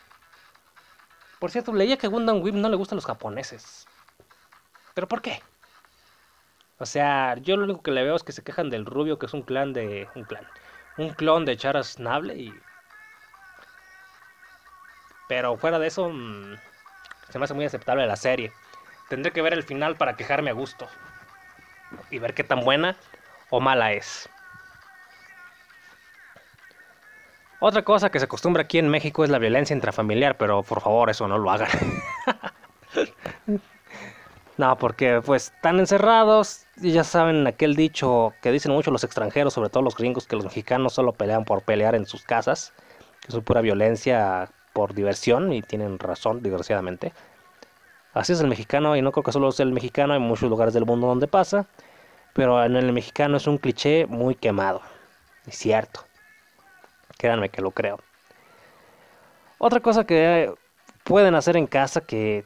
Por 1.39 1.51
cierto, 1.51 1.73
leía 1.73 1.97
que 1.97 2.07
Gundam 2.07 2.43
Wing 2.43 2.61
no 2.61 2.69
le 2.69 2.77
gustan 2.77 2.97
los 2.97 3.07
japoneses. 3.07 3.87
¿Pero 4.93 5.09
por 5.09 5.23
qué? 5.23 5.43
O 6.81 6.87
sea, 6.87 7.37
yo 7.37 7.59
lo 7.59 7.65
único 7.65 7.83
que 7.83 7.91
le 7.91 8.03
veo 8.03 8.17
es 8.17 8.25
que 8.25 8.33
se 8.33 8.43
quejan 8.43 8.71
del 8.71 8.87
rubio, 8.87 9.19
que 9.19 9.27
es 9.27 9.35
un 9.35 9.43
clan 9.43 9.75
de. 9.75 10.09
un 10.15 10.25
clan. 10.25 10.47
Un 10.97 11.11
clon 11.11 11.45
de 11.45 11.57
Charas 11.59 12.01
Nable 12.01 12.35
y. 12.37 12.59
Pero 15.29 15.59
fuera 15.59 15.79
de 15.79 15.89
eso. 15.89 16.09
Mmm, 16.09 16.57
se 17.29 17.39
me 17.39 17.45
hace 17.45 17.53
muy 17.53 17.67
aceptable 17.67 18.07
la 18.07 18.17
serie. 18.17 18.51
Tendré 19.11 19.31
que 19.31 19.43
ver 19.43 19.53
el 19.53 19.63
final 19.63 19.97
para 19.97 20.17
quejarme 20.17 20.49
a 20.49 20.55
gusto. 20.55 20.89
Y 22.11 22.19
ver 22.19 22.33
qué 22.33 22.45
tan 22.45 22.65
buena 22.65 22.97
o 23.51 23.61
mala 23.61 23.93
es. 23.93 24.31
Otra 27.59 27.83
cosa 27.83 28.11
que 28.11 28.19
se 28.21 28.25
acostumbra 28.25 28.63
aquí 28.63 28.79
en 28.79 28.89
México 28.89 29.23
es 29.23 29.29
la 29.29 29.39
violencia 29.39 29.75
intrafamiliar, 29.77 30.39
pero 30.39 30.63
por 30.63 30.81
favor 30.81 31.11
eso 31.11 31.29
no 31.29 31.37
lo 31.37 31.51
hagan. 31.51 31.69
no, 34.61 34.77
porque 34.77 35.23
pues 35.25 35.53
están 35.57 35.79
encerrados 35.81 36.67
y 36.77 36.93
ya 36.93 37.03
saben 37.03 37.47
aquel 37.47 37.75
dicho 37.75 38.35
que 38.43 38.53
dicen 38.53 38.73
mucho 38.73 38.91
los 38.91 39.05
extranjeros, 39.05 39.55
sobre 39.55 39.71
todo 39.71 39.83
los 39.83 39.97
gringos, 39.97 40.27
que 40.27 40.37
los 40.37 40.45
mexicanos 40.45 40.93
solo 40.93 41.13
pelean 41.13 41.47
por 41.47 41.63
pelear 41.63 41.95
en 41.95 42.05
sus 42.05 42.25
casas, 42.25 42.75
que 43.23 43.35
es 43.35 43.43
pura 43.43 43.63
violencia 43.63 44.51
por 44.75 44.93
diversión 44.93 45.51
y 45.55 45.63
tienen 45.63 45.99
razón, 45.99 46.43
desgraciadamente. 46.43 47.15
Así 48.13 48.35
es 48.35 48.41
el 48.41 48.49
mexicano 48.49 48.97
y 48.97 49.01
no 49.03 49.13
creo 49.13 49.25
que 49.25 49.33
solo 49.33 49.51
sea 49.51 49.65
el 49.65 49.73
mexicano, 49.73 50.13
hay 50.13 50.21
muchos 50.21 50.51
lugares 50.51 50.75
del 50.75 50.85
mundo 50.85 51.07
donde 51.07 51.27
pasa, 51.27 51.67
pero 52.35 52.63
en 52.63 52.77
el 52.77 52.93
mexicano 52.93 53.39
es 53.39 53.47
un 53.47 53.57
cliché 53.57 54.05
muy 54.07 54.35
quemado, 54.35 54.83
es 55.47 55.57
cierto. 55.57 56.05
Créanme 57.17 57.49
que 57.49 57.63
lo 57.63 57.71
creo. 57.71 57.99
Otra 59.57 59.81
cosa 59.81 60.05
que 60.05 60.53
pueden 61.05 61.35
hacer 61.35 61.57
en 61.57 61.67
casa 61.67 62.03
que 62.03 62.45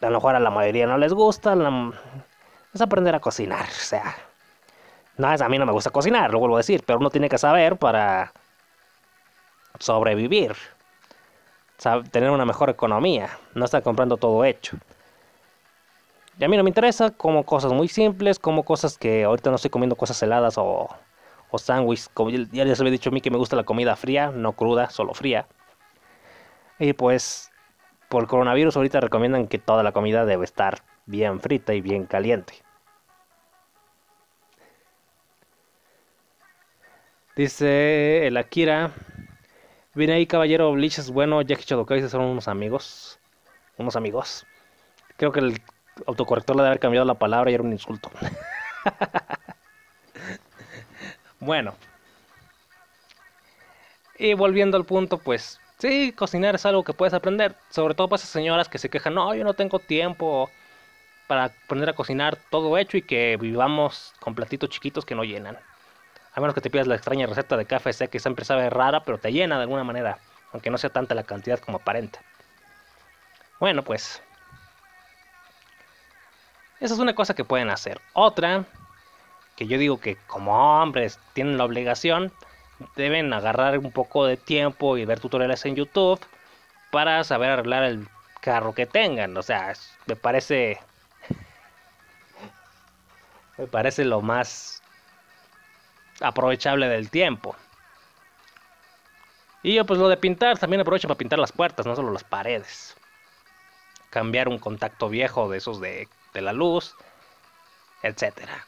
a 0.00 0.06
lo 0.06 0.12
mejor 0.12 0.34
a 0.34 0.40
la 0.40 0.50
mayoría 0.50 0.86
no 0.86 0.98
les 0.98 1.12
gusta 1.12 1.54
es 2.72 2.80
aprender 2.80 3.14
a 3.14 3.20
cocinar. 3.20 3.66
O 3.68 3.72
sea, 3.72 4.16
no, 5.16 5.28
a 5.28 5.48
mí 5.48 5.58
no 5.58 5.66
me 5.66 5.72
gusta 5.72 5.90
cocinar, 5.90 6.30
lo 6.30 6.38
vuelvo 6.38 6.56
a 6.56 6.60
decir, 6.60 6.82
pero 6.86 6.98
uno 6.98 7.10
tiene 7.10 7.28
que 7.28 7.38
saber 7.38 7.76
para 7.76 8.32
sobrevivir. 9.78 10.56
tener 12.10 12.30
una 12.30 12.44
mejor 12.44 12.70
economía, 12.70 13.30
no 13.54 13.64
estar 13.64 13.82
comprando 13.82 14.16
todo 14.16 14.44
hecho. 14.44 14.76
Y 16.38 16.44
a 16.44 16.48
mí 16.48 16.56
no 16.56 16.62
me 16.62 16.70
interesa, 16.70 17.10
como 17.10 17.44
cosas 17.44 17.72
muy 17.72 17.88
simples, 17.88 18.38
como 18.38 18.64
cosas 18.64 18.96
que 18.96 19.24
ahorita 19.24 19.50
no 19.50 19.56
estoy 19.56 19.70
comiendo 19.70 19.96
cosas 19.96 20.22
heladas 20.22 20.56
o 20.56 20.88
o 21.50 21.58
sándwich. 21.58 22.08
Como 22.14 22.30
ya 22.30 22.64
les 22.64 22.80
había 22.80 22.92
dicho 22.92 23.10
a 23.10 23.12
mí 23.12 23.20
que 23.20 23.30
me 23.30 23.36
gusta 23.36 23.56
la 23.56 23.64
comida 23.64 23.96
fría, 23.96 24.30
no 24.30 24.52
cruda, 24.52 24.90
solo 24.90 25.14
fría. 25.14 25.46
Y 26.78 26.92
pues 26.94 27.49
por 28.10 28.26
coronavirus 28.26 28.76
ahorita 28.76 29.00
recomiendan 29.00 29.46
que 29.46 29.58
toda 29.58 29.84
la 29.84 29.92
comida 29.92 30.26
debe 30.26 30.44
estar 30.44 30.82
bien 31.06 31.40
frita 31.40 31.74
y 31.74 31.80
bien 31.80 32.06
caliente. 32.06 32.54
Dice 37.36 38.26
el 38.26 38.36
Akira. 38.36 38.90
Viene 39.94 40.14
ahí, 40.14 40.26
caballero 40.26 40.72
Bleach 40.72 40.98
es 40.98 41.10
bueno. 41.10 41.40
Jackie 41.40 41.64
Chodokai 41.64 42.06
son 42.08 42.22
unos 42.22 42.48
amigos. 42.48 43.20
Unos 43.78 43.94
amigos. 43.94 44.44
Creo 45.16 45.30
que 45.30 45.38
el 45.38 45.62
autocorrector 46.06 46.56
le 46.56 46.62
debe 46.62 46.70
haber 46.70 46.80
cambiado 46.80 47.06
la 47.06 47.14
palabra 47.14 47.52
y 47.52 47.54
era 47.54 47.62
un 47.62 47.72
insulto. 47.72 48.10
Bueno. 51.42 51.74
Y 54.18 54.34
volviendo 54.34 54.76
al 54.76 54.84
punto, 54.84 55.16
pues 55.16 55.58
sí, 55.80 56.12
cocinar 56.12 56.54
es 56.54 56.66
algo 56.66 56.84
que 56.84 56.92
puedes 56.92 57.14
aprender. 57.14 57.56
Sobre 57.70 57.94
todo 57.94 58.08
para 58.08 58.18
esas 58.18 58.30
señoras 58.30 58.68
que 58.68 58.78
se 58.78 58.88
quejan, 58.88 59.14
no, 59.14 59.34
yo 59.34 59.44
no 59.44 59.54
tengo 59.54 59.78
tiempo 59.80 60.50
para 61.26 61.44
aprender 61.44 61.88
a 61.88 61.94
cocinar 61.94 62.36
todo 62.50 62.76
hecho 62.78 62.96
y 62.96 63.02
que 63.02 63.36
vivamos 63.40 64.12
con 64.20 64.34
platitos 64.34 64.68
chiquitos 64.68 65.04
que 65.04 65.14
no 65.14 65.24
llenan. 65.24 65.58
A 66.34 66.40
menos 66.40 66.54
que 66.54 66.60
te 66.60 66.70
pidas 66.70 66.86
la 66.86 66.94
extraña 66.94 67.26
receta 67.26 67.56
de 67.56 67.66
café 67.66 67.92
sé 67.92 68.08
que 68.08 68.20
siempre 68.20 68.44
sabe 68.44 68.70
rara, 68.70 69.02
pero 69.04 69.18
te 69.18 69.32
llena 69.32 69.56
de 69.56 69.62
alguna 69.62 69.84
manera, 69.84 70.18
aunque 70.52 70.70
no 70.70 70.78
sea 70.78 70.90
tanta 70.90 71.14
la 71.14 71.24
cantidad 71.24 71.58
como 71.58 71.78
aparenta. 71.78 72.20
Bueno, 73.58 73.82
pues... 73.82 74.22
Esa 76.80 76.94
es 76.94 77.00
una 77.00 77.14
cosa 77.14 77.34
que 77.34 77.44
pueden 77.44 77.68
hacer. 77.68 78.00
Otra 78.14 78.64
que 79.56 79.66
yo 79.66 79.76
digo 79.76 80.00
que 80.00 80.16
como 80.26 80.80
hombres 80.80 81.18
tienen 81.34 81.58
la 81.58 81.64
obligación, 81.64 82.32
deben 82.96 83.32
agarrar 83.32 83.78
un 83.78 83.92
poco 83.92 84.26
de 84.26 84.36
tiempo 84.36 84.96
y 84.96 85.04
ver 85.04 85.20
tutoriales 85.20 85.64
en 85.66 85.76
YouTube 85.76 86.20
para 86.90 87.22
saber 87.24 87.50
arreglar 87.50 87.84
el 87.84 88.08
carro 88.40 88.74
que 88.74 88.86
tengan. 88.86 89.36
O 89.36 89.42
sea, 89.42 89.72
me 90.06 90.16
parece. 90.16 90.80
Me 93.58 93.66
parece 93.66 94.04
lo 94.04 94.22
más 94.22 94.82
aprovechable 96.20 96.88
del 96.88 97.10
tiempo. 97.10 97.54
Y 99.62 99.74
yo 99.74 99.84
pues 99.84 99.98
lo 100.00 100.08
de 100.08 100.16
pintar 100.16 100.58
también 100.58 100.80
aprovecho 100.80 101.08
para 101.08 101.18
pintar 101.18 101.38
las 101.38 101.52
puertas, 101.52 101.84
no 101.84 101.94
solo 101.94 102.10
las 102.12 102.24
paredes. 102.24 102.96
Cambiar 104.08 104.48
un 104.48 104.58
contacto 104.58 105.08
viejo 105.08 105.50
de 105.50 105.58
esos 105.58 105.80
de, 105.80 106.08
de 106.32 106.40
la 106.40 106.54
luz, 106.54 106.96
etcétera. 108.02 108.66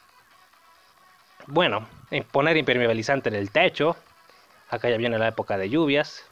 Bueno, 1.47 1.87
poner 2.31 2.57
impermeabilizante 2.57 3.29
en 3.29 3.35
el 3.35 3.51
techo. 3.51 3.95
Acá 4.69 4.89
ya 4.89 4.97
viene 4.97 5.17
la 5.17 5.27
época 5.27 5.57
de 5.57 5.69
lluvias. 5.69 6.23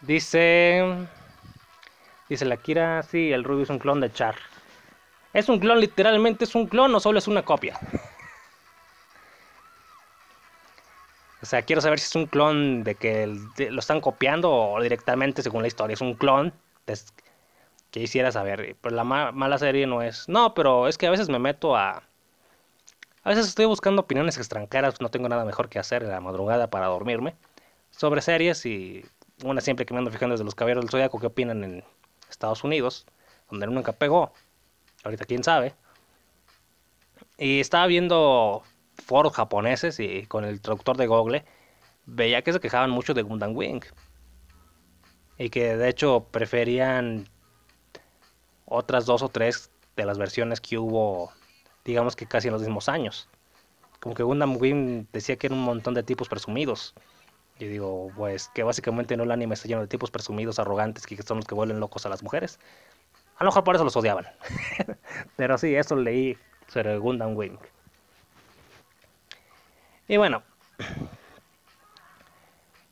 Dice. 0.00 0.82
Dice 2.28 2.44
la 2.44 2.56
Kira, 2.56 3.02
sí, 3.02 3.32
el 3.32 3.44
Ruby 3.44 3.64
es 3.64 3.70
un 3.70 3.78
clon 3.78 4.00
de 4.00 4.12
Char. 4.12 4.36
Es 5.32 5.48
un 5.48 5.58
clon, 5.58 5.80
literalmente 5.80 6.44
es 6.44 6.54
un 6.54 6.66
clon 6.66 6.94
o 6.94 7.00
solo 7.00 7.18
es 7.18 7.28
una 7.28 7.42
copia. 7.42 7.78
O 11.42 11.46
sea, 11.46 11.62
quiero 11.62 11.80
saber 11.80 11.98
si 11.98 12.06
es 12.06 12.14
un 12.14 12.26
clon 12.26 12.84
de 12.84 12.94
que 12.94 13.26
lo 13.70 13.80
están 13.80 14.00
copiando 14.00 14.52
o 14.52 14.80
directamente 14.80 15.42
según 15.42 15.62
la 15.62 15.68
historia. 15.68 15.94
Es 15.94 16.00
un 16.00 16.14
clon. 16.14 16.52
Que 17.90 18.00
hiciera 18.00 18.32
saber. 18.32 18.76
Pero 18.80 18.94
la 18.94 19.04
mala 19.04 19.58
serie 19.58 19.86
no 19.86 20.02
es. 20.02 20.28
No, 20.28 20.54
pero 20.54 20.88
es 20.88 20.98
que 20.98 21.06
a 21.06 21.10
veces 21.10 21.28
me 21.28 21.38
meto 21.38 21.76
a. 21.76 22.02
A 23.22 23.28
veces 23.28 23.46
estoy 23.46 23.66
buscando 23.66 24.02
opiniones 24.02 24.38
extranjeras. 24.38 25.00
No 25.00 25.10
tengo 25.10 25.28
nada 25.28 25.44
mejor 25.44 25.68
que 25.68 25.78
hacer 25.78 26.02
en 26.02 26.10
la 26.10 26.20
madrugada 26.20 26.70
para 26.70 26.86
dormirme. 26.86 27.36
Sobre 27.90 28.22
series 28.22 28.64
y. 28.66 29.04
Una 29.44 29.60
siempre 29.60 29.86
que 29.86 29.94
me 29.94 29.98
ando 29.98 30.10
fijando 30.10 30.34
desde 30.34 30.44
los 30.44 30.54
caballeros 30.54 30.84
del 30.84 30.90
zodiaco. 30.90 31.18
¿Qué 31.18 31.26
opinan 31.26 31.64
en 31.64 31.84
Estados 32.28 32.62
Unidos? 32.64 33.06
Donde 33.50 33.66
nunca 33.66 33.92
pegó. 33.92 34.32
Ahorita 35.04 35.24
quién 35.24 35.42
sabe. 35.42 35.74
Y 37.38 37.60
estaba 37.60 37.86
viendo 37.86 38.62
foros 39.00 39.32
japoneses 39.32 39.98
y 39.98 40.26
con 40.26 40.44
el 40.44 40.60
traductor 40.60 40.96
de 40.98 41.06
Google 41.06 41.44
veía 42.04 42.42
que 42.42 42.52
se 42.52 42.60
quejaban 42.60 42.90
mucho 42.90 43.14
de 43.14 43.22
Gundam 43.22 43.56
Wing. 43.56 43.80
Y 45.38 45.48
que 45.48 45.76
de 45.76 45.88
hecho 45.88 46.28
preferían 46.30 47.26
otras 48.70 49.04
dos 49.04 49.22
o 49.22 49.28
tres 49.28 49.70
de 49.96 50.06
las 50.06 50.16
versiones 50.16 50.60
que 50.60 50.78
hubo, 50.78 51.30
digamos 51.84 52.16
que 52.16 52.24
casi 52.24 52.48
en 52.48 52.54
los 52.54 52.62
mismos 52.62 52.88
años. 52.88 53.28
Como 54.00 54.14
que 54.14 54.22
Gundam 54.22 54.56
Wing 54.56 55.06
decía 55.12 55.36
que 55.36 55.48
era 55.48 55.56
un 55.56 55.62
montón 55.62 55.92
de 55.92 56.02
tipos 56.02 56.28
presumidos. 56.28 56.94
Y 57.58 57.66
digo, 57.66 58.10
pues 58.16 58.48
que 58.54 58.62
básicamente 58.62 59.16
no 59.16 59.24
el 59.24 59.30
anime 59.30 59.54
está 59.54 59.68
lleno 59.68 59.82
de 59.82 59.88
tipos 59.88 60.10
presumidos, 60.10 60.58
arrogantes, 60.58 61.04
que 61.04 61.20
son 61.22 61.38
los 61.38 61.46
que 61.46 61.54
vuelven 61.54 61.78
locos 61.78 62.06
a 62.06 62.08
las 62.08 62.22
mujeres. 62.22 62.58
A 63.36 63.44
lo 63.44 63.50
mejor 63.50 63.64
por 63.64 63.74
eso 63.74 63.84
los 63.84 63.96
odiaban. 63.96 64.26
Pero 65.36 65.58
sí, 65.58 65.74
eso 65.74 65.96
leí 65.96 66.38
sobre 66.68 66.96
Gundam 66.96 67.36
Wing. 67.36 67.58
Y 70.08 70.16
bueno. 70.16 70.42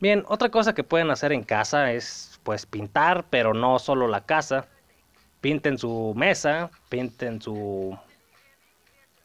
Bien, 0.00 0.24
otra 0.28 0.50
cosa 0.50 0.74
que 0.74 0.84
pueden 0.84 1.10
hacer 1.10 1.32
en 1.32 1.42
casa 1.42 1.92
es 1.92 2.38
pues 2.44 2.66
pintar, 2.66 3.26
pero 3.30 3.52
no 3.52 3.78
solo 3.80 4.06
la 4.06 4.24
casa. 4.24 4.68
Pinten 5.40 5.78
su 5.78 6.12
mesa, 6.16 6.70
pinten 6.88 7.40
su 7.40 7.96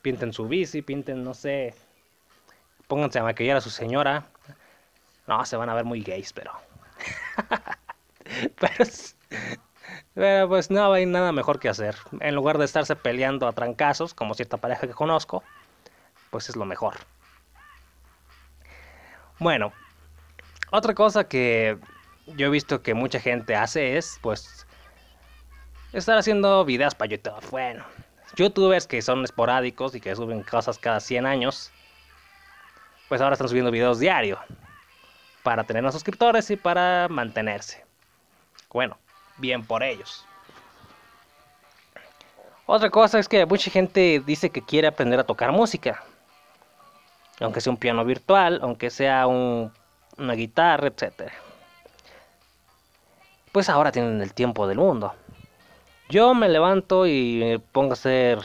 pinten 0.02 0.34
su 0.34 0.48
bici, 0.48 0.82
pinten 0.82 1.24
no 1.24 1.34
sé, 1.34 1.74
pónganse 2.88 3.20
a 3.20 3.24
maquillar 3.24 3.58
a 3.58 3.62
su 3.62 3.70
señora. 3.70 4.26
No, 5.28 5.46
se 5.46 5.56
van 5.56 5.70
a 5.70 5.74
ver 5.74 5.86
muy 5.86 6.02
gays, 6.02 6.34
pero 6.34 6.52
pero, 8.60 8.86
pero 10.14 10.48
pues 10.48 10.70
no 10.70 10.94
hay 10.94 11.06
nada 11.06 11.32
mejor 11.32 11.60
que 11.60 11.70
hacer. 11.70 11.96
En 12.20 12.36
lugar 12.36 12.58
de 12.58 12.66
estarse 12.66 12.96
peleando 12.96 13.48
a 13.48 13.54
trancazos, 13.54 14.14
como 14.14 14.34
cierta 14.34 14.58
pareja 14.58 14.88
que 14.88 14.94
conozco, 14.94 15.44
pues 16.30 16.50
es 16.50 16.56
lo 16.56 16.66
mejor. 16.66 16.96
Bueno, 19.40 19.74
otra 20.72 20.94
cosa 20.94 21.26
que 21.28 21.78
yo 22.28 22.48
he 22.48 22.50
visto 22.50 22.82
que 22.82 22.94
mucha 22.94 23.20
gente 23.20 23.56
hace 23.56 23.98
es, 23.98 24.20
pues, 24.22 24.63
estar 25.94 26.18
haciendo 26.18 26.66
videos 26.66 26.96
para 26.96 27.12
YouTube. 27.12 27.50
Bueno, 27.52 27.86
youtubers 28.36 28.88
que 28.88 29.02
son 29.02 29.24
esporádicos 29.24 29.96
y 29.96 30.02
que 30.02 30.16
suben 30.16 30.44
cosas 30.44 30.78
cada 30.78 31.00
100 31.00 31.26
años, 31.26 31.72
pues 33.10 33.22
ahora 33.22 33.34
están 33.34 33.50
subiendo 33.50 33.72
videos 33.72 34.00
diario 34.00 34.40
para 35.44 35.64
tener 35.64 35.84
más 35.84 35.94
suscriptores 35.94 36.50
y 36.52 36.56
para 36.56 37.08
mantenerse. 37.10 37.86
Bueno, 38.72 38.98
bien 39.38 39.66
por 39.66 39.84
ellos. 39.84 40.26
Otra 42.66 42.90
cosa 42.90 43.20
es 43.20 43.28
que 43.28 43.46
mucha 43.46 43.70
gente 43.70 44.22
dice 44.26 44.50
que 44.50 44.62
quiere 44.62 44.88
aprender 44.88 45.20
a 45.20 45.26
tocar 45.26 45.52
música 45.52 46.04
aunque 47.40 47.62
sea 47.62 47.72
un 47.72 47.78
piano 47.78 48.06
virtual, 48.06 48.60
aunque 48.62 48.90
sea 48.90 49.28
una 49.28 50.34
guitarra, 50.34 50.88
etc. 50.88 51.32
Pues 53.52 53.70
ahora 53.70 53.92
tienen 53.92 54.22
el 54.22 54.34
tiempo 54.34 54.68
del 54.68 54.78
mundo. 54.78 55.14
Yo 56.10 56.34
me 56.34 56.50
levanto 56.50 57.08
y 57.08 57.40
me 57.40 57.60
pongo 57.60 57.92
a 57.92 57.94
hacer 57.94 58.40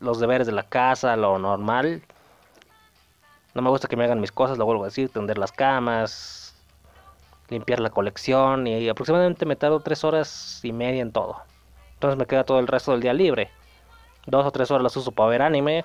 los 0.00 0.20
deberes 0.20 0.46
de 0.46 0.52
la 0.52 0.64
casa, 0.64 1.16
lo 1.16 1.38
normal. 1.38 2.02
No 3.54 3.62
me 3.62 3.70
gusta 3.70 3.88
que 3.88 3.96
me 3.96 4.04
hagan 4.04 4.20
mis 4.20 4.32
cosas, 4.32 4.58
lo 4.58 4.66
vuelvo 4.66 4.84
a 4.84 4.88
decir, 4.88 5.08
tender 5.08 5.38
las 5.38 5.52
camas, 5.52 6.54
limpiar 7.48 7.80
la 7.80 7.90
colección 7.90 8.66
y 8.66 8.88
aproximadamente 8.88 9.46
me 9.46 9.56
tardo 9.56 9.80
tres 9.80 10.04
horas 10.04 10.60
y 10.62 10.72
media 10.72 11.02
en 11.02 11.12
todo. 11.12 11.42
Entonces 11.94 12.18
me 12.18 12.26
queda 12.26 12.44
todo 12.44 12.60
el 12.60 12.66
resto 12.66 12.92
del 12.92 13.00
día 13.00 13.14
libre. 13.14 13.50
Dos 14.26 14.46
o 14.46 14.50
tres 14.50 14.70
horas 14.70 14.82
las 14.82 14.96
uso 14.96 15.12
para 15.12 15.30
ver 15.30 15.42
anime, 15.42 15.84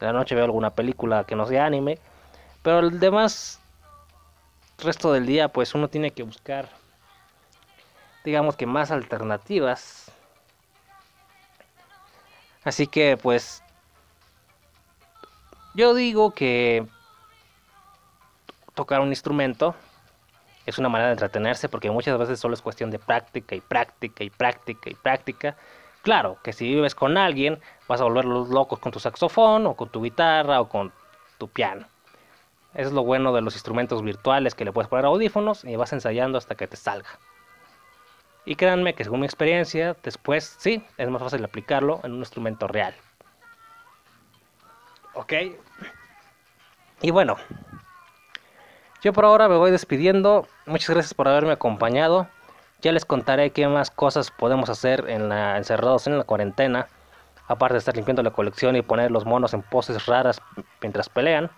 la 0.00 0.12
noche 0.12 0.34
veo 0.34 0.44
alguna 0.44 0.70
película 0.70 1.24
que 1.24 1.36
no 1.36 1.46
sea 1.46 1.66
anime. 1.66 1.98
Pero 2.62 2.78
el 2.78 3.00
demás 3.00 3.60
resto 4.78 5.12
del 5.12 5.26
día, 5.26 5.48
pues 5.48 5.74
uno 5.74 5.88
tiene 5.88 6.12
que 6.12 6.22
buscar, 6.22 6.68
digamos 8.24 8.56
que 8.56 8.66
más 8.66 8.90
alternativas. 8.90 10.01
Así 12.64 12.86
que, 12.86 13.16
pues, 13.16 13.62
yo 15.74 15.94
digo 15.94 16.32
que 16.32 16.86
tocar 18.74 19.00
un 19.00 19.08
instrumento 19.08 19.74
es 20.64 20.78
una 20.78 20.88
manera 20.88 21.08
de 21.08 21.14
entretenerse 21.14 21.68
porque 21.68 21.90
muchas 21.90 22.18
veces 22.18 22.38
solo 22.38 22.54
es 22.54 22.62
cuestión 22.62 22.90
de 22.90 22.98
práctica 22.98 23.54
y 23.54 23.60
práctica 23.60 24.22
y 24.22 24.30
práctica 24.30 24.90
y 24.90 24.94
práctica 24.94 25.56
Claro, 26.02 26.38
que 26.42 26.52
si 26.52 26.66
vives 26.66 26.96
con 26.96 27.16
alguien, 27.16 27.60
vas 27.86 28.00
a 28.00 28.04
volverlos 28.04 28.48
locos 28.48 28.80
con 28.80 28.90
tu 28.90 28.98
saxofón, 28.98 29.66
o 29.66 29.74
con 29.74 29.88
tu 29.88 30.02
guitarra, 30.02 30.60
o 30.60 30.68
con 30.68 30.92
tu 31.38 31.48
piano. 31.48 31.86
Es 32.74 32.90
lo 32.90 33.04
bueno 33.04 33.32
de 33.32 33.40
los 33.40 33.54
instrumentos 33.54 34.02
virtuales 34.02 34.56
que 34.56 34.64
le 34.64 34.72
puedes 34.72 34.88
poner 34.88 35.04
audífonos 35.04 35.64
y 35.64 35.76
vas 35.76 35.92
ensayando 35.92 36.38
hasta 36.38 36.56
que 36.56 36.66
te 36.66 36.76
salga. 36.76 37.08
Y 38.44 38.56
créanme 38.56 38.94
que 38.94 39.04
según 39.04 39.20
mi 39.20 39.26
experiencia, 39.26 39.96
después 40.02 40.56
sí, 40.58 40.84
es 40.98 41.08
más 41.08 41.22
fácil 41.22 41.44
aplicarlo 41.44 42.00
en 42.02 42.12
un 42.12 42.18
instrumento 42.18 42.66
real. 42.66 42.94
Ok. 45.14 45.32
Y 47.02 47.10
bueno, 47.10 47.36
yo 49.02 49.12
por 49.12 49.24
ahora 49.24 49.48
me 49.48 49.56
voy 49.56 49.70
despidiendo. 49.70 50.46
Muchas 50.66 50.90
gracias 50.90 51.14
por 51.14 51.28
haberme 51.28 51.52
acompañado. 51.52 52.28
Ya 52.80 52.92
les 52.92 53.04
contaré 53.04 53.50
qué 53.50 53.68
más 53.68 53.90
cosas 53.90 54.30
podemos 54.30 54.68
hacer 54.68 55.08
en 55.08 55.28
la, 55.28 55.56
encerrados 55.56 56.06
en 56.06 56.18
la 56.18 56.24
cuarentena. 56.24 56.88
Aparte 57.48 57.74
de 57.74 57.78
estar 57.78 57.96
limpiando 57.96 58.22
la 58.22 58.30
colección 58.30 58.76
y 58.76 58.82
poner 58.82 59.10
los 59.10 59.26
monos 59.26 59.54
en 59.54 59.62
poses 59.62 60.06
raras 60.06 60.40
mientras 60.80 61.08
pelean. 61.08 61.50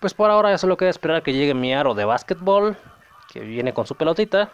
Pues 0.00 0.14
por 0.14 0.30
ahora 0.30 0.56
solo 0.58 0.76
queda 0.76 0.90
esperar 0.90 1.22
que 1.22 1.32
llegue 1.32 1.54
mi 1.54 1.74
aro 1.74 1.94
de 1.94 2.04
básquetbol. 2.04 2.76
Que 3.32 3.40
viene 3.40 3.72
con 3.72 3.86
su 3.86 3.94
pelotita. 3.94 4.50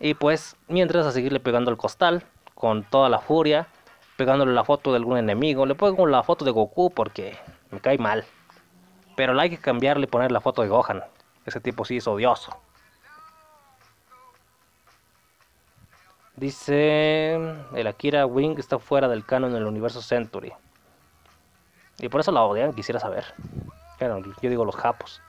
Y 0.00 0.14
pues 0.14 0.56
mientras 0.66 1.06
a 1.06 1.12
seguirle 1.12 1.38
pegando 1.38 1.70
el 1.70 1.76
costal. 1.76 2.24
Con 2.54 2.82
toda 2.82 3.08
la 3.08 3.20
furia. 3.20 3.68
Pegándole 4.16 4.52
la 4.52 4.64
foto 4.64 4.90
de 4.90 4.96
algún 4.96 5.18
enemigo. 5.18 5.64
Le 5.64 5.76
pongo 5.76 6.06
la 6.06 6.24
foto 6.24 6.44
de 6.44 6.50
Goku 6.50 6.90
porque 6.90 7.38
me 7.70 7.80
cae 7.80 7.98
mal. 7.98 8.24
Pero 9.14 9.38
hay 9.38 9.50
que 9.50 9.58
cambiarle 9.58 10.04
y 10.04 10.08
poner 10.08 10.32
la 10.32 10.40
foto 10.40 10.62
de 10.62 10.68
Gohan. 10.68 11.04
Ese 11.46 11.60
tipo 11.60 11.84
sí 11.84 11.98
es 11.98 12.06
odioso. 12.08 12.56
Dice, 16.36 17.34
el 17.74 17.86
Akira 17.88 18.24
Wing 18.26 18.58
está 18.58 18.78
fuera 18.78 19.08
del 19.08 19.24
canon 19.24 19.50
en 19.52 19.56
el 19.56 19.66
universo 19.66 20.00
Century. 20.00 20.52
Y 21.98 22.08
por 22.08 22.20
eso 22.20 22.30
la 22.30 22.42
odian, 22.42 22.72
quisiera 22.72 23.00
saber. 23.00 23.24
yo 23.98 24.50
digo 24.50 24.64
los 24.64 24.76
japos. 24.76 25.20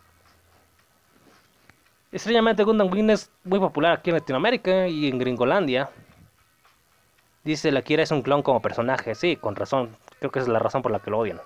Extrañamente 2.11 2.63
Gundam 2.63 2.91
Wing 2.91 3.11
es 3.11 3.29
muy 3.43 3.59
popular 3.59 3.93
aquí 3.93 4.09
en 4.09 4.15
Latinoamérica 4.15 4.87
y 4.87 5.07
en 5.07 5.19
Gringolandia. 5.19 5.91
Dice, 7.43 7.71
la 7.71 7.79
Akira 7.79 8.03
es 8.03 8.11
un 8.11 8.23
clon 8.23 8.41
como 8.41 8.61
personaje. 8.61 9.15
Sí, 9.15 9.35
con 9.35 9.55
razón. 9.55 9.95
Creo 10.19 10.31
que 10.31 10.39
es 10.39 10.47
la 10.47 10.59
razón 10.59 10.81
por 10.81 10.91
la 10.91 10.99
que 10.99 11.11
lo 11.11 11.19
odian. 11.19 11.41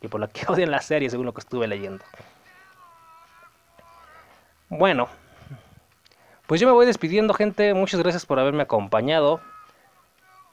Y 0.00 0.08
por 0.08 0.20
la 0.20 0.28
que 0.28 0.46
odian 0.48 0.70
la 0.70 0.80
serie, 0.80 1.10
según 1.10 1.26
lo 1.26 1.34
que 1.34 1.40
estuve 1.40 1.66
leyendo. 1.66 2.04
Bueno, 4.68 5.08
pues 6.46 6.60
yo 6.60 6.66
me 6.66 6.72
voy 6.72 6.86
despidiendo, 6.86 7.34
gente. 7.34 7.74
Muchas 7.74 8.00
gracias 8.00 8.24
por 8.24 8.38
haberme 8.38 8.62
acompañado. 8.62 9.40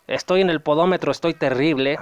Estoy 0.07 0.41
en 0.41 0.49
el 0.49 0.61
podómetro, 0.61 1.11
estoy 1.11 1.33
terrible. 1.33 1.99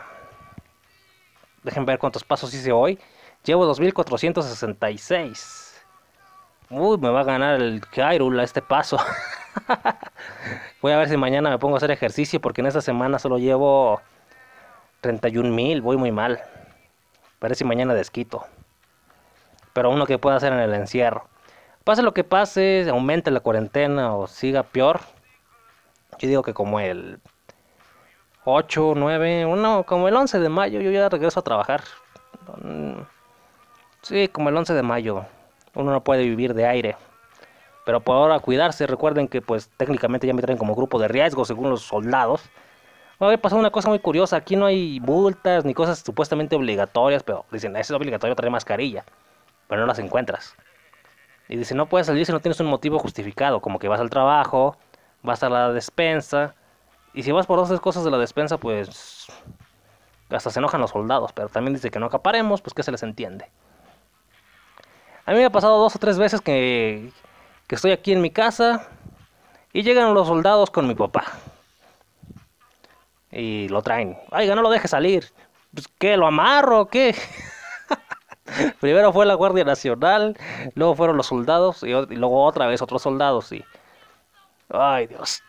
Dejen 1.64 1.86
ver 1.86 1.99
cuántos 1.99 2.24
pasos 2.24 2.51
hice 2.53 2.72
hoy. 2.72 2.99
Llevo 3.43 3.66
2466. 3.66 5.70
Uy, 6.72 6.97
me 6.99 7.09
va 7.09 7.19
a 7.19 7.24
ganar 7.26 7.61
el 7.61 7.82
Hyrule 7.82 8.41
a 8.41 8.45
este 8.45 8.61
paso. 8.61 8.97
voy 10.82 10.93
a 10.93 10.97
ver 10.97 11.09
si 11.09 11.17
mañana 11.17 11.49
me 11.49 11.59
pongo 11.59 11.76
a 11.76 11.78
hacer 11.78 11.91
ejercicio 11.91 12.39
porque 12.39 12.61
en 12.61 12.67
esta 12.67 12.80
semana 12.80 13.19
solo 13.19 13.38
llevo 13.38 13.99
31 15.01 15.49
mil. 15.49 15.82
Voy 15.82 15.97
muy 15.97 16.13
mal. 16.13 16.39
Parece 17.39 17.59
si 17.59 17.65
mañana 17.65 17.93
desquito. 17.93 18.45
Pero 19.74 19.89
uno 19.89 20.05
que 20.05 20.17
pueda 20.17 20.38
hacer 20.38 20.53
en 20.53 20.59
el 20.59 20.74
encierro. 20.74 21.28
Pase 21.84 22.03
lo 22.03 22.13
que 22.13 22.24
pase, 22.24 22.88
aumente 22.89 23.32
la 23.32 23.41
cuarentena 23.41 24.15
o 24.15 24.28
siga 24.28 24.63
peor. 24.63 25.01
Yo 26.19 26.30
digo 26.30 26.41
que 26.41 26.53
como 26.53 26.80
el 26.80 27.19
8, 28.45 28.93
9, 28.95 29.45
no, 29.57 29.84
como 29.84 30.07
el 30.07 30.15
11 30.15 30.39
de 30.39 30.47
mayo 30.47 30.80
yo 30.80 30.89
ya 30.91 31.09
regreso 31.09 31.41
a 31.41 31.43
trabajar. 31.43 31.84
Sí, 34.03 34.30
como 34.30 34.47
el 34.47 34.55
11 34.55 34.74
de 34.74 34.84
mayo. 34.84 35.26
Uno 35.76 35.91
no 35.91 36.03
puede 36.03 36.24
vivir 36.24 36.53
de 36.53 36.65
aire. 36.65 36.97
Pero 37.86 38.01
por 38.01 38.15
ahora 38.15 38.39
cuidarse. 38.39 38.88
Recuerden 38.88 39.28
que 39.28 39.41
pues 39.41 39.69
técnicamente 39.78 40.28
ya 40.28 40.34
me 40.34 40.41
traen 40.41 40.57
como 40.57 40.76
grupo 40.76 40.99
de 40.99 41.07
riesgo 41.07 41.45
según 41.45 41.69
los 41.69 41.82
soldados. 41.82 42.43
Ha 43.19 43.38
pasado 43.38 43.59
una 43.59 43.72
cosa 43.72 43.89
muy 43.89 43.99
curiosa. 43.99 44.36
Aquí 44.36 44.55
no 44.55 44.65
hay 44.65 44.99
multas 44.99 45.65
ni 45.65 45.74
cosas 45.74 45.99
supuestamente 45.99 46.55
obligatorias. 46.55 47.24
Pero 47.24 47.45
dicen, 47.51 47.76
es 47.76 47.89
obligatorio 47.91 48.36
traer 48.36 48.51
mascarilla. 48.51 49.05
Pero 49.67 49.82
no 49.82 49.88
las 49.88 49.99
encuentras. 49.99 50.55
Y 51.47 51.55
dicen, 51.57 51.78
no 51.78 51.88
puedes 51.88 52.07
salir 52.07 52.26
si 52.26 52.32
no 52.32 52.39
tienes 52.39 52.59
un 52.59 52.67
motivo 52.67 52.99
justificado. 52.99 53.61
Como 53.61 53.80
que 53.80 53.88
vas 53.88 53.99
al 53.99 54.09
trabajo, 54.09 54.78
vas 55.22 55.43
a 55.43 55.49
la 55.49 55.72
despensa. 55.72 56.55
Y 57.13 57.24
si 57.24 57.32
vas 57.32 57.45
por 57.45 57.57
dos 57.59 57.67
tres 57.67 57.80
cosas 57.80 58.03
de 58.03 58.11
la 58.11 58.17
despensa, 58.17 58.57
pues 58.57 59.28
hasta 60.30 60.49
se 60.49 60.59
enojan 60.59 60.82
los 60.82 60.91
soldados. 60.91 61.34
Pero 61.34 61.49
también 61.49 61.74
dice 61.74 61.91
que 61.91 61.99
no 61.99 62.05
acaparemos, 62.05 62.61
pues 62.61 62.74
que 62.74 62.84
se 62.84 62.91
les 62.91 63.03
entiende. 63.03 63.49
A 65.26 65.32
mí 65.32 65.38
me 65.38 65.45
ha 65.45 65.51
pasado 65.51 65.78
dos 65.80 65.95
o 65.95 65.99
tres 65.99 66.17
veces 66.17 66.41
que, 66.41 67.11
que 67.67 67.76
estoy 67.76 67.91
aquí 67.91 68.11
en 68.11 68.22
mi 68.22 68.32
casa 68.32 68.88
y 69.74 69.84
llegan 69.84 70.13
los 70.13 70.28
soldados 70.28 70.72
con 70.72 70.88
mi 70.88 70.95
papá. 70.95 71.26
Y 73.32 73.69
lo 73.69 73.82
traen. 73.82 74.17
Oiga, 74.32 74.55
no 74.55 74.61
lo 74.61 74.69
deje 74.69 74.88
salir. 74.88 75.32
Pues, 75.74 75.88
¿Qué? 75.99 76.17
¿Lo 76.17 76.28
amarro? 76.28 76.88
¿Qué? 76.88 77.15
Primero 78.82 79.13
fue 79.13 79.26
la 79.26 79.36
Guardia 79.36 79.63
Nacional, 79.63 80.38
luego 80.76 80.95
fueron 80.95 81.15
los 81.15 81.28
soldados 81.28 81.84
y, 81.84 81.91
y, 81.91 82.15
luego 82.17 82.43
otra 82.43 82.67
vez 82.67 82.82
otros 82.82 83.01
soldados. 83.01 83.51
Y... 83.53 83.63
Ay, 84.69 85.07
Dios. 85.07 85.41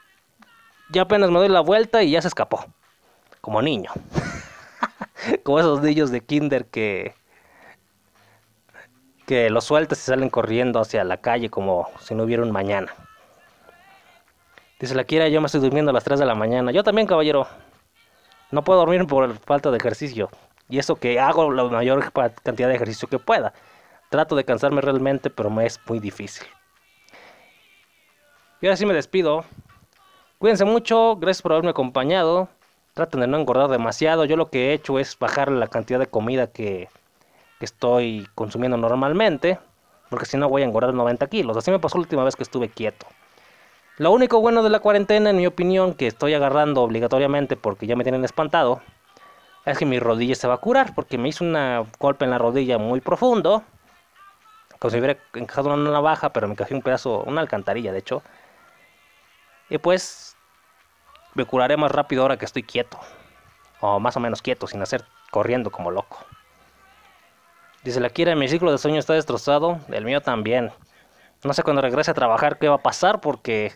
Ya 0.90 1.02
apenas 1.02 1.30
me 1.30 1.38
doy 1.38 1.48
la 1.48 1.60
vuelta 1.60 2.02
y 2.02 2.10
ya 2.12 2.22
se 2.22 2.28
escapó. 2.28 2.64
Como 3.40 3.60
niño. 3.62 3.90
Como 5.42 5.58
esos 5.58 5.82
niños 5.82 6.10
de 6.10 6.20
kinder 6.20 6.66
que, 6.66 7.14
que 9.26 9.50
los 9.50 9.64
sueltas 9.64 9.98
y 9.98 10.02
salen 10.02 10.30
corriendo 10.30 10.80
hacia 10.80 11.04
la 11.04 11.16
calle 11.16 11.50
como 11.50 11.88
si 12.00 12.14
no 12.14 12.24
hubiera 12.24 12.42
un 12.42 12.50
mañana. 12.50 12.92
Dice 14.80 14.94
la 14.96 15.04
quiera, 15.04 15.28
yo 15.28 15.40
me 15.40 15.46
estoy 15.46 15.60
durmiendo 15.60 15.90
a 15.90 15.94
las 15.94 16.02
3 16.02 16.18
de 16.18 16.26
la 16.26 16.34
mañana. 16.34 16.72
Yo 16.72 16.82
también, 16.82 17.06
caballero. 17.06 17.46
No 18.50 18.64
puedo 18.64 18.80
dormir 18.80 19.06
por 19.06 19.32
falta 19.38 19.70
de 19.70 19.76
ejercicio. 19.76 20.28
Y 20.68 20.78
eso 20.78 20.96
que 20.96 21.20
hago 21.20 21.52
la 21.52 21.64
mayor 21.64 22.12
cantidad 22.12 22.68
de 22.68 22.74
ejercicio 22.74 23.08
que 23.08 23.18
pueda. 23.18 23.52
Trato 24.10 24.34
de 24.34 24.44
cansarme 24.44 24.80
realmente, 24.80 25.30
pero 25.30 25.50
me 25.50 25.66
es 25.66 25.78
muy 25.86 26.00
difícil. 26.00 26.46
Y 28.60 28.66
ahora 28.66 28.76
sí 28.76 28.84
me 28.84 28.92
despido. 28.92 29.44
Cuídense 30.38 30.64
mucho, 30.64 31.16
gracias 31.16 31.42
por 31.42 31.52
haberme 31.52 31.70
acompañado. 31.70 32.48
Traten 32.94 33.20
de 33.20 33.28
no 33.28 33.38
engordar 33.38 33.70
demasiado. 33.70 34.24
Yo 34.24 34.36
lo 34.36 34.50
que 34.50 34.70
he 34.70 34.72
hecho 34.72 34.98
es 34.98 35.16
bajar 35.16 35.50
la 35.50 35.68
cantidad 35.68 36.00
de 36.00 36.08
comida 36.08 36.48
que, 36.48 36.88
que 37.62 37.66
estoy 37.66 38.28
consumiendo 38.34 38.76
normalmente, 38.76 39.56
porque 40.10 40.26
si 40.26 40.36
no 40.36 40.48
voy 40.48 40.62
a 40.62 40.64
engordar 40.64 40.92
90 40.94 41.28
kilos. 41.28 41.56
Así 41.56 41.70
me 41.70 41.78
pasó 41.78 41.96
la 41.96 42.00
última 42.00 42.24
vez 42.24 42.34
que 42.34 42.42
estuve 42.42 42.68
quieto. 42.68 43.06
Lo 43.98 44.10
único 44.10 44.40
bueno 44.40 44.64
de 44.64 44.68
la 44.68 44.80
cuarentena, 44.80 45.30
en 45.30 45.36
mi 45.36 45.46
opinión, 45.46 45.94
que 45.94 46.08
estoy 46.08 46.34
agarrando 46.34 46.82
obligatoriamente 46.82 47.56
porque 47.56 47.86
ya 47.86 47.94
me 47.94 48.02
tienen 48.02 48.24
espantado, 48.24 48.82
es 49.64 49.78
que 49.78 49.86
mi 49.86 50.00
rodilla 50.00 50.34
se 50.34 50.48
va 50.48 50.54
a 50.54 50.56
curar, 50.56 50.92
porque 50.96 51.18
me 51.18 51.28
hizo 51.28 51.44
un 51.44 51.56
golpe 52.00 52.24
en 52.24 52.32
la 52.32 52.38
rodilla 52.38 52.78
muy 52.78 53.00
profundo, 53.00 53.62
como 54.80 54.90
si 54.90 54.98
hubiera 54.98 55.20
encajado 55.34 55.72
una 55.72 55.88
navaja, 55.88 56.32
pero 56.32 56.48
me 56.48 56.56
cogí 56.56 56.74
un 56.74 56.82
pedazo, 56.82 57.22
una 57.22 57.42
alcantarilla 57.42 57.92
de 57.92 58.00
hecho. 58.00 58.24
Y 59.70 59.78
pues 59.78 60.36
me 61.34 61.44
curaré 61.44 61.76
más 61.76 61.92
rápido 61.92 62.22
ahora 62.22 62.38
que 62.38 62.44
estoy 62.44 62.64
quieto, 62.64 62.98
o 63.78 64.00
más 64.00 64.16
o 64.16 64.20
menos 64.20 64.42
quieto, 64.42 64.66
sin 64.66 64.82
hacer 64.82 65.04
corriendo 65.30 65.70
como 65.70 65.92
loco. 65.92 66.26
Dice 67.84 67.98
la 67.98 68.10
Kira, 68.10 68.36
mi 68.36 68.46
ciclo 68.46 68.70
de 68.70 68.78
sueño 68.78 69.00
está 69.00 69.14
destrozado, 69.14 69.80
el 69.88 70.04
mío 70.04 70.20
también. 70.20 70.70
No 71.42 71.52
sé 71.52 71.64
cuando 71.64 71.82
regrese 71.82 72.12
a 72.12 72.14
trabajar 72.14 72.58
qué 72.58 72.68
va 72.68 72.76
a 72.76 72.82
pasar 72.82 73.20
porque 73.20 73.72